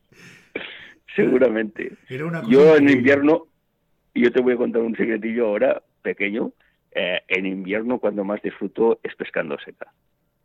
seguramente. 1.16 1.92
yo 2.48 2.76
en 2.76 2.90
invierno, 2.90 3.46
yo 4.16 4.32
te 4.32 4.40
voy 4.40 4.54
a 4.54 4.56
contar 4.56 4.82
un 4.82 4.96
secretillo 4.96 5.46
ahora, 5.46 5.80
pequeño, 6.02 6.52
eh, 6.94 7.22
en 7.28 7.46
invierno 7.46 7.98
cuando 7.98 8.24
más 8.24 8.40
disfruto 8.42 9.00
es 9.02 9.14
pescando 9.16 9.58
seca. 9.58 9.92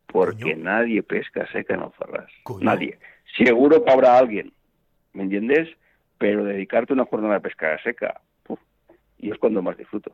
Porque 0.08 0.56
nadie 0.56 1.04
pesca 1.04 1.48
seca 1.52 1.76
en 1.76 1.82
Alfarrás. 1.82 2.32
Nadie. 2.62 2.98
Seguro 3.38 3.84
que 3.84 3.92
habrá 3.92 4.18
alguien, 4.18 4.52
¿me 5.14 5.24
entiendes? 5.24 5.70
Pero 6.18 6.44
dedicarte 6.44 6.94
una 6.94 7.06
jornada 7.06 7.36
de 7.36 7.42
pesca 7.42 7.78
seca, 7.84 8.20
y 9.20 9.32
es 9.32 9.38
cuando 9.38 9.62
más 9.62 9.78
disfruto. 9.78 10.12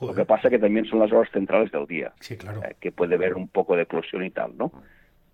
Lo 0.00 0.14
que 0.14 0.24
pasa 0.24 0.50
que 0.50 0.58
también 0.58 0.86
son 0.86 0.98
las 0.98 1.12
horas 1.12 1.30
centrales 1.30 1.70
del 1.70 1.86
día, 1.86 2.12
sí, 2.20 2.36
claro. 2.36 2.62
Eh, 2.64 2.74
que 2.80 2.90
puede 2.90 3.14
haber 3.14 3.34
un 3.34 3.48
poco 3.48 3.76
de 3.76 3.82
eclosión 3.82 4.24
y 4.24 4.30
tal, 4.30 4.56
¿no? 4.56 4.72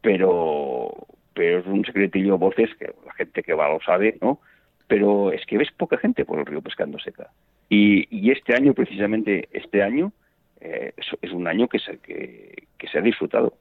Pero, 0.03 1.07
pero 1.33 1.61
es 1.61 1.67
un 1.67 1.85
secretillo 1.85 2.37
voces 2.37 2.75
que 2.79 2.93
la 3.07 3.13
gente 3.15 3.43
que 3.43 3.55
va 3.55 3.69
lo 3.69 3.81
sabe, 3.81 4.19
¿no? 4.21 4.41
Pero 4.87 5.33
es 5.33 5.47
que 5.47 5.57
ves 5.57 5.71
poca 5.77 5.97
gente 5.97 6.25
por 6.25 6.39
el 6.39 6.47
río 6.47 6.61
pescando 6.61 6.99
seca. 6.99 7.31
Y, 7.69 8.07
y 8.11 8.33
este 8.33 8.55
año, 8.55 8.75
precisamente 8.75 9.49
este 9.53 9.83
año, 9.83 10.13
eh, 10.61 10.93
es, 11.23 11.33
un 11.33 11.47
año 11.47 11.69
que 11.69 11.79
se, 11.79 11.99
que, 11.99 12.89
se 12.91 12.99
ha 12.99 13.03
disfrutado. 13.03 13.55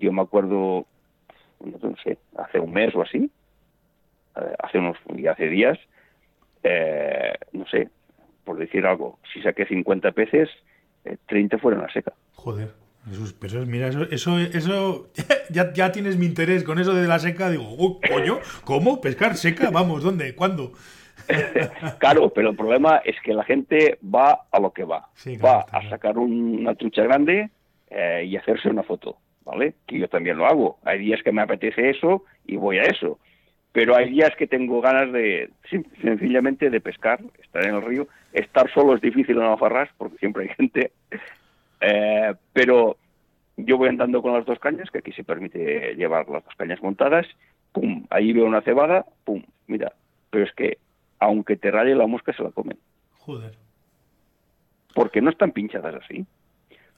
Yo 0.00 0.12
me 0.12 0.22
acuerdo, 0.22 0.86
no 1.60 1.96
sé, 2.02 2.18
hace 2.36 2.58
un 2.58 2.72
mes 2.72 2.94
o 2.94 3.02
así, 3.02 3.30
eh, 4.36 4.54
hace 4.58 4.78
unos 4.78 4.96
hace 5.30 5.48
días, 5.48 5.78
eh, 6.62 7.32
no 7.52 7.66
sé, 7.66 7.88
por 8.44 8.58
decir 8.58 8.86
algo, 8.86 9.18
si 9.32 9.40
saqué 9.42 9.66
50 9.66 10.12
peces, 10.12 10.48
30 11.26 11.56
eh, 11.56 11.58
fueron 11.58 11.84
a 11.84 11.92
seca. 11.92 12.12
Joder. 12.32 12.72
Eso, 13.10 13.34
pero 13.38 13.66
mira, 13.66 13.88
eso, 13.88 14.04
eso, 14.04 14.38
eso 14.38 15.10
ya, 15.50 15.72
ya, 15.74 15.92
tienes 15.92 16.16
mi 16.16 16.24
interés 16.24 16.64
con 16.64 16.78
eso 16.78 16.94
de 16.94 17.06
la 17.06 17.18
seca. 17.18 17.50
Digo, 17.50 18.00
coño, 18.00 18.38
¿cómo? 18.64 19.02
¿Pescar 19.02 19.36
seca? 19.36 19.70
Vamos, 19.70 20.02
¿dónde? 20.02 20.34
¿Cuándo? 20.34 20.72
claro, 21.98 22.30
pero 22.30 22.50
el 22.50 22.56
problema 22.56 22.98
es 23.04 23.16
que 23.22 23.34
la 23.34 23.44
gente 23.44 23.98
va 24.02 24.46
a 24.50 24.60
lo 24.60 24.72
que 24.72 24.84
va. 24.84 25.08
va 25.44 25.60
a 25.60 25.88
sacar 25.88 26.18
una 26.18 26.74
trucha 26.74 27.02
grande 27.02 27.50
eh, 27.90 28.24
y 28.26 28.36
hacerse 28.36 28.68
una 28.68 28.82
foto, 28.82 29.18
¿vale? 29.44 29.74
Que 29.86 29.98
yo 29.98 30.08
también 30.08 30.36
lo 30.36 30.46
hago. 30.46 30.78
Hay 30.84 30.98
días 30.98 31.22
que 31.22 31.32
me 31.32 31.42
apetece 31.42 31.90
eso 31.90 32.24
y 32.46 32.56
voy 32.56 32.78
a 32.78 32.84
eso. 32.84 33.18
pero 33.72 33.96
hay 33.96 34.10
días 34.10 34.34
que 34.36 34.46
tengo 34.46 34.80
ganas 34.80 35.12
de 35.12 35.50
sencillamente 36.00 36.70
de 36.70 36.80
pescar, 36.80 37.20
estar 37.42 37.66
en 37.66 37.74
el 37.74 37.82
río. 37.82 38.06
Estar 38.32 38.70
solo 38.72 38.94
es 38.94 39.00
difícil 39.00 39.36
en 39.36 39.42
Alfarrás 39.42 39.90
porque 39.96 40.18
siempre 40.18 40.44
hay 40.44 40.54
gente, 40.56 40.92
eh, 41.80 42.34
pero 42.52 42.96
yo 43.56 43.78
voy 43.78 43.88
andando 43.88 44.22
con 44.22 44.32
las 44.32 44.44
dos 44.44 44.58
cañas, 44.58 44.90
que 44.90 44.98
aquí 44.98 45.12
se 45.12 45.24
permite 45.24 45.94
llevar 45.94 46.28
las 46.28 46.44
dos 46.44 46.54
cañas 46.56 46.82
montadas, 46.82 47.26
pum, 47.72 48.06
ahí 48.10 48.32
veo 48.32 48.46
una 48.46 48.62
cebada, 48.62 49.04
pum, 49.24 49.42
mira, 49.66 49.92
pero 50.30 50.44
es 50.44 50.52
que 50.52 50.78
aunque 51.18 51.56
te 51.56 51.70
raye 51.70 51.94
la 51.94 52.06
mosca 52.06 52.32
se 52.32 52.42
la 52.42 52.50
comen. 52.50 52.78
Joder. 53.18 53.54
Porque 54.94 55.20
no 55.20 55.30
están 55.30 55.52
pinchadas 55.52 55.94
así. 55.94 56.24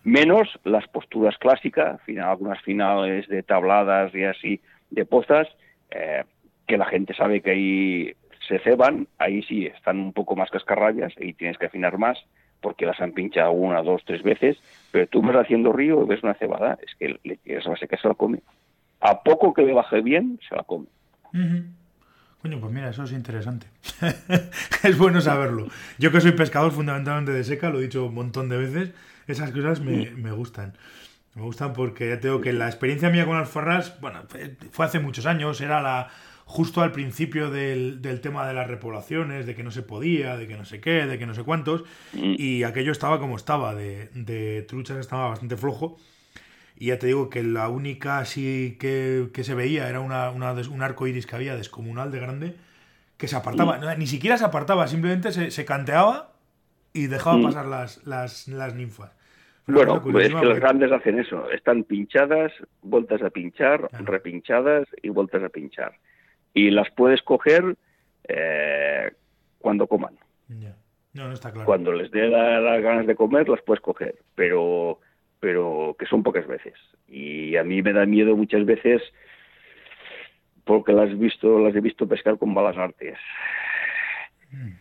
Menos 0.05 0.49
las 0.65 0.87
posturas 0.89 1.37
clásicas, 1.39 2.01
final, 2.03 2.31
algunas 2.31 2.61
finales 2.63 3.27
de 3.29 3.43
tabladas 3.43 4.15
y 4.15 4.25
así, 4.25 4.61
de 4.91 5.05
pozas, 5.05 5.49
eh, 5.91 6.25
que 6.67 6.77
la 6.77 6.87
gente 6.87 7.15
sabe 7.15 7.41
que 7.41 7.51
ahí 7.51 8.13
se 8.47 8.59
ceban, 8.61 9.09
ahí 9.19 9.43
sí 9.43 9.67
están 9.67 9.99
un 9.99 10.13
poco 10.13 10.37
más 10.37 10.51
cascarrabias 10.51 11.13
y 11.19 11.33
tienes 11.33 11.59
que 11.59 11.67
afinar 11.67 11.99
más 11.99 12.19
porque 12.61 12.87
las 12.87 13.01
han 13.01 13.13
pinchado 13.13 13.53
una, 13.53 13.83
dos, 13.83 14.03
tres 14.05 14.23
veces, 14.23 14.57
pero 14.91 15.07
tú 15.07 15.23
vas 15.23 15.37
haciendo 15.37 15.73
río 15.73 16.03
y 16.03 16.07
ves 16.07 16.23
una 16.23 16.35
cebada, 16.35 16.79
es 16.85 16.95
que 16.97 17.19
le 17.23 17.37
tiras 17.37 17.67
la 17.67 17.77
seca 17.77 17.97
se 17.97 18.09
la 18.09 18.15
come. 18.15 18.41
A 19.01 19.23
poco 19.23 19.53
que 19.53 19.63
le 19.63 19.73
baje 19.73 20.01
bien, 20.01 20.41
se 20.49 20.57
la 20.57 20.63
come. 20.63 20.87
Coño, 22.47 22.61
pues 22.61 22.73
mira, 22.73 22.91
eso 22.91 23.03
es 23.03 23.11
interesante. 23.11 23.67
es 24.85 24.97
bueno 24.97 25.21
saberlo. 25.21 25.67
Yo 25.99 26.13
que 26.13 26.21
soy 26.21 26.31
pescador 26.31 26.71
fundamentalmente 26.71 27.33
de 27.33 27.43
seca, 27.43 27.71
lo 27.71 27.81
he 27.81 27.83
dicho 27.83 28.07
un 28.07 28.15
montón 28.15 28.49
de 28.49 28.57
veces, 28.57 28.91
esas 29.27 29.51
cosas 29.51 29.81
me, 29.81 30.13
me 30.13 30.31
gustan. 30.31 30.79
Me 31.35 31.43
gustan 31.43 31.73
porque 31.73 32.09
ya 32.09 32.21
tengo 32.21 32.41
que 32.41 32.53
la 32.53 32.69
experiencia 32.69 33.11
mía 33.11 33.27
con 33.27 33.37
alfarras, 33.37 34.01
bueno, 34.01 34.23
fue 34.71 34.87
hace 34.87 35.01
muchos 35.01 35.27
años, 35.27 35.61
era 35.61 35.83
la 35.83 36.09
justo 36.45 36.83
al 36.83 36.93
principio 36.93 37.51
del, 37.51 38.01
del, 38.01 38.21
tema 38.21 38.47
de 38.47 38.55
las 38.55 38.69
repoblaciones, 38.69 39.45
de 39.45 39.57
que 39.57 39.65
no 39.65 39.73
se 39.73 39.83
podía, 39.83 40.37
de 40.37 40.47
que 40.47 40.57
no 40.57 40.65
sé 40.65 40.81
qué, 40.81 41.05
de 41.05 41.19
que 41.19 41.27
no 41.27 41.35
sé 41.35 41.43
cuántos, 41.43 41.83
mm. 42.13 42.35
y 42.39 42.63
aquello 42.63 42.93
estaba 42.93 43.19
como 43.19 43.35
estaba, 43.35 43.75
de, 43.75 44.09
de 44.15 44.63
truchas 44.63 44.99
estaba 44.99 45.31
bastante 45.31 45.57
flojo. 45.57 45.99
Y 46.79 46.87
ya 46.87 46.99
te 46.99 47.07
digo 47.07 47.31
que 47.31 47.43
la 47.43 47.69
única 47.69 48.19
así 48.19 48.77
que, 48.79 49.29
que 49.33 49.45
se 49.45 49.55
veía 49.55 49.89
era 49.89 50.01
una, 50.01 50.31
una, 50.31 50.53
un 50.53 50.83
arco 50.83 51.07
iris 51.07 51.27
que 51.27 51.37
había 51.37 51.57
descomunal 51.57 52.11
de 52.11 52.21
grande, 52.21 52.57
que 53.17 53.29
se 53.29 53.37
apartaba, 53.37 53.79
mm. 53.79 53.99
ni 53.99 54.07
siquiera 54.07 54.37
se 54.37 54.45
apartaba, 54.45 54.87
simplemente 54.87 55.33
se, 55.33 55.51
se 55.51 55.65
canteaba 55.65 56.33
y 56.93 57.07
dejaba 57.07 57.39
mm. 57.39 57.43
pasar 57.43 57.67
las, 57.67 58.07
las, 58.07 58.49
las 58.49 58.75
ninfas. 58.75 59.13
bueno, 59.67 60.03
pues 60.03 60.29
es 60.29 60.35
que 60.35 60.45
los 60.45 60.61
grandes 60.61 60.93
hacen 60.93 61.19
eso, 61.19 61.51
están 61.51 61.85
pinchadas, 61.85 62.53
vueltas 62.83 63.23
a 63.23 63.31
pinchar, 63.31 63.89
repinchadas 64.05 64.87
y 65.03 65.09
vueltas 65.09 65.43
a 65.43 65.49
pinchar 65.49 65.95
y 66.57 66.71
las 66.71 66.91
puedes 66.91 67.23
coger 67.23 67.77
eh, 68.27 69.13
cuando 69.59 69.87
coman. 69.87 70.19
No, 71.13 71.29
no 71.29 71.33
está 71.33 71.53
claro. 71.53 71.67
Cuando 71.67 71.93
les 71.93 72.11
dé 72.11 72.29
las 72.29 72.83
ganas 72.83 73.07
de 73.07 73.15
comer, 73.15 73.49
las 73.49 73.61
puedes 73.61 73.83
coger, 73.83 74.17
pero, 74.35 75.01
pero 75.47 75.95
que 75.97 76.07
son 76.07 76.25
pocas 76.25 76.45
veces. 76.49 76.75
Y 77.07 77.55
a 77.55 77.63
mí 77.63 77.81
me 77.81 77.93
da 77.93 78.05
miedo 78.05 78.35
muchas 78.35 78.67
veces 78.67 79.01
porque 80.65 80.93
las, 80.93 81.09
he 81.09 81.15
visto, 81.15 81.61
las 81.61 81.73
he 81.77 81.81
visto 81.81 82.09
pescar 82.09 82.37
con 82.37 82.53
balas 82.53 82.77
artes. 82.77 83.17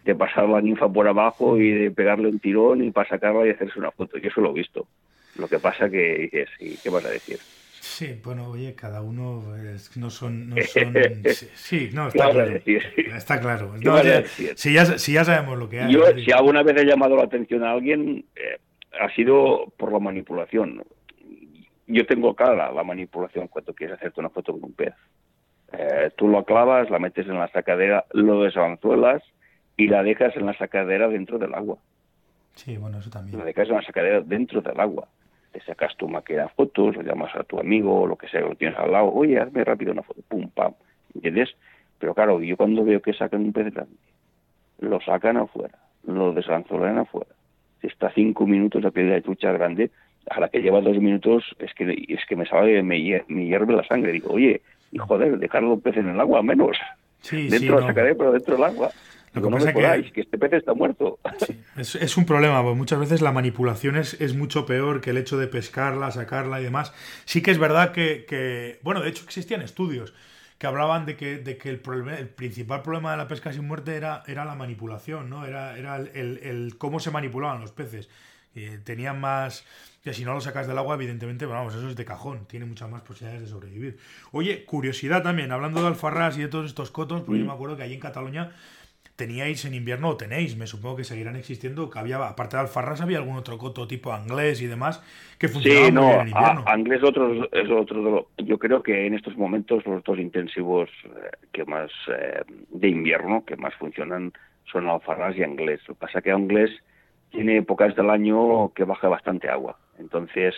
De 0.03 0.15
pasar 0.15 0.49
la 0.49 0.61
ninfa 0.61 0.91
por 0.91 1.07
abajo 1.07 1.59
y 1.59 1.69
de 1.69 1.91
pegarle 1.91 2.29
un 2.29 2.39
tirón 2.39 2.83
y 2.83 2.89
para 2.89 3.07
sacarla 3.07 3.45
y 3.45 3.51
hacerse 3.51 3.77
una 3.77 3.91
foto. 3.91 4.17
Yo 4.17 4.29
eso 4.29 4.41
lo 4.41 4.49
he 4.49 4.53
visto. 4.53 4.87
Lo 5.37 5.47
que 5.47 5.59
pasa 5.59 5.87
que 5.87 6.29
dices, 6.31 6.49
¿y 6.59 6.77
qué 6.77 6.89
vas 6.89 7.05
a 7.05 7.09
decir? 7.09 7.37
Sí, 7.79 8.19
bueno, 8.23 8.49
oye, 8.49 8.73
cada 8.73 9.03
uno 9.03 9.43
no 9.97 10.09
son, 10.09 10.49
no 10.49 10.55
son 10.63 10.95
sí, 11.53 11.91
no, 11.93 12.07
está 12.07 12.31
claro. 12.31 12.59
Está 13.15 13.39
claro. 13.39 13.73
si, 14.55 14.73
ya, 14.73 14.97
si 14.97 15.13
ya 15.13 15.23
sabemos 15.23 15.59
lo 15.59 15.69
que 15.69 15.81
hay. 15.81 15.93
Yo, 15.93 16.05
si 16.17 16.31
alguna 16.31 16.63
vez 16.63 16.81
he 16.81 16.85
llamado 16.85 17.15
la 17.15 17.25
atención 17.25 17.63
a 17.63 17.73
alguien, 17.73 18.25
eh, 18.35 18.57
ha 18.99 19.09
sido 19.15 19.71
por 19.77 19.91
la 19.91 19.99
manipulación. 19.99 20.83
Yo 21.87 22.05
tengo 22.05 22.35
clara 22.35 22.71
la 22.71 22.83
manipulación 22.83 23.47
cuando 23.47 23.73
quieres 23.73 23.97
hacerte 23.97 24.19
una 24.19 24.29
foto 24.29 24.53
con 24.53 24.65
un 24.65 24.73
pez. 24.73 24.93
Eh, 25.73 26.11
tú 26.15 26.27
lo 26.27 26.43
clavas, 26.45 26.89
la 26.89 26.99
metes 26.99 27.27
en 27.27 27.37
la 27.37 27.47
sacadera, 27.49 28.05
lo 28.11 28.43
desanzuelas 28.43 29.23
y 29.77 29.87
la 29.87 30.03
dejas 30.03 30.35
en 30.37 30.45
la 30.45 30.57
sacadera 30.57 31.07
dentro 31.07 31.37
del 31.37 31.53
agua. 31.53 31.77
Sí, 32.55 32.77
bueno, 32.77 32.99
eso 32.99 33.09
también. 33.09 33.37
La 33.37 33.45
dejas 33.45 33.69
en 33.69 33.75
la 33.75 33.83
sacadera 33.83 34.21
dentro 34.21 34.61
del 34.61 34.79
agua 34.79 35.07
te 35.55 35.61
sacas 35.61 35.95
tu 35.95 36.09
máquina 36.09 36.49
fotos, 36.49 36.97
o 36.97 37.01
llamas 37.01 37.33
a 37.33 37.43
tu 37.45 37.57
amigo 37.57 38.05
lo 38.05 38.17
que 38.17 38.27
sea, 38.27 38.41
lo 38.41 38.55
tienes 38.55 38.77
al 38.77 38.91
lado, 38.91 39.13
oye, 39.13 39.39
hazme 39.39 39.63
rápido 39.63 39.93
una 39.93 40.03
foto, 40.03 40.21
pum, 40.27 40.49
pam, 40.49 40.73
¿entiendes? 41.13 41.55
Pero 41.97 42.13
claro, 42.13 42.41
yo 42.41 42.57
cuando 42.57 42.83
veo 42.83 43.01
que 43.01 43.13
sacan 43.13 43.39
un 43.41 43.53
pez 43.53 43.73
grande, 43.73 43.95
lo 44.79 44.99
sacan 44.99 45.37
afuera, 45.37 45.79
lo 46.03 46.33
desanzolan 46.33 46.97
afuera. 46.97 47.31
Si 47.81 47.87
está 47.87 48.11
cinco 48.13 48.45
minutos 48.47 48.83
la 48.83 48.91
piel 48.91 49.09
de 49.09 49.21
trucha 49.21 49.51
grande, 49.51 49.91
a 50.29 50.39
la 50.39 50.49
que 50.49 50.61
lleva 50.61 50.81
dos 50.81 50.97
minutos 50.97 51.43
es 51.59 51.73
que 51.73 52.05
es 52.07 52.25
que 52.27 52.35
me 52.35 52.45
sabe, 52.45 52.81
me, 52.81 53.23
me 53.27 53.45
hierve 53.45 53.73
la 53.73 53.85
sangre. 53.85 54.11
Digo, 54.11 54.33
oye, 54.33 54.61
y 54.91 54.97
joder, 54.97 55.37
dejarlo 55.37 55.73
un 55.73 55.81
pez 55.81 55.97
en 55.97 56.09
el 56.09 56.19
agua 56.19 56.41
menos. 56.41 56.77
Sí, 57.21 57.47
dentro 57.47 57.77
sí, 57.77 57.81
la 57.81 57.87
sacaré, 57.87 58.15
pero 58.15 58.31
dentro 58.31 58.55
del 58.55 58.63
agua. 58.63 58.91
Lo 59.33 59.41
que 59.41 59.49
pasa 59.49 59.95
es 59.95 60.11
que, 60.13 60.21
este 60.21 60.37
pez 60.37 60.53
está 60.53 60.73
muerto. 60.73 61.19
es, 61.77 62.17
un 62.17 62.25
problema, 62.25 62.61
porque 62.63 62.77
muchas 62.77 62.99
veces 62.99 63.21
la 63.21 63.33
manipulación 63.33 63.97
es, 63.97 64.19
es, 64.21 64.33
mucho 64.33 64.65
peor 64.65 65.01
que 65.01 65.09
el 65.09 65.17
hecho 65.17 65.37
de 65.37 65.47
pescarla, 65.47 66.11
sacarla 66.11 66.61
y 66.61 66.63
demás. 66.63 66.93
Sí 67.25 67.41
que 67.41 67.51
es 67.51 67.59
verdad 67.59 67.91
que, 67.91 68.79
bueno, 68.81 69.01
de 69.01 69.09
hecho 69.09 69.25
existían 69.25 69.61
estudios 69.61 70.13
que 70.65 70.69
hablaban 70.69 71.05
de 71.05 71.15
que, 71.15 71.37
de 71.37 71.59
que 71.59 71.69
el, 71.69 71.79
problema, 71.79 72.17
el 72.17 72.27
principal 72.27 72.81
problema 72.81 73.11
de 73.11 73.17
la 73.17 73.27
pesca 73.27 73.53
sin 73.53 73.67
muerte 73.67 73.95
era, 73.95 74.23
era 74.25 74.45
la 74.45 74.55
manipulación, 74.55 75.29
¿no? 75.29 75.45
Era, 75.45 75.77
era 75.77 75.97
el, 75.97 76.39
el, 76.39 76.75
cómo 76.79 76.99
se 76.99 77.11
manipulaban 77.11 77.61
los 77.61 77.71
peces. 77.71 78.09
tenían 78.83 79.21
más 79.21 79.63
que 80.03 80.11
si 80.15 80.25
no 80.25 80.33
lo 80.33 80.41
sacas 80.41 80.65
del 80.65 80.75
agua, 80.79 80.95
evidentemente, 80.95 81.45
vamos, 81.45 81.75
eso 81.75 81.87
es 81.87 81.95
de 81.95 82.03
cajón, 82.03 82.47
tiene 82.47 82.65
muchas 82.65 82.89
más 82.89 83.03
posibilidades 83.03 83.43
de 83.43 83.47
sobrevivir. 83.47 83.99
Oye, 84.31 84.65
curiosidad 84.65 85.21
también, 85.21 85.51
hablando 85.51 85.81
de 85.81 85.87
alfarrás 85.87 86.35
y 86.35 86.41
de 86.41 86.47
todos 86.47 86.65
estos 86.65 86.89
cotos, 86.89 87.21
porque 87.21 87.41
yo 87.41 87.45
me 87.45 87.53
acuerdo 87.53 87.77
que 87.77 87.83
allí 87.83 87.93
en 87.93 87.99
Cataluña 87.99 88.51
teníais 89.15 89.63
en 89.65 89.73
invierno 89.73 90.09
o 90.09 90.17
tenéis, 90.17 90.57
me 90.57 90.67
supongo 90.67 90.97
que 90.97 91.03
seguirán 91.03 91.35
existiendo, 91.35 91.89
que 91.89 91.99
había, 91.99 92.17
aparte 92.27 92.57
de 92.57 92.61
alfarras, 92.61 93.01
había 93.01 93.17
algún 93.17 93.37
otro 93.37 93.57
coto 93.57 93.87
tipo 93.87 94.15
inglés 94.15 94.61
y 94.61 94.67
demás 94.67 95.01
que 95.39 95.47
funcionaba 95.47 95.89
muy 95.89 96.01
bien 96.01 96.19
en 96.19 96.27
invierno. 96.27 96.63
Anglés 96.67 97.03
otro, 97.03 97.51
es 97.51 97.69
otro 97.69 98.29
yo 98.37 98.59
creo 98.59 98.83
que 98.83 99.05
en 99.07 99.13
estos 99.13 99.37
momentos 99.37 99.85
los 99.85 100.03
dos 100.03 100.19
intensivos 100.19 100.89
eh, 101.05 101.31
que 101.51 101.65
más 101.65 101.91
eh, 102.07 102.41
de 102.69 102.87
invierno 102.89 103.45
que 103.45 103.55
más 103.55 103.73
funcionan 103.75 104.33
son 104.71 104.89
alfarras 104.89 105.37
y 105.37 105.43
inglés. 105.43 105.81
Lo 105.87 105.93
que 105.95 105.99
pasa 105.99 106.19
es 106.19 106.23
que 106.23 106.31
inglés 106.31 106.71
tiene 107.29 107.57
épocas 107.57 107.95
del 107.95 108.09
año 108.09 108.73
que 108.73 108.83
baja 108.83 109.07
bastante 109.07 109.49
agua, 109.49 109.77
entonces 109.97 110.55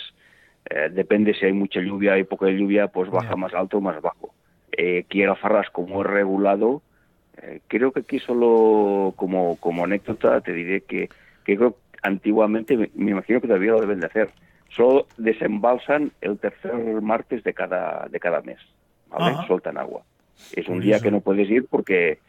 eh, 0.70 0.90
depende 0.92 1.34
si 1.34 1.46
hay 1.46 1.54
mucha 1.54 1.80
lluvia, 1.80 2.14
hay 2.14 2.24
poca 2.24 2.48
lluvia, 2.50 2.88
pues 2.88 3.10
baja 3.10 3.36
más 3.36 3.54
alto 3.54 3.78
o 3.78 3.82
más 3.82 4.02
bajo. 4.02 4.34
Eh, 4.72 5.04
aquí 5.06 5.24
alfarras 5.24 5.70
como 5.72 6.02
es 6.02 6.08
regulado, 6.08 6.82
eh, 7.42 7.62
creo 7.68 7.92
que 7.92 8.02
aquí 8.02 8.20
solo 8.20 9.14
como, 9.16 9.58
como 9.58 9.84
anécdota 9.84 10.42
te 10.42 10.54
diré 10.54 10.82
que, 10.82 11.10
que 11.46 11.72
antiguamente, 12.02 12.78
me, 12.78 13.12
imagino 13.12 13.42
que 13.42 13.48
todavía 13.48 13.72
lo 13.72 13.82
deben 13.82 14.00
de 14.00 14.08
hacer, 14.08 14.30
solo 14.70 15.08
desembalsan 15.18 16.12
el 16.22 16.38
tercer 16.38 16.74
martes 17.02 17.44
de 17.44 17.54
cada, 17.54 18.08
de 18.10 18.20
cada 18.20 18.42
mes, 18.42 18.60
¿vale? 19.10 19.36
Sueltan 19.48 19.78
agua. 19.78 20.02
Es 20.54 20.68
un 20.68 20.80
día 20.80 21.00
que 21.00 21.12
no 21.12 21.22
puedes 21.22 21.50
ir 21.50 21.66
porque 21.68 22.20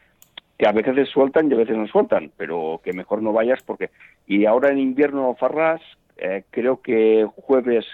que 0.58 0.66
a 0.66 0.72
veces 0.72 1.08
sueltan 1.08 1.50
y 1.50 1.54
a 1.54 1.58
veces 1.58 1.76
no 1.76 1.86
sueltan, 1.86 2.32
pero 2.36 2.80
que 2.82 2.92
mejor 2.92 3.22
no 3.22 3.32
vayas 3.32 3.62
porque... 3.62 3.90
Y 4.26 4.44
ahora 4.44 4.70
en 4.70 4.78
invierno 4.78 5.36
Farras, 5.38 5.80
eh, 6.16 6.42
creo 6.50 6.82
que 6.82 7.26
jueves 7.36 7.86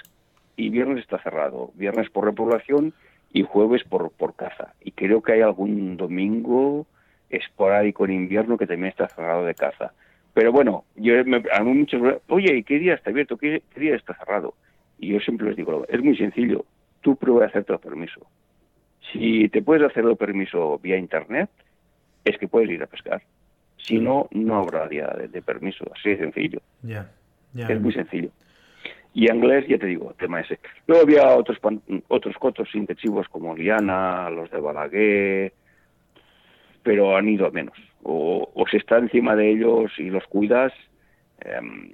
y 0.56 0.70
viernes 0.70 1.00
está 1.00 1.18
cerrado. 1.18 1.72
Viernes 1.74 2.08
por 2.08 2.24
repoblación 2.24 2.94
y 3.34 3.42
jueves 3.42 3.84
por, 3.84 4.10
por 4.12 4.34
caza. 4.34 4.72
Y 4.80 4.92
creo 4.92 5.22
que 5.22 5.32
hay 5.32 5.40
algún 5.42 5.98
domingo 5.98 6.86
esporádico 7.36 8.04
en 8.04 8.12
invierno 8.12 8.56
que 8.56 8.66
también 8.66 8.90
está 8.90 9.08
cerrado 9.08 9.44
de 9.44 9.54
caza. 9.54 9.92
Pero 10.34 10.50
bueno, 10.50 10.84
yo 10.96 11.24
me, 11.24 11.42
a 11.52 11.60
mí 11.62 11.72
muchos, 11.72 12.20
oye, 12.28 12.56
¿y 12.56 12.64
qué 12.64 12.78
día 12.78 12.94
está 12.94 13.10
abierto? 13.10 13.36
¿Qué, 13.36 13.62
día 13.76 13.94
está 13.94 14.14
cerrado? 14.14 14.54
Y 14.98 15.12
yo 15.12 15.20
siempre 15.20 15.46
les 15.46 15.56
digo, 15.56 15.86
es 15.88 16.02
muy 16.02 16.16
sencillo, 16.16 16.64
tú 17.00 17.16
prueba 17.16 17.44
a 17.44 17.48
hacerte 17.48 17.72
el 17.72 17.78
permiso. 17.78 18.26
Si 19.12 19.48
te 19.48 19.62
puedes 19.62 19.88
hacer 19.88 20.04
el 20.04 20.16
permiso 20.16 20.78
vía 20.82 20.96
internet, 20.96 21.50
es 22.24 22.36
que 22.38 22.48
puedes 22.48 22.68
ir 22.70 22.82
a 22.82 22.86
pescar. 22.86 23.22
Si 23.76 23.98
no, 23.98 24.28
no 24.32 24.56
habrá 24.56 24.88
día 24.88 25.06
de, 25.08 25.42
permiso, 25.42 25.84
así 25.94 26.10
de 26.10 26.18
sencillo. 26.18 26.60
Ya, 26.82 27.10
Es 27.56 27.80
muy 27.80 27.92
sencillo. 27.92 28.30
Y 29.12 29.30
inglés, 29.30 29.66
ya 29.68 29.78
te 29.78 29.86
digo, 29.86 30.12
tema 30.18 30.40
ese. 30.40 30.58
Luego 30.88 31.04
había 31.04 31.36
otros 31.36 31.58
otros 32.08 32.36
cotos 32.38 32.74
intensivos 32.74 33.28
como 33.28 33.54
Liana, 33.54 34.28
los 34.30 34.50
de 34.50 34.58
Balaguer, 34.58 35.52
pero 36.84 37.16
han 37.16 37.28
ido 37.28 37.46
a 37.46 37.50
menos. 37.50 37.76
O, 38.04 38.64
se 38.70 38.76
está 38.76 38.98
encima 38.98 39.34
de 39.34 39.50
ellos 39.50 39.90
y 39.98 40.10
los 40.10 40.24
cuidas, 40.26 40.72
em, 41.40 41.90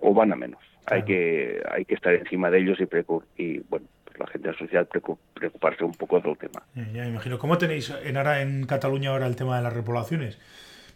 o 0.00 0.14
van 0.14 0.32
a 0.32 0.36
menos. 0.36 0.60
Hay 0.86 1.02
que 1.02 1.60
hay 1.70 1.84
que 1.84 1.94
estar 1.94 2.14
encima 2.14 2.50
de 2.50 2.60
ellos 2.60 2.78
y, 2.80 3.42
y 3.42 3.58
bueno, 3.68 3.86
la 4.18 4.26
gente 4.26 4.48
de 4.48 4.52
la 4.52 4.58
sociedad 4.58 4.88
preocuparse 5.34 5.84
un 5.84 5.92
poco 5.92 6.20
del 6.20 6.36
tema. 6.36 6.62
Ya, 6.74 7.02
me 7.02 7.08
imagino. 7.08 7.38
¿Cómo 7.38 7.58
tenéis 7.58 7.92
en, 8.04 8.16
ahora, 8.16 8.42
en 8.42 8.66
Cataluña 8.66 9.10
ahora 9.10 9.26
el 9.26 9.36
tema 9.36 9.56
de 9.56 9.62
las 9.62 9.72
repoblaciones? 9.72 10.38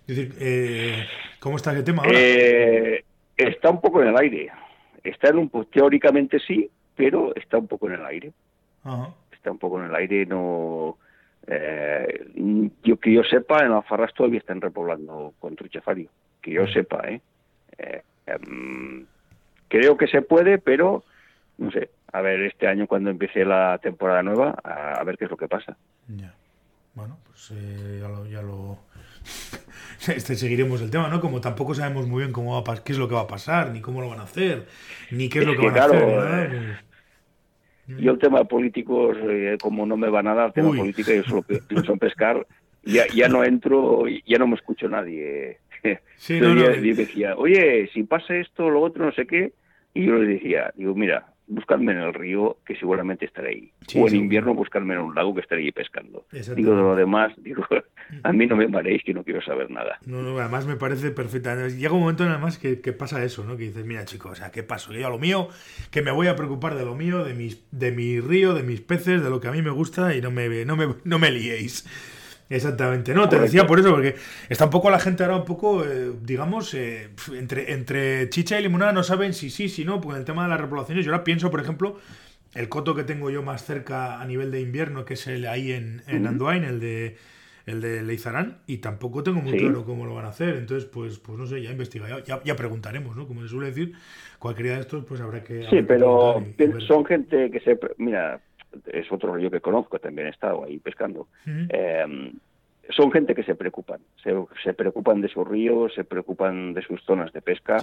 Es 0.06 0.16
decir, 0.16 0.34
eh, 0.40 1.06
¿cómo 1.38 1.56
está 1.56 1.72
ese 1.72 1.82
tema 1.82 2.02
ahora? 2.02 2.18
Eh, 2.18 3.04
está 3.36 3.70
un 3.70 3.80
poco 3.80 4.02
en 4.02 4.08
el 4.08 4.16
aire. 4.16 4.50
Está 5.04 5.28
en 5.28 5.38
un 5.38 5.50
teóricamente 5.70 6.38
sí, 6.40 6.70
pero 6.96 7.34
está 7.36 7.58
un 7.58 7.68
poco 7.68 7.88
en 7.88 7.94
el 7.94 8.06
aire. 8.06 8.32
Está 9.32 9.50
un 9.50 9.58
poco 9.58 9.80
en 9.80 9.86
el 9.86 9.94
aire, 9.94 10.26
no... 10.26 10.98
Eh, 11.46 12.30
yo 12.82 12.96
que 12.98 13.12
yo 13.12 13.22
sepa, 13.24 13.64
en 13.64 13.72
Alfarras 13.72 14.14
todavía 14.14 14.38
están 14.38 14.60
repoblando 14.60 15.34
con 15.38 15.56
truchefario. 15.56 16.08
Que 16.40 16.52
yo 16.52 16.66
sepa, 16.66 17.08
¿eh? 17.08 17.20
eh 17.78 18.02
em, 18.26 19.06
creo 19.68 19.96
que 19.96 20.06
se 20.06 20.22
puede, 20.22 20.58
pero 20.58 21.04
no 21.58 21.70
sé. 21.70 21.90
A 22.12 22.20
ver, 22.20 22.42
este 22.42 22.66
año 22.66 22.86
cuando 22.86 23.10
empiece 23.10 23.44
la 23.44 23.78
temporada 23.78 24.22
nueva, 24.22 24.50
a, 24.62 25.02
ver 25.04 25.16
qué 25.16 25.24
es 25.24 25.30
lo 25.30 25.36
que 25.36 25.48
pasa. 25.48 25.76
Ya. 26.08 26.34
Bueno, 26.94 27.18
pues 27.24 27.52
eh, 27.52 27.98
ya 28.02 28.08
lo... 28.08 28.26
Ya 28.26 28.42
lo... 28.42 28.78
este, 30.14 30.34
seguiremos 30.34 30.82
el 30.82 30.90
tema, 30.90 31.08
¿no? 31.08 31.20
Como 31.20 31.40
tampoco 31.40 31.74
sabemos 31.74 32.06
muy 32.06 32.22
bien 32.22 32.32
cómo 32.32 32.62
va 32.62 32.72
a 32.72 32.84
qué 32.84 32.92
es 32.92 32.98
lo 32.98 33.08
que 33.08 33.14
va 33.14 33.22
a 33.22 33.26
pasar, 33.26 33.70
ni 33.70 33.80
cómo 33.80 34.02
lo 34.02 34.10
van 34.10 34.20
a 34.20 34.24
hacer, 34.24 34.66
ni 35.10 35.30
qué 35.30 35.38
es, 35.38 35.46
lo 35.46 35.56
que, 35.56 35.66
van 35.66 35.78
a 35.78 35.84
hacer. 35.84 36.91
Yo 37.98 38.12
el 38.12 38.18
tema 38.18 38.44
político, 38.44 39.12
eh, 39.14 39.56
como 39.60 39.86
no 39.86 39.96
me 39.96 40.08
va 40.08 40.22
nada, 40.22 40.46
el 40.46 40.52
tema 40.52 40.70
político, 40.74 41.12
yo 41.12 41.22
solo 41.24 41.42
pienso 41.42 41.92
en 41.92 41.98
pescar, 41.98 42.46
ya, 42.84 43.06
ya 43.14 43.28
no 43.28 43.44
entro, 43.44 44.04
ya 44.26 44.38
no 44.38 44.46
me 44.46 44.56
escucho 44.56 44.88
nadie. 44.88 45.58
Sí, 46.16 46.38
no, 46.40 46.54
no, 46.54 46.68
decía, 46.68 47.34
oye, 47.36 47.90
si 47.92 48.04
pasa 48.04 48.36
esto, 48.36 48.70
lo 48.70 48.80
otro, 48.80 49.04
no 49.04 49.12
sé 49.12 49.26
qué, 49.26 49.52
y 49.92 50.06
yo 50.06 50.14
le 50.14 50.34
decía, 50.34 50.72
digo, 50.76 50.94
mira, 50.94 51.31
buscarme 51.54 51.92
en 51.92 51.98
el 51.98 52.14
río, 52.14 52.58
que 52.66 52.76
seguramente 52.76 53.26
estaré 53.26 53.48
ahí. 53.50 53.72
o 54.00 54.08
en 54.08 54.16
invierno 54.16 54.54
buscarme 54.54 54.94
en 54.94 55.00
un 55.00 55.14
lago, 55.14 55.34
que 55.34 55.40
estaré 55.40 55.62
ahí 55.62 55.72
pescando. 55.72 56.24
Digo, 56.32 56.74
de 56.74 56.82
lo 56.82 56.96
demás, 56.96 57.32
digo, 57.38 57.64
a 58.22 58.32
mí 58.32 58.46
no 58.46 58.56
me 58.56 58.68
mareéis, 58.68 59.02
que 59.04 59.14
no 59.14 59.22
quiero 59.22 59.42
saber 59.42 59.70
nada. 59.70 59.98
No, 60.06 60.22
no, 60.22 60.38
además 60.38 60.66
me 60.66 60.76
parece 60.76 61.10
perfecta. 61.10 61.68
Llega 61.68 61.92
un 61.92 62.00
momento 62.00 62.24
nada 62.24 62.38
más 62.38 62.58
que, 62.58 62.80
que, 62.80 62.92
pasa 62.92 63.22
eso, 63.24 63.44
¿no? 63.44 63.56
Que 63.56 63.64
dices, 63.64 63.84
mira, 63.84 64.04
chicos, 64.04 64.32
o 64.32 64.34
sea, 64.34 64.50
¿qué 64.50 64.62
paso? 64.62 64.92
Yo 64.92 65.06
a 65.06 65.10
lo 65.10 65.18
mío, 65.18 65.48
que 65.90 66.02
me 66.02 66.10
voy 66.10 66.28
a 66.28 66.36
preocupar 66.36 66.74
de 66.74 66.84
lo 66.84 66.94
mío, 66.94 67.24
de, 67.24 67.34
mis, 67.34 67.66
de 67.70 67.92
mi 67.92 68.20
río, 68.20 68.54
de 68.54 68.62
mis 68.62 68.80
peces, 68.80 69.22
de 69.22 69.30
lo 69.30 69.40
que 69.40 69.48
a 69.48 69.52
mí 69.52 69.62
me 69.62 69.70
gusta 69.70 70.14
y 70.14 70.20
no 70.20 70.30
me, 70.30 70.64
no 70.64 70.76
me, 70.76 70.86
no 71.04 71.18
me 71.18 71.30
liéis. 71.30 71.86
Exactamente, 72.48 73.14
no, 73.14 73.28
te 73.28 73.38
decía 73.38 73.66
por 73.66 73.80
eso, 73.80 73.90
porque 73.90 74.14
está 74.48 74.66
un 74.66 74.70
poco 74.70 74.90
la 74.90 74.98
gente 74.98 75.22
ahora 75.22 75.36
un 75.36 75.44
poco, 75.44 75.84
eh, 75.84 76.12
digamos, 76.22 76.74
eh, 76.74 77.08
entre, 77.32 77.72
entre 77.72 78.28
chicha 78.28 78.58
y 78.58 78.62
limonada 78.62 78.92
no 78.92 79.02
saben 79.02 79.32
si 79.32 79.48
sí, 79.48 79.68
si 79.68 79.84
no, 79.84 80.00
porque 80.00 80.18
el 80.18 80.24
tema 80.24 80.42
de 80.42 80.50
las 80.50 80.60
repoblaciones, 80.60 81.04
yo 81.06 81.12
ahora 81.12 81.24
pienso, 81.24 81.50
por 81.50 81.60
ejemplo, 81.60 81.98
el 82.54 82.68
coto 82.68 82.94
que 82.94 83.04
tengo 83.04 83.30
yo 83.30 83.42
más 83.42 83.64
cerca 83.64 84.20
a 84.20 84.24
nivel 84.26 84.50
de 84.50 84.60
invierno, 84.60 85.04
que 85.04 85.14
es 85.14 85.26
el 85.26 85.46
ahí 85.46 85.72
en, 85.72 86.02
en 86.06 86.26
Anduain, 86.26 86.64
el 86.64 86.80
de 86.80 87.16
el 87.66 87.80
de 87.80 88.02
Leizarán, 88.02 88.58
y 88.66 88.78
tampoco 88.78 89.22
tengo 89.22 89.40
muy 89.40 89.56
claro 89.56 89.84
cómo 89.84 90.04
lo 90.04 90.14
van 90.14 90.24
a 90.24 90.28
hacer, 90.28 90.56
entonces, 90.56 90.88
pues, 90.88 91.18
pues 91.18 91.38
no 91.38 91.46
sé, 91.46 91.62
ya 91.62 91.70
investigaré, 91.70 92.22
ya, 92.24 92.42
ya 92.42 92.56
preguntaremos, 92.56 93.16
¿no? 93.16 93.26
Como 93.26 93.42
se 93.42 93.48
suele 93.48 93.68
decir, 93.68 93.92
cualquiera 94.38 94.74
de 94.74 94.80
estos, 94.80 95.04
pues 95.04 95.20
habrá 95.20 95.44
que... 95.44 95.66
Sí, 95.70 95.82
pero 95.82 96.44
son 96.86 97.04
gente 97.04 97.50
que 97.50 97.60
se... 97.60 97.78
Mira, 97.98 98.40
es 98.86 99.10
otro 99.10 99.34
río 99.34 99.50
que 99.50 99.60
conozco, 99.60 99.98
también 99.98 100.28
he 100.28 100.30
estado 100.30 100.64
ahí 100.64 100.78
pescando. 100.78 101.28
Em, 101.46 102.32
son 102.90 103.12
gente 103.12 103.34
que 103.34 103.42
se 103.44 103.54
preocupan, 103.54 104.00
se, 104.22 104.74
preocupan 104.74 105.20
de 105.20 105.28
sus 105.28 105.46
ríos, 105.46 105.94
se 105.94 106.04
preocupan 106.04 106.74
de 106.74 106.82
sus 106.82 107.02
zonas 107.04 107.32
de 107.32 107.40
pesca 107.40 107.78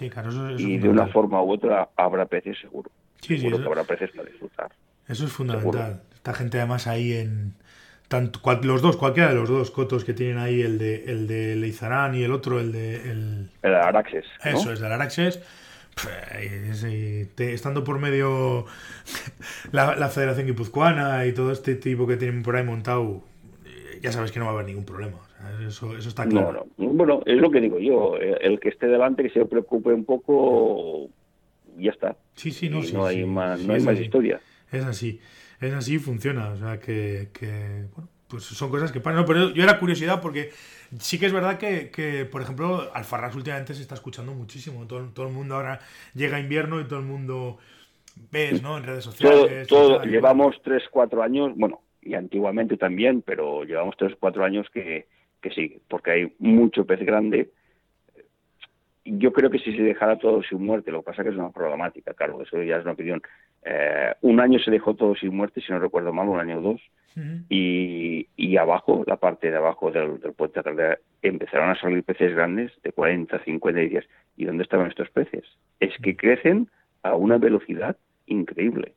y 0.58 0.78
de 0.78 0.90
una 0.90 1.08
forma 1.08 1.42
u 1.42 1.54
otra 1.54 1.90
habrá 1.96 2.26
peces 2.26 2.58
seguro. 2.60 2.92
Sí, 3.22 3.38
seguro 3.38 3.60
que 3.60 3.68
habrá 3.68 3.84
peces 3.84 4.12
para 4.12 4.30
disfrutar. 4.30 4.72
Eso 5.08 5.26
es 5.26 5.32
fundamental. 5.32 6.02
Esta 6.14 6.34
gente 6.34 6.58
además 6.60 6.88
ahí 6.88 7.14
en 7.14 7.54
tanto 8.08 8.40
los 8.64 8.82
dos, 8.82 8.98
cualquiera 8.98 9.30
de 9.30 9.36
los 9.36 9.50
dos 9.50 9.72
cotos 9.72 10.04
que 10.04 10.14
tienen 10.14 10.38
ahí, 10.38 10.62
el 10.62 10.78
de 10.78 11.06
el 11.06 11.28
de 11.28 11.56
Leizarán 11.56 12.16
y 12.16 12.24
el 12.24 12.32
otro, 12.32 12.60
el 12.60 12.72
de 12.72 12.96
el, 13.12 13.50
el 13.62 13.76
Araxes. 13.76 14.26
Eso 14.44 14.74
es, 14.74 14.82
el 14.82 14.92
Araxes 14.92 15.42
estando 17.38 17.84
por 17.84 18.00
medio 18.00 18.66
la, 19.72 20.10
Federación 20.10 20.48
Guipuzcoana 20.48 21.26
y 21.26 21.34
todo 21.34 21.52
este 21.52 21.76
tipo 21.76 22.08
que 22.08 22.18
tienen 22.18 22.44
por 22.44 22.56
ahí 22.56 22.64
montado, 22.64 23.22
ya 24.02 24.12
sabes 24.12 24.32
que 24.32 24.40
no 24.40 24.46
va 24.46 24.52
a 24.52 24.54
haber 24.56 24.68
ningún 24.68 24.86
problema. 24.86 25.18
Eso, 25.66 25.98
eso 25.98 26.10
está 26.10 26.26
claro. 26.26 26.68
Bueno, 26.78 27.22
es 27.26 27.38
lo 27.38 27.50
que 27.50 27.62
digo 27.62 27.80
yo. 27.80 28.18
El 28.18 28.60
que 28.60 28.70
esté 28.70 28.88
delante, 28.88 29.24
que 29.24 29.30
se 29.30 29.46
preocupe 29.46 29.94
un 29.94 30.06
poco, 30.06 31.10
ya 31.78 31.92
está. 31.92 32.16
Sí, 32.36 32.52
sí, 32.52 32.70
no, 32.70 32.82
no 32.94 33.06
hay 33.06 33.26
más, 33.26 33.62
no 33.62 33.74
hay 33.74 33.82
más 33.82 34.00
historia. 34.00 34.42
Es 34.72 34.86
así, 34.86 35.20
es 35.62 35.74
así, 35.74 35.98
funciona. 35.98 36.50
O 36.52 36.58
sea, 36.58 36.80
que, 36.80 37.28
bueno, 37.96 38.10
pues 38.30 38.44
son 38.44 38.70
cosas 38.70 38.92
que 38.92 39.00
pasan. 39.00 39.26
pero 39.26 39.50
yo 39.50 39.64
era 39.64 39.80
curiosidad 39.80 40.22
porque 40.22 40.52
Sí 40.98 41.20
que 41.20 41.28
es 41.28 41.34
verdad 41.34 41.60
que, 41.60 42.28
por 42.32 42.42
ejemplo, 42.42 42.90
Alfarrás 42.94 43.36
últimamente 43.36 43.76
se 43.76 43.82
está 43.82 43.94
escuchando 43.94 44.34
muchísimo. 44.34 44.88
Todo, 44.88 45.08
todo 45.14 45.28
el 45.28 45.34
mundo 45.34 45.56
ahora 45.56 45.80
llega 46.16 46.40
invierno 46.40 46.82
y 46.82 46.86
todo 46.86 47.00
el 47.00 47.06
mundo 47.06 47.60
ves, 48.32 48.64
¿no? 48.64 48.78
En 48.78 48.84
redes 48.86 49.04
sociales. 49.04 49.68
Todo, 49.68 50.04
llevamos 50.04 50.60
3, 50.64 50.84
4 50.90 51.22
años, 51.22 51.52
bueno, 51.56 51.82
y 52.02 52.16
antiguamente 52.16 52.76
también, 52.76 53.22
pero 53.22 53.64
llevamos 53.66 53.96
3, 53.98 54.14
4 54.20 54.44
años 54.44 54.68
que, 54.74 55.06
que 55.42 55.52
sí, 55.52 55.80
porque 55.88 56.12
hay 56.12 56.36
mucho 56.40 56.86
pez 56.86 57.02
grande 57.02 57.52
yo 59.06 59.34
creo 59.34 59.50
que 59.50 59.58
si 59.58 59.76
se 59.76 59.82
dejara 59.82 60.20
todo 60.20 60.44
sin 60.44 60.64
muerte, 60.64 60.92
lo 60.92 61.00
que 61.00 61.06
pasa 61.06 61.22
es 61.22 61.28
que 61.28 61.34
es 61.34 61.40
una 61.40 61.50
problemática, 61.50 62.14
claro, 62.14 62.44
eso 62.44 62.62
ya 62.62 62.78
es 62.78 62.84
una 62.84 62.92
opinión. 62.92 63.22
Eh, 63.64 64.14
un 64.22 64.40
año 64.40 64.60
se 64.60 64.70
dejó 64.70 64.94
todo 64.94 65.16
sin 65.16 65.36
muerte, 65.36 65.62
si 65.62 65.72
no 65.72 65.80
recuerdo 65.80 66.14
mal, 66.14 66.28
un 66.28 66.40
año 66.40 66.60
o 66.60 66.62
dos, 66.62 66.82
y, 67.50 68.28
y, 68.38 68.58
abajo, 68.58 69.04
la 69.06 69.18
parte 69.18 69.52
de 69.52 69.58
abajo 69.58 69.92
del, 69.92 70.20
del 70.20 70.34
puente 70.34 70.62
empezaron 71.22 71.70
a 71.70 71.80
salir 71.80 72.04
peces 72.04 72.34
grandes 72.34 72.72
de 72.84 72.92
40, 72.92 73.44
50 73.44 73.80
días. 73.82 74.06
¿Y 74.38 74.46
dónde 74.46 74.64
estaban 74.64 74.88
estos 74.88 75.10
peces? 75.10 75.44
Es 75.80 75.94
que 76.02 76.16
crecen 76.16 76.70
a 77.04 77.16
una 77.16 77.38
velocidad 77.38 77.98
increíble. 78.26 78.94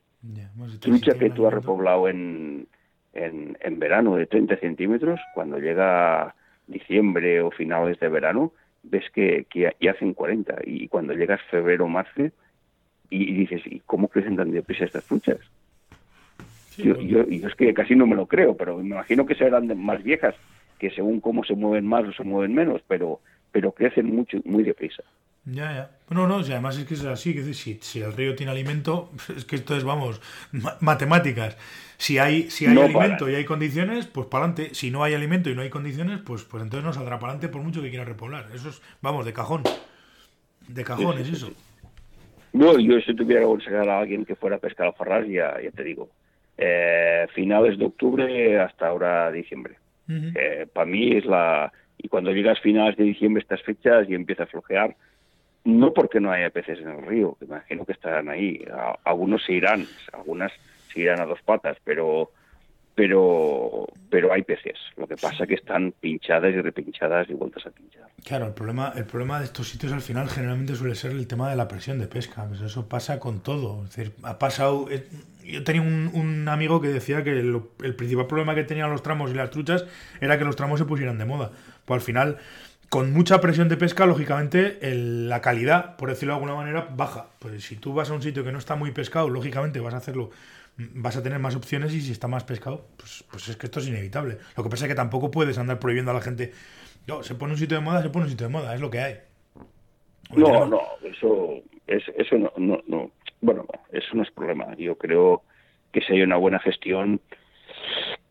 Trucha 0.80 1.14
que 1.18 1.30
tú 1.30 1.46
has 1.46 1.54
repoblado 1.54 2.08
en, 2.08 2.68
en, 3.12 3.58
en 3.60 3.78
verano 3.78 4.16
de 4.16 4.26
30 4.26 4.56
centímetros, 4.58 5.20
cuando 5.34 5.58
llega 5.58 6.34
diciembre 6.66 7.40
o 7.40 7.50
finales 7.50 7.98
de 7.98 8.08
verano, 8.08 8.52
ves 8.82 9.04
que, 9.12 9.46
que 9.50 9.74
ya 9.80 9.92
hacen 9.92 10.14
40 10.14 10.62
y 10.64 10.88
cuando 10.88 11.12
llegas 11.12 11.40
febrero 11.50 11.84
o 11.84 11.88
marzo 11.88 12.30
y, 13.10 13.34
dices, 13.34 13.62
¿y 13.66 13.80
cómo 13.80 14.08
crecen 14.08 14.36
tan 14.36 14.50
deprisa 14.50 14.84
estas 14.84 15.04
truchas? 15.04 15.38
Yo, 16.82 17.00
yo, 17.00 17.20
es 17.22 17.54
que 17.54 17.72
casi 17.74 17.94
no 17.94 18.06
me 18.06 18.16
lo 18.16 18.26
creo, 18.26 18.56
pero 18.56 18.78
me 18.78 18.88
imagino 18.88 19.26
que 19.26 19.34
serán 19.34 19.66
más 19.78 20.02
viejas, 20.02 20.34
que 20.78 20.90
según 20.90 21.20
cómo 21.20 21.44
se 21.44 21.54
mueven 21.54 21.86
más 21.86 22.04
o 22.06 22.12
se 22.12 22.24
mueven 22.24 22.54
menos, 22.54 22.82
pero, 22.88 23.20
pero 23.50 23.72
crecen 23.72 24.14
mucho, 24.14 24.38
muy 24.44 24.64
deprisa. 24.64 25.02
Ya, 25.44 25.72
ya. 25.74 25.90
No, 26.10 26.28
no, 26.28 26.36
además 26.36 26.78
es 26.78 26.84
que 26.84 26.94
es 26.94 27.04
así, 27.04 27.34
que 27.34 27.42
si, 27.54 27.78
si 27.80 28.00
el 28.00 28.12
río 28.12 28.34
tiene 28.36 28.52
alimento, 28.52 29.10
es 29.36 29.44
que 29.44 29.56
esto 29.56 29.76
es, 29.76 29.82
vamos, 29.84 30.20
matemáticas. 30.80 31.56
Si 31.96 32.18
hay, 32.18 32.50
si 32.50 32.66
hay 32.66 32.76
alimento 32.76 33.28
y 33.28 33.34
hay 33.34 33.44
condiciones, 33.44 34.06
pues 34.06 34.26
para 34.26 34.44
adelante. 34.44 34.74
Si 34.74 34.90
no 34.90 35.04
hay 35.04 35.14
alimento 35.14 35.50
y 35.50 35.54
no 35.54 35.62
hay 35.62 35.70
condiciones, 35.70 36.20
pues, 36.20 36.44
pues 36.44 36.62
entonces 36.62 36.84
no 36.84 36.92
saldrá 36.92 37.18
para 37.18 37.32
adelante 37.32 37.48
por 37.48 37.62
mucho 37.62 37.82
que 37.82 37.90
quiera 37.90 38.04
repoblar. 38.04 38.48
Eso 38.54 38.68
es, 38.68 38.82
vamos, 39.00 39.24
de 39.24 39.32
cajón. 39.32 39.62
De 40.68 40.84
cajón 40.84 41.18
es 41.18 41.28
eso. 41.28 41.52
No, 42.52 42.78
yo 42.78 43.00
si 43.00 43.14
tuviera 43.14 43.42
que 43.42 43.64
sacar 43.64 43.88
a 43.88 44.00
alguien 44.00 44.24
que 44.24 44.36
fuera 44.36 44.56
a 44.56 44.58
pescar 44.58 44.88
a 44.88 44.92
Farras, 44.92 45.26
ya, 45.26 45.60
ya 45.62 45.70
te 45.70 45.82
digo. 45.82 46.10
Eh, 46.58 47.26
finales 47.34 47.78
de 47.78 47.86
octubre 47.86 48.60
hasta 48.60 48.88
ahora 48.88 49.30
diciembre. 49.30 49.76
Eh, 50.08 50.66
para 50.72 50.86
mí 50.86 51.16
es 51.16 51.24
la... 51.24 51.72
Y 51.96 52.08
cuando 52.08 52.32
llegas 52.32 52.60
finales 52.60 52.96
de 52.96 53.04
diciembre 53.04 53.40
estas 53.40 53.62
fechas 53.62 54.08
y 54.08 54.14
empieza 54.14 54.42
a 54.42 54.46
flojear, 54.46 54.94
no 55.64 55.94
porque 55.94 56.20
no 56.20 56.30
haya 56.30 56.50
peces 56.50 56.80
en 56.80 56.90
el 56.90 57.06
río, 57.06 57.36
imagino 57.40 57.84
que 57.86 57.92
estarán 57.92 58.28
ahí. 58.28 58.64
algunos 59.04 59.44
se 59.44 59.52
irán, 59.52 59.86
algunas 60.12 60.52
se 60.92 61.00
irán 61.00 61.20
a 61.20 61.26
dos 61.26 61.40
patas, 61.42 61.78
pero 61.84 62.30
pero 62.94 63.86
pero 64.10 64.32
hay 64.32 64.42
peces. 64.42 64.78
Lo 64.96 65.06
que 65.06 65.16
pasa 65.16 65.44
es 65.44 65.48
que 65.48 65.54
están 65.54 65.92
pinchadas 66.00 66.52
y 66.52 66.60
repinchadas 66.60 67.28
y 67.30 67.34
vueltas 67.34 67.66
a 67.66 67.70
pinchar. 67.70 68.08
Claro, 68.24 68.46
el 68.46 68.52
problema 68.52 68.92
el 68.94 69.04
problema 69.04 69.38
de 69.38 69.46
estos 69.46 69.68
sitios 69.68 69.92
al 69.92 70.02
final 70.02 70.28
generalmente 70.28 70.74
suele 70.74 70.94
ser 70.94 71.12
el 71.12 71.26
tema 71.26 71.50
de 71.50 71.56
la 71.56 71.68
presión 71.68 71.98
de 71.98 72.06
pesca. 72.06 72.46
Pues 72.46 72.60
eso 72.60 72.88
pasa 72.88 73.18
con 73.18 73.40
todo. 73.40 73.84
Es 73.84 73.96
decir, 73.96 74.12
ha 74.22 74.38
pasado. 74.38 74.86
Eh, 74.90 75.06
yo 75.44 75.64
tenía 75.64 75.82
un, 75.82 76.48
amigo 76.48 76.80
que 76.80 76.88
decía 76.88 77.24
que 77.24 77.30
el 77.30 77.94
principal 77.96 78.26
problema 78.26 78.54
que 78.54 78.62
tenían 78.62 78.90
los 78.90 79.02
tramos 79.02 79.30
y 79.30 79.34
las 79.34 79.50
truchas 79.50 79.86
era 80.20 80.38
que 80.38 80.44
los 80.44 80.54
tramos 80.54 80.78
se 80.78 80.86
pusieran 80.86 81.18
de 81.18 81.24
moda. 81.24 81.50
Pues 81.84 82.00
al 82.00 82.06
final 82.06 82.38
con 82.92 83.10
mucha 83.10 83.40
presión 83.40 83.70
de 83.70 83.78
pesca, 83.78 84.04
lógicamente, 84.04 84.78
la 84.82 85.40
calidad, 85.40 85.96
por 85.96 86.10
decirlo 86.10 86.34
de 86.34 86.36
alguna 86.36 86.54
manera, 86.54 86.88
baja. 86.94 87.28
Pues 87.38 87.64
si 87.64 87.76
tú 87.76 87.94
vas 87.94 88.10
a 88.10 88.12
un 88.12 88.20
sitio 88.20 88.44
que 88.44 88.52
no 88.52 88.58
está 88.58 88.76
muy 88.76 88.90
pescado, 88.90 89.30
lógicamente 89.30 89.80
vas 89.80 89.94
a 89.94 89.96
hacerlo, 89.96 90.28
vas 90.76 91.16
a 91.16 91.22
tener 91.22 91.38
más 91.38 91.56
opciones 91.56 91.94
y 91.94 92.00
si 92.00 92.12
está 92.12 92.28
más 92.28 92.44
pescado, 92.44 92.86
pues, 92.96 93.24
pues 93.30 93.48
es 93.48 93.56
que 93.56 93.66
esto 93.66 93.80
es 93.80 93.88
inevitable. 93.88 94.38
Lo 94.56 94.62
que 94.62 94.70
pasa 94.70 94.86
es 94.86 94.90
que 94.90 94.94
tampoco 94.94 95.30
puedes 95.30 95.58
andar 95.58 95.78
prohibiendo 95.78 96.10
a 96.10 96.14
la 96.14 96.20
gente, 96.20 96.52
no, 97.06 97.22
se 97.22 97.34
pone 97.34 97.52
un 97.52 97.58
sitio 97.58 97.78
de 97.78 97.84
moda, 97.84 98.02
se 98.02 98.10
pone 98.10 98.24
un 98.24 98.30
sitio 98.30 98.46
de 98.46 98.52
moda, 98.52 98.74
es 98.74 98.80
lo 98.80 98.90
que 98.90 99.00
hay. 99.00 99.16
No, 100.34 100.66
no, 100.66 100.80
eso, 101.02 101.62
es, 101.86 102.02
eso 102.16 102.38
no, 102.38 102.52
no, 102.56 102.80
no, 102.86 103.10
bueno, 103.42 103.66
eso 103.90 104.14
no 104.14 104.22
es 104.22 104.30
problema. 104.30 104.74
Yo 104.76 104.96
creo 104.96 105.42
que 105.92 106.00
si 106.00 106.14
hay 106.14 106.22
una 106.22 106.36
buena 106.36 106.58
gestión, 106.58 107.20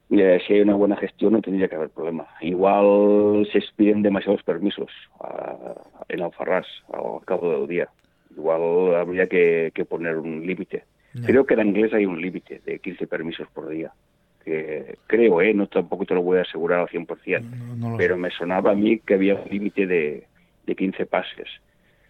eh, 0.10 0.42
si 0.46 0.54
hay 0.54 0.62
una 0.62 0.76
buena 0.76 0.98
gestión 0.98 1.34
no 1.34 1.42
tendría 1.42 1.68
que 1.68 1.76
haber 1.76 1.90
problema. 1.90 2.28
Igual 2.42 3.48
se 3.52 3.62
piden 3.76 4.02
demasiados 4.02 4.44
permisos 4.44 4.90
en 6.10 6.22
Alfarrás 6.22 6.66
al 6.92 7.24
cabo 7.26 7.52
del 7.52 7.68
día. 7.68 7.90
Igual 8.36 8.96
habría 8.96 9.28
que, 9.28 9.72
poner 9.88 10.18
un 10.18 10.46
límite. 10.46 10.86
Creo 11.26 11.46
que 11.46 11.56
en 11.56 11.68
inglés 11.68 11.94
hay 11.94 12.06
un 12.06 12.22
límite 12.22 12.62
de 12.66 12.80
15 12.80 13.08
permisos 13.08 13.48
por 13.54 13.68
día. 13.68 13.92
Que 14.46 14.98
creo, 15.08 15.42
¿eh? 15.42 15.54
No 15.54 15.68
tampoco 15.68 16.06
te 16.06 16.16
lo 16.16 16.22
voy 16.22 16.40
a 16.40 16.42
asegurar 16.42 16.80
al 16.80 16.88
100%, 16.88 17.98
pero 17.98 18.18
me 18.18 18.32
sonaba 18.32 18.72
a 18.72 18.76
mí 18.76 19.00
que 19.00 19.16
había 19.16 19.36
un 19.36 19.50
límite 19.50 19.86
de, 19.86 20.26
de 20.66 20.76
15 20.76 21.06
pases. 21.06 21.48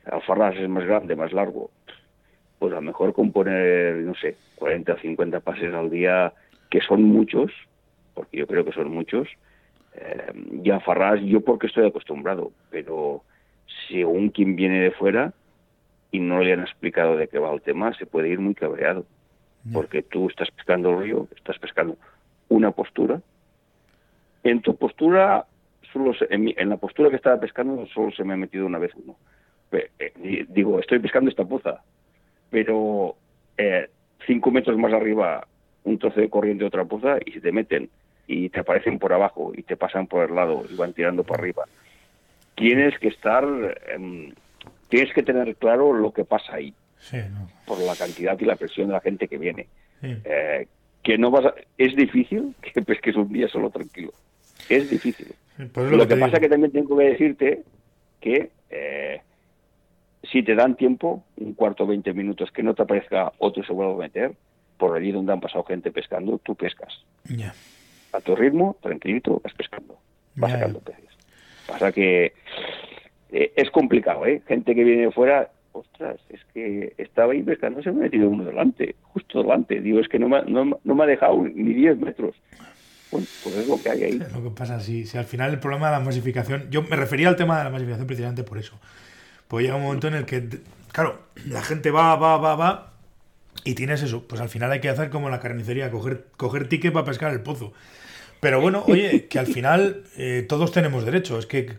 Alfarrás 0.06 0.56
es 0.56 0.70
más 0.70 0.86
grande, 0.86 1.16
más 1.16 1.34
largo. 1.34 1.72
Pues 2.60 2.72
a 2.72 2.76
lo 2.76 2.82
mejor 2.82 3.14
con 3.14 3.32
poner, 3.32 3.96
no 3.98 4.14
sé, 4.16 4.38
40 4.56 4.94
o 4.94 4.98
50 5.00 5.40
pases 5.40 5.74
al 5.74 5.90
día, 5.90 6.34
que 6.70 6.80
son 6.80 7.04
muchos, 7.04 7.52
porque 8.14 8.38
yo 8.38 8.48
creo 8.48 8.64
que 8.64 8.72
son 8.72 8.92
muchos, 8.92 9.28
eh, 9.96 10.32
ya 10.62 10.80
Farras, 10.80 11.22
yo 11.22 11.42
porque 11.42 11.68
estoy 11.68 11.88
acostumbrado, 11.88 12.52
pero 12.70 13.24
según 13.90 14.30
quien 14.30 14.56
viene 14.56 14.80
de 14.80 14.92
fuera 14.92 15.34
y 16.12 16.20
no 16.20 16.40
le 16.42 16.54
han 16.54 16.62
explicado 16.62 17.16
de 17.16 17.28
qué 17.28 17.40
va 17.40 17.54
el 17.54 17.62
tema, 17.62 17.94
se 17.94 18.06
puede 18.06 18.30
ir 18.30 18.40
muy 18.40 18.54
cabreado. 18.54 19.06
Porque 19.72 20.02
tú 20.02 20.28
estás 20.28 20.50
pescando 20.50 20.90
el 20.90 21.04
río, 21.04 21.28
estás 21.36 21.60
pescando 21.60 21.96
una 22.50 22.72
postura. 22.72 23.22
En 24.44 24.62
tu 24.62 24.76
postura, 24.76 25.46
solo 25.94 26.14
en, 26.30 26.70
la 26.70 26.78
postura 26.78 27.12
que 27.12 27.18
estaba 27.18 27.40
pescando, 27.40 27.86
solo 27.88 28.12
se 28.12 28.24
me 28.24 28.34
ha 28.34 28.38
metido 28.38 28.66
una 28.66 28.80
vez 28.80 28.92
uno. 28.96 29.16
Eh, 29.72 30.46
digo, 30.50 30.80
estoy 30.80 30.98
pescando 30.98 31.30
esta 31.30 31.46
poza, 31.46 31.84
pero 32.50 33.16
eh, 33.56 33.88
cinco 34.26 34.50
metros 34.50 34.78
más 34.78 34.94
arriba 34.94 35.48
un 35.84 35.98
trozo 35.98 36.20
de 36.20 36.30
corriente 36.30 36.64
de 36.64 36.68
otra 36.68 36.86
poza 36.86 37.18
y 37.26 37.32
se 37.32 37.42
te 37.42 37.52
meten 37.52 37.90
y 38.28 38.50
te 38.50 38.60
aparecen 38.60 39.00
por 39.00 39.14
abajo 39.14 39.52
y 39.56 39.64
te 39.64 39.78
pasan 39.78 40.08
por 40.08 40.30
el 40.30 40.36
lado 40.36 40.64
y 40.70 40.76
van 40.76 40.94
tirando 40.94 41.24
por 41.24 41.40
arriba. 41.40 41.66
Tienes 42.56 42.98
que 43.00 43.08
estar, 43.08 43.46
em, 43.88 44.34
tienes 44.92 45.14
que 45.14 45.24
tener 45.24 45.56
claro 45.56 45.94
lo 45.94 46.12
que 46.12 46.26
pasa 46.26 46.56
ahí, 46.56 46.74
por 47.66 47.80
la 47.80 47.96
cantidad 47.96 48.38
y 48.38 48.46
la 48.46 48.58
presión 48.58 48.88
de 48.88 48.94
la 48.94 49.00
gente 49.00 49.28
que 49.28 49.38
viene. 49.38 49.68
Eh, 50.04 50.68
que 51.02 51.18
no 51.18 51.32
vas 51.32 51.54
es 51.78 51.96
difícil 51.96 52.54
que 52.74 52.82
pesques 52.82 53.16
un 53.16 53.32
día 53.32 53.48
solo 53.48 53.70
tranquilo. 53.70 54.12
Es 54.70 54.90
difícil. 54.90 55.34
lo, 55.58 56.08
que, 56.08 56.18
pasa 56.18 56.36
es 56.36 56.42
que 56.42 56.50
también 56.50 56.72
tengo 56.72 56.98
que 56.98 57.06
decirte 57.06 57.64
que 58.20 58.52
eh, 58.70 59.22
si 60.24 60.44
te 60.44 60.56
dan 60.56 60.76
tiempo, 60.76 61.24
un 61.38 61.54
cuarto, 61.54 61.88
veinte 61.88 62.14
minutos, 62.14 62.52
que 62.52 62.62
no 62.62 62.76
te 62.76 62.84
aparezca 62.84 63.32
otro 63.40 63.64
se 63.64 63.72
vuelva 63.72 63.94
a 63.94 63.98
meter, 63.98 64.34
por 64.78 64.96
allí 64.96 65.12
donde 65.12 65.32
han 65.32 65.40
pasado 65.40 65.64
gente 65.64 65.92
pescando, 65.92 66.38
tú 66.40 66.56
pescas. 66.56 67.06
A 68.12 68.20
tu 68.20 68.36
ritmo, 68.36 68.76
tranquilito, 68.82 69.42
vas 69.42 69.54
pescando, 69.54 69.98
vas 70.36 70.52
sacando 70.52 70.80
peces. 70.80 71.16
Pasa 71.66 71.92
que 71.94 72.34
eh, 73.32 73.54
es 73.56 73.70
complicado, 73.72 74.26
¿eh? 74.26 74.42
Gente 74.48 74.76
que 74.76 74.84
viene 74.84 75.04
de 75.04 75.12
fuera, 75.12 75.50
ostras, 75.72 76.20
es 76.30 76.42
que 76.54 76.94
estaba 76.98 77.34
ahí 77.34 77.44
pescando, 77.44 77.82
se 77.82 77.92
me 77.92 78.00
ha 78.00 78.04
metido 78.04 78.30
uno 78.30 78.44
delante, 78.44 78.96
justo 79.04 79.42
delante. 79.42 79.80
Digo, 79.80 80.00
es 80.00 80.08
que 80.08 80.20
no 80.20 80.28
me, 80.28 80.42
no, 80.44 80.96
me 80.96 81.04
ha 81.04 81.08
dejado 81.08 81.42
ni 81.44 81.74
10 81.74 81.98
metros. 81.98 82.36
pues 83.10 83.46
es 83.46 83.68
lo 83.68 83.82
que 83.82 83.90
hay 83.90 84.04
ahí. 84.04 84.20
lo 84.20 84.44
que 84.44 84.50
pasa, 84.56 84.80
si, 84.80 85.06
si 85.06 85.18
al 85.18 85.26
final 85.26 85.52
el 85.52 85.60
problema 85.60 85.88
de 85.88 85.98
la 85.98 86.04
masificación, 86.04 86.70
yo 86.70 86.84
me 86.84 86.96
refería 86.96 87.30
al 87.30 87.36
tema 87.36 87.58
de 87.58 87.64
la 87.66 87.70
masificación 87.70 88.08
precisamente 88.08 88.44
por 88.44 88.58
eso. 88.58 88.80
Pues 89.48 89.64
llega 89.64 89.76
un 89.76 89.84
momento 89.84 90.08
en 90.08 90.16
el 90.16 90.26
que, 90.26 90.48
claro, 90.92 91.20
la 91.48 91.62
gente 91.62 91.92
va, 91.92 92.16
va, 92.16 92.38
va, 92.38 92.56
va, 92.56 92.94
y 93.64 93.76
tienes 93.76 94.02
eso, 94.02 94.28
pues 94.28 94.42
al 94.42 94.50
final 94.50 94.72
hay 94.72 94.80
que 94.80 94.90
hacer 94.90 95.10
como 95.10 95.30
la 95.30 95.40
carnicería, 95.40 95.92
coger, 95.92 96.26
coger 96.38 96.68
ticket 96.68 96.94
para 96.94 97.06
pescar 97.06 97.32
el 97.32 97.42
pozo. 97.42 97.74
Pero 98.42 98.60
bueno, 98.60 98.84
oye, 98.88 99.28
que 99.28 99.38
al 99.38 99.46
final 99.46 100.04
eh, 100.18 100.44
todos 100.50 100.72
tenemos 100.72 101.06
derecho, 101.06 101.38
es 101.38 101.46
que 101.46 101.74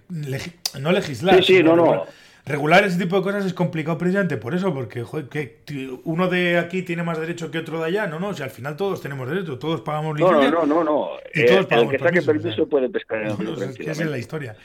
no 0.80 0.92
legislar. 0.92 1.42
Sí, 1.42 1.56
sí, 1.56 1.62
no, 1.62 1.74
no. 1.74 2.04
Regular 2.46 2.84
ese 2.84 2.98
tipo 2.98 3.16
de 3.16 3.22
cosas 3.22 3.44
es 3.44 3.52
complicado 3.54 3.98
precisamente 3.98 4.36
por 4.36 4.54
eso, 4.54 4.72
porque 4.72 5.04
que 5.30 5.90
uno 6.04 6.28
de 6.28 6.58
aquí 6.58 6.82
tiene 6.82 7.02
más 7.02 7.18
derecho 7.20 7.50
que 7.50 7.58
otro 7.58 7.80
de 7.80 7.86
allá. 7.86 8.06
No, 8.06 8.18
no, 8.18 8.32
si 8.32 8.42
al 8.42 8.50
final 8.50 8.76
todos 8.76 9.00
tenemos 9.00 9.28
derecho, 9.28 9.58
todos 9.58 9.80
pagamos 9.80 10.18
licencia. 10.18 10.50
No, 10.50 10.64
no, 10.64 10.66
no, 10.66 10.84
no. 10.84 11.08
Y 11.34 11.46
todos 11.46 11.66
eh, 11.70 11.74
el 11.74 11.88
que 11.88 11.98
saque 11.98 12.22
permiso, 12.22 12.68
puede 12.68 12.88
pescar 12.88 13.22
en 13.22 13.30
el. 13.30 13.88
Esa 13.88 13.90
es 13.90 14.10
la 14.10 14.18
historia. 14.18 14.56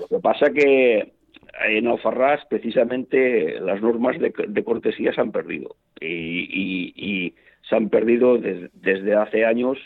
Lo 0.00 0.08
que 0.08 0.22
pasa 0.22 0.50
que 0.50 1.12
en 1.68 1.86
Alfarrás 1.86 2.44
precisamente 2.48 3.60
las 3.60 3.80
normas 3.80 4.16
de, 4.18 4.64
cortesía 4.64 5.12
se 5.12 5.20
han 5.20 5.32
perdido 5.32 5.76
y, 6.00 7.34
se 7.68 7.74
han 7.74 7.88
perdido 7.88 8.38
desde 8.38 9.14
hace 9.14 9.44
años 9.44 9.78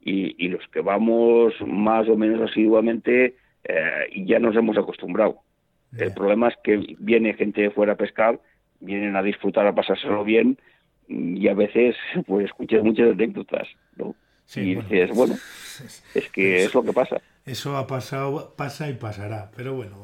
y, 0.00 0.48
los 0.48 0.66
que 0.68 0.80
vamos 0.80 1.54
más 1.66 2.08
o 2.08 2.16
menos 2.16 2.50
asiduamente 2.50 3.36
eh, 3.64 4.24
ya 4.24 4.38
nos 4.38 4.56
hemos 4.56 4.76
acostumbrado. 4.78 5.40
El 5.96 6.12
problema 6.12 6.48
es 6.48 6.54
que 6.62 6.96
viene 6.98 7.34
gente 7.34 7.62
de 7.62 7.70
fuera 7.70 7.94
a 7.94 7.96
pescar, 7.96 8.40
vienen 8.80 9.16
a 9.16 9.22
disfrutar, 9.22 9.66
a 9.66 9.74
pasárselo 9.74 10.24
bien 10.24 10.58
y 11.08 11.48
a 11.48 11.54
veces 11.54 11.96
pues 12.26 12.46
escuchas 12.46 12.82
muchas 12.82 13.12
anécdotas, 13.12 13.68
¿no? 13.96 14.14
y 14.56 14.76
dices, 14.76 15.10
bueno, 15.14 15.34
es 16.14 16.30
que 16.32 16.64
es 16.64 16.74
lo 16.74 16.82
que 16.82 16.92
pasa. 16.92 17.20
Eso 17.44 17.76
ha 17.76 17.86
pasado, 17.86 18.54
pasa 18.56 18.88
y 18.88 18.94
pasará, 18.94 19.50
pero 19.54 19.74
bueno, 19.74 19.96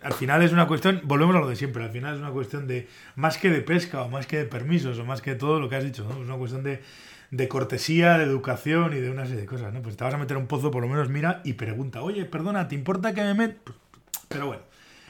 al 0.00 0.12
final 0.12 0.42
es 0.42 0.52
una 0.52 0.68
cuestión, 0.68 1.00
volvemos 1.04 1.34
a 1.34 1.40
lo 1.40 1.48
de 1.48 1.56
siempre, 1.56 1.82
al 1.82 1.90
final 1.90 2.14
es 2.14 2.20
una 2.20 2.30
cuestión 2.30 2.68
de, 2.68 2.86
más 3.16 3.36
que 3.36 3.50
de 3.50 3.60
pesca 3.60 4.02
o 4.02 4.08
más 4.08 4.26
que 4.26 4.38
de 4.38 4.44
permisos 4.44 4.98
o 4.98 5.04
más 5.04 5.22
que 5.22 5.30
de 5.30 5.36
todo 5.36 5.58
lo 5.58 5.68
que 5.68 5.76
has 5.76 5.84
dicho, 5.84 6.04
¿no? 6.04 6.12
Es 6.12 6.28
una 6.28 6.36
cuestión 6.36 6.62
de, 6.62 6.80
de 7.30 7.48
cortesía, 7.48 8.18
de 8.18 8.24
educación 8.24 8.94
y 8.94 9.00
de 9.00 9.10
una 9.10 9.26
serie 9.26 9.42
de 9.42 9.46
cosas, 9.46 9.72
¿no? 9.72 9.82
Pues 9.82 9.96
te 9.96 10.04
vas 10.04 10.14
a 10.14 10.18
meter 10.18 10.36
un 10.36 10.46
pozo, 10.46 10.70
por 10.70 10.82
lo 10.82 10.88
menos 10.88 11.08
mira 11.08 11.40
y 11.44 11.54
pregunta, 11.54 12.02
oye, 12.02 12.24
perdona, 12.24 12.68
¿te 12.68 12.74
importa 12.74 13.14
que 13.14 13.22
me 13.22 13.34
met? 13.34 13.58
Pero 14.28 14.46
bueno, 14.46 14.62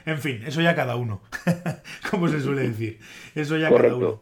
en 0.05 0.19
fin, 0.19 0.43
eso 0.45 0.61
ya 0.61 0.75
cada 0.75 0.95
uno, 0.95 1.21
como 2.11 2.27
se 2.27 2.41
suele 2.41 2.63
decir, 2.67 2.99
eso 3.35 3.57
ya 3.57 3.69
cada 3.69 3.95
uno. 3.95 4.21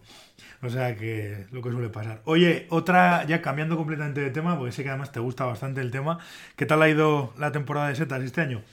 O 0.63 0.69
sea 0.69 0.95
que 0.95 1.45
lo 1.51 1.61
que 1.61 1.71
suele 1.71 1.89
pasar. 1.89 2.21
Oye, 2.25 2.65
otra, 2.69 3.25
ya 3.25 3.43
cambiando 3.43 3.77
completamente 3.77 4.21
de 4.21 4.31
tema, 4.31 4.57
porque 4.57 4.71
sé 4.71 4.81
que 4.81 4.89
además 4.89 5.11
te 5.11 5.19
gusta 5.19 5.45
bastante 5.45 5.81
el 5.81 5.91
tema, 5.91 6.17
¿qué 6.55 6.65
tal 6.65 6.81
ha 6.81 6.89
ido 6.89 7.31
la 7.37 7.51
temporada 7.51 7.89
de 7.89 7.95
setas 7.95 8.23
este 8.23 8.41
año? 8.41 8.63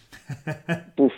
Puf, 0.97 1.13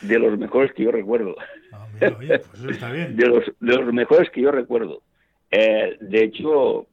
de 0.00 0.18
los 0.18 0.38
mejores 0.38 0.72
que 0.72 0.84
yo 0.84 0.90
recuerdo. 0.90 1.36
Ah, 1.72 1.86
oye, 2.18 2.38
pues 2.38 2.60
eso 2.60 2.70
está 2.70 2.90
bien. 2.90 3.16
de, 3.16 3.26
los, 3.26 3.44
de 3.60 3.76
los 3.76 3.92
mejores 3.92 4.30
que 4.30 4.40
yo 4.40 4.50
recuerdo. 4.50 5.02
Eh, 5.50 5.96
de 6.00 6.24
hecho, 6.24 6.86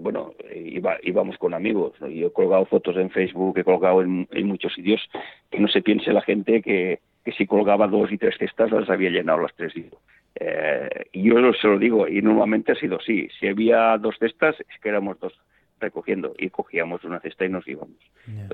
bueno, 0.00 0.32
iba, 0.54 0.98
íbamos 1.02 1.38
con 1.38 1.54
amigos. 1.54 1.92
Yo 2.00 2.28
he 2.28 2.32
colgado 2.32 2.64
fotos 2.66 2.96
en 2.96 3.10
Facebook, 3.10 3.58
he 3.58 3.64
colgado 3.64 4.02
en, 4.02 4.26
muchos 4.46 4.74
sitios. 4.74 5.00
Que 5.50 5.60
no 5.60 5.68
se 5.68 5.82
piense 5.82 6.12
la 6.12 6.22
gente 6.22 6.62
que, 6.62 7.00
que, 7.24 7.32
si 7.32 7.46
colgaba 7.46 7.86
dos 7.86 8.12
y 8.12 8.18
tres 8.18 8.36
cestas 8.38 8.70
las 8.70 8.90
había 8.90 9.10
llenado 9.10 9.40
las 9.40 9.54
tres. 9.54 9.72
Eh, 10.36 10.88
y 11.12 11.22
yo 11.22 11.52
se 11.52 11.68
lo 11.68 11.78
digo, 11.78 12.08
y 12.08 12.20
normalmente 12.22 12.72
ha 12.72 12.76
sido 12.76 12.96
así. 12.96 13.28
Si 13.38 13.46
había 13.46 13.96
dos 13.98 14.16
cestas, 14.18 14.56
es 14.60 14.80
que 14.80 14.88
éramos 14.88 15.18
dos 15.20 15.32
recogiendo 15.80 16.34
y 16.38 16.50
cogíamos 16.50 17.04
una 17.04 17.20
cesta 17.20 17.44
y 17.44 17.48
nos 17.48 17.66
íbamos. 17.68 17.98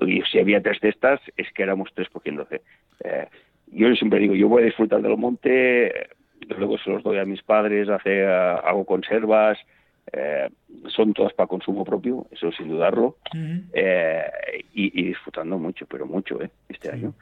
Y 0.06 0.22
si 0.22 0.38
había 0.38 0.62
tres 0.62 0.78
cestas, 0.80 1.20
es 1.36 1.50
que 1.52 1.62
éramos 1.62 1.90
tres 1.94 2.08
cogiéndose. 2.08 2.62
Eh, 3.04 3.26
yo 3.72 3.94
siempre 3.94 4.18
digo, 4.18 4.34
yo 4.34 4.48
voy 4.48 4.62
a 4.62 4.66
disfrutar 4.66 5.00
del 5.00 5.16
monte, 5.16 6.08
luego 6.48 6.76
se 6.78 6.90
los 6.90 7.02
doy 7.02 7.18
a 7.18 7.24
mis 7.24 7.42
padres, 7.42 7.88
hace, 7.88 8.26
hago 8.26 8.84
conservas, 8.84 9.58
eh, 10.12 10.48
son 10.88 11.12
todas 11.14 11.32
para 11.34 11.46
consumo 11.46 11.84
propio, 11.84 12.26
eso 12.30 12.50
sin 12.52 12.68
dudarlo, 12.68 13.16
eh, 13.72 14.22
y, 14.72 15.02
disfrutando 15.02 15.58
mucho, 15.58 15.86
pero 15.86 16.06
mucho, 16.06 16.42
¿eh? 16.42 16.50
Este 16.68 16.90
año. 16.90 17.14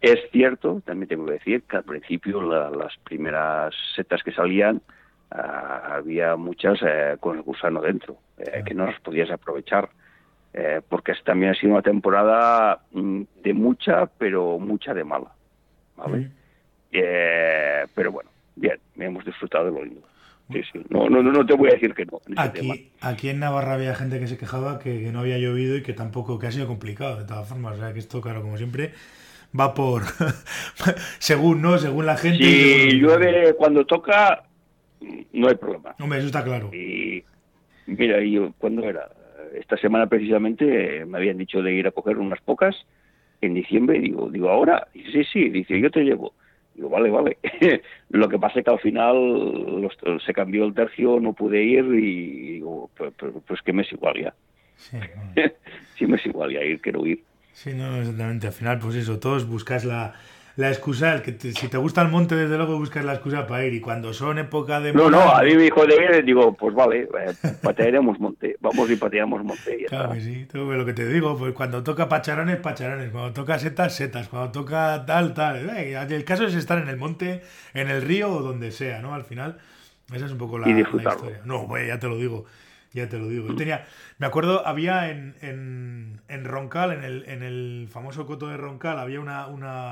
Es 0.00 0.18
cierto, 0.30 0.82
también 0.84 1.08
tengo 1.08 1.26
que 1.26 1.32
decir, 1.32 1.62
que 1.62 1.76
al 1.76 1.84
principio 1.84 2.42
las 2.42 2.96
primeras 3.04 3.74
setas 3.94 4.22
que 4.22 4.32
salían 4.32 4.82
ah, 5.30 5.96
había 5.96 6.36
muchas 6.36 6.78
con 7.20 7.36
el 7.36 7.42
gusano 7.42 7.80
dentro, 7.80 8.18
que 8.64 8.74
no 8.74 8.86
las 8.86 9.00
podías 9.00 9.30
aprovechar. 9.30 9.88
porque 10.88 11.12
también 11.24 11.52
ha 11.52 11.54
sido 11.54 11.72
una 11.72 11.82
temporada 11.82 12.80
mm, 12.92 13.22
de 13.42 13.54
mucha, 13.54 14.06
pero 14.06 14.58
mucha 14.58 14.94
de 14.94 15.04
mala. 15.04 15.32
¿vale? 15.96 16.30
Eh, 16.92 17.84
pero 17.94 18.12
bueno, 18.12 18.30
bien, 18.54 18.78
hemos 18.96 19.24
disfrutado 19.24 19.66
de 19.66 19.72
lo 19.72 19.84
lindo. 19.84 20.02
Sí, 20.52 20.60
sí. 20.72 20.80
No, 20.90 21.08
no, 21.08 21.22
no 21.22 21.44
te 21.44 21.54
voy 21.54 21.70
a 21.70 21.72
decir 21.72 21.92
que 21.94 22.04
no. 22.04 22.20
aquí, 22.36 22.90
aquí 23.00 23.28
en 23.30 23.40
Navarra 23.40 23.74
había 23.74 23.94
gente 23.94 24.20
que 24.20 24.28
se 24.28 24.38
quejaba 24.38 24.78
que, 24.78 25.10
no 25.12 25.20
había 25.20 25.38
llovido 25.38 25.76
y 25.76 25.82
que 25.82 25.92
tampoco, 25.92 26.38
que 26.38 26.46
ha 26.46 26.52
sido 26.52 26.68
complicado, 26.68 27.16
de 27.16 27.24
todas 27.24 27.48
formas. 27.48 27.76
O 27.76 27.78
sea, 27.78 27.92
que 27.92 27.98
esto, 27.98 28.20
claro, 28.20 28.42
como 28.42 28.56
siempre, 28.56 28.92
va 29.58 29.74
por. 29.74 30.02
según, 31.18 31.62
¿no? 31.62 31.78
Según 31.78 32.06
la 32.06 32.16
gente. 32.16 32.38
Si 32.38 32.98
llueve 32.98 33.54
cuando 33.54 33.84
toca, 33.84 34.44
no 35.32 35.48
hay 35.48 35.56
problema. 35.56 35.96
Hombre, 35.98 36.18
eso 36.18 36.28
está 36.28 36.44
claro. 36.44 36.70
Y 36.72 37.24
mira, 37.86 38.22
yo 38.22 38.52
cuando 38.58 38.84
era. 38.84 39.10
Esta 39.54 39.76
semana 39.78 40.06
precisamente 40.06 41.04
me 41.06 41.18
habían 41.18 41.38
dicho 41.38 41.62
de 41.62 41.72
ir 41.72 41.86
a 41.86 41.92
coger 41.92 42.18
unas 42.18 42.40
pocas 42.42 42.76
en 43.40 43.54
diciembre, 43.54 43.98
digo, 44.00 44.28
digo, 44.30 44.50
ahora, 44.50 44.88
dice, 44.92 45.10
sí, 45.12 45.24
sí, 45.32 45.48
dice, 45.48 45.80
yo 45.80 45.90
te 45.90 46.02
llevo. 46.02 46.34
Digo, 46.76 46.90
vale, 46.90 47.10
vale. 47.10 47.38
Lo 48.10 48.28
que 48.28 48.38
pasa 48.38 48.58
es 48.58 48.64
que 48.64 48.70
al 48.70 48.78
final 48.80 49.88
se 50.24 50.32
cambió 50.34 50.66
el 50.66 50.74
tercio, 50.74 51.18
no 51.20 51.32
pude 51.32 51.62
ir 51.64 51.84
y 51.86 52.52
digo, 52.52 52.90
pues, 52.96 53.14
pues, 53.16 53.32
pues 53.46 53.62
que 53.62 53.72
me 53.72 53.82
es 53.82 53.92
igual 53.92 54.22
ya. 54.22 54.34
Sí, 54.76 54.98
sí, 55.96 56.06
me 56.06 56.16
es 56.16 56.26
igual 56.26 56.52
ya 56.52 56.62
ir, 56.62 56.80
quiero 56.82 57.06
ir. 57.06 57.22
Sí, 57.52 57.72
no, 57.72 57.96
exactamente. 57.96 58.46
Al 58.46 58.52
final, 58.52 58.78
pues 58.78 58.94
eso, 58.96 59.18
todos 59.18 59.48
buscas 59.48 59.86
la, 59.86 60.14
la 60.56 60.70
excusa, 60.70 61.12
el 61.12 61.22
que 61.22 61.36
si 61.52 61.68
te 61.68 61.76
gusta 61.76 62.00
el 62.00 62.08
monte, 62.08 62.34
desde 62.34 62.56
luego 62.56 62.78
buscas 62.78 63.04
la 63.04 63.12
excusa 63.12 63.46
para 63.46 63.64
ir. 63.66 63.74
Y 63.74 63.80
cuando 63.80 64.14
son 64.14 64.38
época 64.38 64.80
de. 64.80 64.92
No, 64.94 65.10
no, 65.10 65.20
a 65.20 65.42
mí 65.42 65.54
me 65.54 65.64
dijo 65.64 65.84
de 65.84 65.94
ir, 65.96 66.24
digo, 66.24 66.54
pues 66.54 66.74
vale, 66.74 67.02
eh, 67.02 67.34
patearemos 67.62 68.18
monte. 68.18 68.56
Vamos 68.60 68.90
y 68.90 68.96
pateamos 68.96 69.44
monte. 69.44 69.84
claro 69.86 70.14
que 70.14 70.20
sí, 70.22 70.46
todo 70.50 70.72
lo 70.72 70.86
que 70.86 70.94
te 70.94 71.06
digo, 71.06 71.36
pues 71.36 71.52
cuando 71.52 71.82
toca 71.82 72.08
pacharanes, 72.08 72.56
pacharanes. 72.56 73.10
Cuando 73.10 73.34
toca 73.34 73.58
setas, 73.58 73.94
setas. 73.94 74.28
Cuando 74.28 74.50
toca 74.50 75.04
tal, 75.06 75.34
tal. 75.34 75.68
Eh, 75.76 75.94
el 75.94 76.24
caso 76.24 76.46
es 76.46 76.54
estar 76.54 76.78
en 76.78 76.88
el 76.88 76.96
monte, 76.96 77.42
en 77.74 77.90
el 77.90 78.00
río 78.00 78.30
o 78.30 78.42
donde 78.42 78.72
sea, 78.72 79.00
¿no? 79.00 79.14
Al 79.14 79.24
final, 79.24 79.58
esa 80.14 80.24
es 80.24 80.32
un 80.32 80.38
poco 80.38 80.58
la, 80.58 80.68
la 80.68 80.80
historia. 80.80 81.42
No, 81.44 81.66
pues 81.68 81.86
ya 81.86 81.98
te 81.98 82.08
lo 82.08 82.16
digo. 82.16 82.46
Ya 82.94 83.10
te 83.10 83.18
lo 83.18 83.28
digo. 83.28 83.54
tenía, 83.56 83.84
me 84.16 84.26
acuerdo, 84.26 84.66
había 84.66 85.10
en, 85.10 85.34
en, 85.42 86.22
en 86.28 86.44
Roncal, 86.46 86.92
en 86.92 87.04
el, 87.04 87.24
en 87.28 87.42
el 87.42 87.88
famoso 87.90 88.24
coto 88.24 88.48
de 88.48 88.56
Roncal, 88.56 88.98
había 88.98 89.20
una, 89.20 89.48
una, 89.48 89.90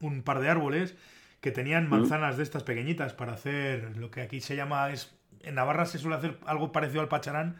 un 0.00 0.22
par 0.22 0.40
de 0.40 0.48
árboles 0.48 0.96
que 1.40 1.50
tenían 1.52 1.88
manzanas 1.88 2.36
de 2.36 2.42
estas 2.42 2.62
pequeñitas 2.62 3.12
para 3.12 3.34
hacer 3.34 3.96
lo 3.96 4.10
que 4.10 4.22
aquí 4.22 4.40
se 4.40 4.56
llama 4.56 4.90
es 4.90 5.16
en 5.42 5.54
Navarra 5.54 5.86
se 5.86 5.98
suele 5.98 6.16
hacer 6.16 6.38
algo 6.44 6.72
parecido 6.72 7.00
al 7.00 7.08
pacharán, 7.08 7.56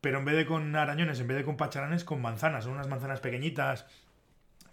pero 0.00 0.18
en 0.18 0.24
vez 0.24 0.36
de 0.36 0.46
con 0.46 0.76
arañones, 0.76 1.20
en 1.20 1.26
vez 1.26 1.38
de 1.38 1.44
con 1.44 1.56
pacharanes, 1.56 2.04
con 2.04 2.20
manzanas, 2.20 2.64
son 2.64 2.74
unas 2.74 2.88
manzanas 2.88 3.20
pequeñitas 3.20 3.86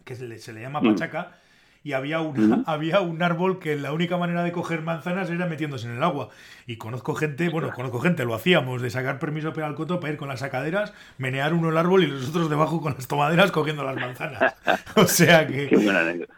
que 0.04 0.16
se 0.16 0.28
le, 0.28 0.38
se 0.40 0.54
le 0.54 0.62
llama 0.62 0.82
pachaca 0.82 1.38
y 1.84 1.94
había, 1.94 2.20
una, 2.20 2.64
había 2.68 3.00
un 3.00 3.22
árbol 3.24 3.60
que 3.60 3.76
la 3.78 3.94
única 3.94 4.18
manera 4.18 4.44
de 4.44 4.52
coger 4.52 4.82
manzanas 4.82 5.30
era 5.30 5.46
metiéndose 5.46 5.88
en 5.88 5.96
el 5.96 6.04
agua. 6.04 6.30
Y 6.66 6.76
conozco 6.76 7.16
gente, 7.16 7.48
bueno, 7.48 7.72
conozco 7.74 8.00
gente, 8.00 8.26
lo 8.26 8.36
hacíamos, 8.36 8.82
de 8.82 8.90
sacar 8.90 9.20
permiso 9.20 9.54
para 9.54 9.68
el 9.68 9.76
coto 9.76 10.00
para 10.02 10.12
ir 10.12 10.20
con 10.20 10.28
las 10.28 10.42
sacaderas, 10.42 10.94
menear 11.18 11.54
uno 11.54 11.70
el 11.70 11.78
árbol 11.78 12.04
y 12.04 12.08
los 12.08 12.28
otros 12.30 12.50
debajo 12.50 12.82
con 12.82 12.94
las 12.96 13.08
tomaderas 13.08 13.52
cogiendo 13.52 13.84
las 13.84 13.96
manzanas. 13.96 14.56
O 14.96 15.06
sea 15.06 15.48
que... 15.48 15.68
Qué 15.68 15.78
buena 15.78 16.02
anécdota. 16.02 16.34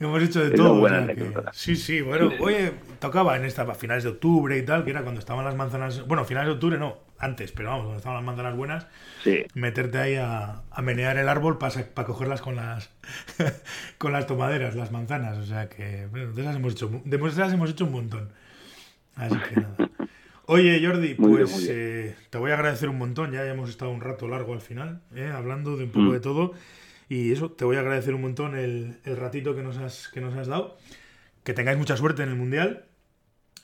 Hemos 0.00 0.22
hecho 0.22 0.42
de 0.42 0.56
todo. 0.56 0.88
sí, 1.52 1.76
sí, 1.76 2.00
bueno, 2.00 2.30
oye, 2.40 2.72
tocaba 2.98 3.36
en 3.36 3.44
esta, 3.44 3.62
a 3.62 3.74
finales 3.74 4.02
de 4.02 4.10
octubre 4.10 4.56
y 4.56 4.64
tal, 4.64 4.82
que 4.82 4.90
era 4.90 5.02
cuando 5.02 5.20
estaban 5.20 5.44
las 5.44 5.54
manzanas. 5.54 6.06
Bueno, 6.06 6.24
finales 6.24 6.48
de 6.48 6.54
octubre 6.54 6.78
no, 6.78 6.96
antes, 7.18 7.52
pero 7.52 7.68
vamos, 7.68 7.84
cuando 7.84 7.98
estaban 7.98 8.16
las 8.16 8.24
manzanas 8.24 8.56
buenas, 8.56 8.86
meterte 9.52 9.98
ahí 9.98 10.14
a, 10.16 10.62
menear 10.82 11.18
el 11.18 11.28
árbol 11.28 11.58
para, 11.58 11.84
para 11.84 12.06
cogerlas 12.06 12.40
con 12.40 12.56
las 12.56 12.88
con 13.98 14.12
las 14.12 14.26
tomaderas, 14.26 14.74
las 14.74 14.90
manzanas. 14.90 15.36
O 15.36 15.44
sea 15.44 15.68
que, 15.68 16.06
bueno, 16.10 16.32
de 16.32 16.40
esas 16.40 16.56
hemos 16.56 16.72
hecho, 16.72 17.02
de 17.04 17.16
esas 17.28 17.52
hemos 17.52 17.68
hecho 17.68 17.84
un 17.84 17.92
montón. 17.92 18.30
Así 19.16 19.36
que 19.36 19.60
nada. 19.60 19.76
Oye, 20.46 20.84
Jordi, 20.84 21.14
pues 21.14 21.68
eh, 21.68 22.16
te 22.30 22.38
voy 22.38 22.52
a 22.52 22.54
agradecer 22.54 22.88
un 22.88 22.96
montón. 22.96 23.32
Ya 23.32 23.44
hemos 23.44 23.68
estado 23.68 23.90
un 23.90 24.00
rato 24.00 24.26
largo 24.28 24.54
al 24.54 24.62
final, 24.62 25.02
eh, 25.14 25.30
hablando 25.32 25.76
de 25.76 25.84
un 25.84 25.90
poco 25.90 26.06
mm. 26.06 26.12
de 26.12 26.20
todo. 26.20 26.54
Y 27.10 27.32
eso, 27.32 27.50
te 27.50 27.64
voy 27.64 27.74
a 27.74 27.80
agradecer 27.80 28.14
un 28.14 28.22
montón 28.22 28.56
el, 28.56 28.94
ratito 29.04 29.56
que 29.56 29.64
nos, 29.64 29.78
has, 29.78 30.06
que 30.14 30.20
nos 30.20 30.36
has 30.36 30.46
dado. 30.46 30.78
Que 31.42 31.52
tengáis 31.52 31.76
mucha 31.76 31.96
suerte 31.96 32.22
en 32.22 32.28
el 32.28 32.36
Mundial. 32.36 32.84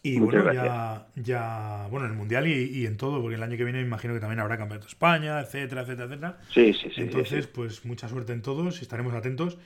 Y 0.03 0.19
bueno, 0.19 0.53
ya, 0.53 1.07
ya, 1.15 1.87
bueno, 1.89 2.07
en 2.07 2.13
el 2.13 2.19
Mundial 2.19 2.49
y, 2.49 2.85
en 2.87 2.97
todo, 2.97 3.23
porque 3.23 3.37
el 3.37 3.43
año 3.45 3.57
que 3.57 3.63
viene 3.63 3.79
me 3.79 3.87
imagino 3.87 4.15
que 4.15 4.21
también 4.21 4.41
habrá 4.41 4.59
Campeonato 4.59 4.87
de 4.87 4.91
España, 4.91 5.41
etcétera, 5.41 5.83
etcétera, 5.83 6.07
etcétera. 6.07 6.39
Sí, 6.51 6.73
sí, 6.73 6.91
sí. 6.93 7.03
Entonces, 7.03 7.47
pues 7.47 7.85
mucha 7.85 8.09
suerte 8.09 8.33
en 8.33 8.43
todos, 8.43 8.83
estaremos 8.83 9.15
atentos. 9.15 9.59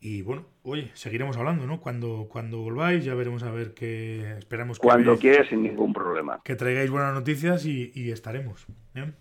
Y 0.00 0.22
bueno, 0.22 0.46
oye, 0.62 0.90
seguiremos 0.94 1.36
hablando, 1.36 1.66
¿no? 1.66 1.82
Cuando, 1.82 2.28
cuando 2.30 2.62
volváis, 2.62 3.04
ya 3.04 3.14
veremos 3.14 3.42
a 3.42 3.50
ver 3.50 3.74
qué 3.74 4.36
esperamos 4.38 4.78
que. 4.78 4.86
Cuando 4.86 5.18
quieras, 5.18 5.48
sin 5.48 5.62
ningún 5.62 5.92
problema. 5.92 6.40
Que 6.42 6.56
traigáis 6.56 6.90
buenas 6.90 7.12
noticias 7.12 7.66
y, 7.66 8.10
estaremos. 8.10 8.64
¿eh? 8.94 9.12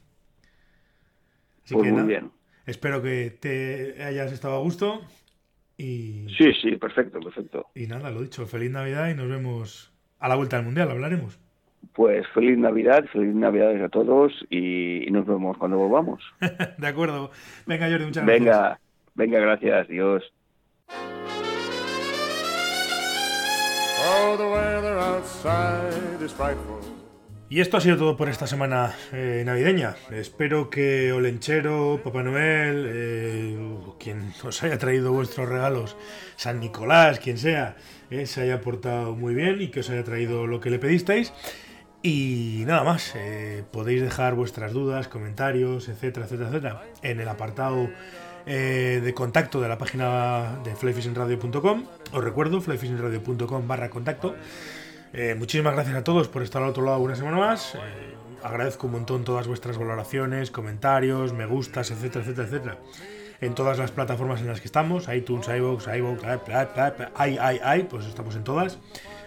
pues 1.69 1.91
muy 1.91 2.03
bien. 2.03 2.31
Espero 2.65 3.01
que 3.01 3.29
te 3.29 4.03
hayas 4.03 4.31
estado 4.31 4.55
a 4.55 4.59
gusto. 4.59 5.01
Y... 5.77 6.27
Sí, 6.37 6.53
sí, 6.61 6.75
perfecto, 6.77 7.19
perfecto. 7.19 7.67
Y 7.75 7.87
nada, 7.87 8.09
lo 8.09 8.21
dicho, 8.21 8.45
feliz 8.47 8.71
Navidad 8.71 9.09
y 9.09 9.13
nos 9.13 9.27
vemos 9.27 9.93
a 10.19 10.29
la 10.29 10.35
vuelta 10.35 10.57
del 10.57 10.65
Mundial, 10.65 10.89
hablaremos. 10.89 11.39
Pues 11.93 12.25
feliz 12.33 12.57
Navidad, 12.57 13.05
feliz 13.11 13.35
Navidad 13.35 13.83
a 13.83 13.89
todos 13.89 14.31
y, 14.49 15.05
nos 15.11 15.25
vemos 15.27 15.57
cuando 15.57 15.77
volvamos. 15.77 16.23
de 16.77 16.87
acuerdo. 16.87 17.31
Venga, 17.67 17.89
Jordi, 17.89 18.05
muchas 18.05 18.25
gracias. 18.25 18.45
Venga, 18.45 18.79
venga, 19.13 19.39
gracias, 19.39 19.87
Dios. 19.87 20.23
Oh, 24.07 24.35
the 24.37 24.47
weather 24.47 24.97
outside 24.97 26.21
is 26.21 26.31
frightful. 26.31 27.04
Y 27.55 27.61
esto 27.61 27.77
ha 27.77 27.79
sido 27.79 27.95
todo 27.95 28.17
por 28.17 28.27
esta 28.27 28.47
semana 28.47 28.93
eh, 29.13 29.43
navideña. 29.45 29.95
Espero 30.11 30.69
que 30.69 31.13
Olenchero, 31.13 32.01
Papá 32.03 32.21
Noel, 32.21 32.85
eh, 32.85 33.57
quien 33.97 34.33
os 34.43 34.61
haya 34.61 34.77
traído 34.77 35.13
vuestros 35.13 35.47
regalos, 35.47 35.95
San 36.35 36.59
Nicolás, 36.59 37.19
quien 37.19 37.37
sea, 37.37 37.77
eh, 38.09 38.25
se 38.25 38.41
haya 38.41 38.59
portado 38.59 39.15
muy 39.15 39.33
bien 39.33 39.61
y 39.61 39.69
que 39.69 39.79
os 39.79 39.89
haya 39.89 40.03
traído 40.03 40.47
lo 40.47 40.59
que 40.59 40.69
le 40.69 40.79
pedisteis. 40.79 41.31
Y 42.03 42.63
nada 42.67 42.83
más, 42.83 43.13
podéis 43.71 44.01
dejar 44.01 44.35
vuestras 44.35 44.73
dudas, 44.73 45.07
comentarios, 45.07 45.87
etcétera, 45.87 46.25
etcétera, 46.25 46.49
etcétera, 46.49 46.83
en 47.03 47.21
el 47.21 47.29
apartado 47.29 47.89
de 48.45 49.13
contacto 49.15 49.61
de 49.61 49.69
la 49.69 49.77
página 49.77 50.59
de 50.65 50.75
flyfishingradio.com. 50.75 51.85
Os 52.11 52.21
recuerdo, 52.23 52.59
flyfishingradio.com 52.59 53.65
barra 53.65 53.89
contacto. 53.89 54.35
Eh, 55.17 55.33
muchísimas 55.33 55.75
gracias 55.75 55.95
a 55.95 56.03
todos 56.03 56.27
por 56.27 56.43
estar 56.43 56.61
al 56.61 56.67
otro 56.67 56.83
lado 56.83 56.99
una 56.99 57.15
semana 57.15 57.37
más. 57.37 57.75
Eh, 57.75 57.79
agradezco 58.43 58.87
un 58.87 58.93
montón 58.93 59.23
todas 59.23 59.47
vuestras 59.47 59.77
valoraciones, 59.77 60.51
comentarios, 60.51 61.31
me 61.31 61.45
gustas, 61.45 61.89
etcétera, 61.89 62.25
etcétera, 62.25 62.47
etcétera. 62.49 62.77
En 63.39 63.55
todas 63.55 63.77
las 63.77 63.91
plataformas 63.91 64.41
en 64.41 64.47
las 64.47 64.59
que 64.59 64.67
estamos, 64.67 65.07
iTunes, 65.07 65.47
iVoox, 65.47 65.87
iVoox, 65.87 66.21
i, 67.25 67.79
i, 67.79 67.83
pues 67.83 68.07
estamos 68.07 68.35
en 68.35 68.43
todas. 68.43 68.77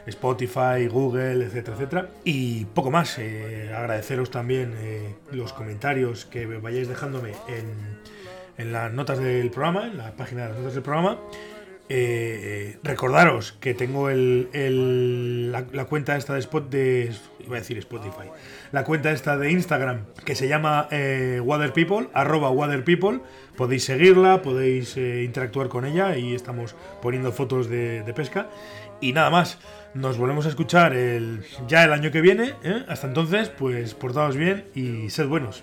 Spotify, 0.05 0.89
Google, 0.91 1.47
etcétera, 1.47 1.77
etcétera. 1.77 2.09
Y 2.23 2.67
poco 2.67 2.91
más. 2.91 3.19
Eh, 3.19 3.73
agradeceros 3.75 4.31
también 4.31 4.75
los 5.33 5.55
comentarios 5.55 6.27
que 6.27 6.45
vayáis 6.45 6.89
dejándome 6.89 7.33
en, 7.49 7.99
en 8.59 8.73
las 8.73 8.93
notas 8.93 9.19
del 9.21 9.51
programa, 9.51 9.87
en 9.87 9.97
la 9.97 10.13
página 10.13 10.43
de 10.43 10.49
las 10.49 10.59
notas 10.59 10.75
del 10.75 10.83
programa. 10.83 11.19
Eh, 11.91 12.79
recordaros 12.83 13.53
que 13.53 13.73
tengo 13.73 14.11
el, 14.11 15.51
la, 15.51 15.85
cuenta 15.87 16.17
esta 16.17 16.35
de 16.35 16.41
Spot 16.41 16.69
de 16.69 17.15
iba 17.47 17.57
a 17.57 17.61
decir 17.61 17.79
Spotify 17.79 18.29
la 18.73 18.85
cuenta 18.85 19.11
esta 19.11 19.39
de 19.39 19.51
Instagram 19.51 20.05
que 20.27 20.35
se 20.35 20.49
llama 20.49 20.87
eh, 20.91 21.41
Waterpeople 21.43 22.09
arroba 22.13 22.51
Waterpeople 22.51 23.21
podéis 23.57 23.85
seguirla 23.85 24.43
podéis 24.43 24.99
eh, 24.99 25.23
interactuar 25.25 25.69
con 25.69 25.85
ella. 25.85 26.17
Y 26.17 26.35
estamos 26.35 26.75
poniendo 27.03 27.33
fotos 27.33 27.69
de, 27.69 28.05
pesca. 28.15 28.49
Y 29.01 29.13
nada 29.13 29.31
más 29.31 29.59
nos 29.95 30.19
volvemos 30.19 30.47
a 30.47 30.49
escuchar 30.49 30.95
el, 30.95 31.45
ya 31.67 31.85
el 31.85 31.93
año 31.93 32.11
que 32.11 32.21
viene 32.21 32.55
hasta 32.89 33.07
entonces 33.07 33.49
pues 33.49 33.95
portaos 33.95 34.37
bien 34.37 34.65
y 34.75 35.11
sed 35.11 35.27
buenos 35.27 35.63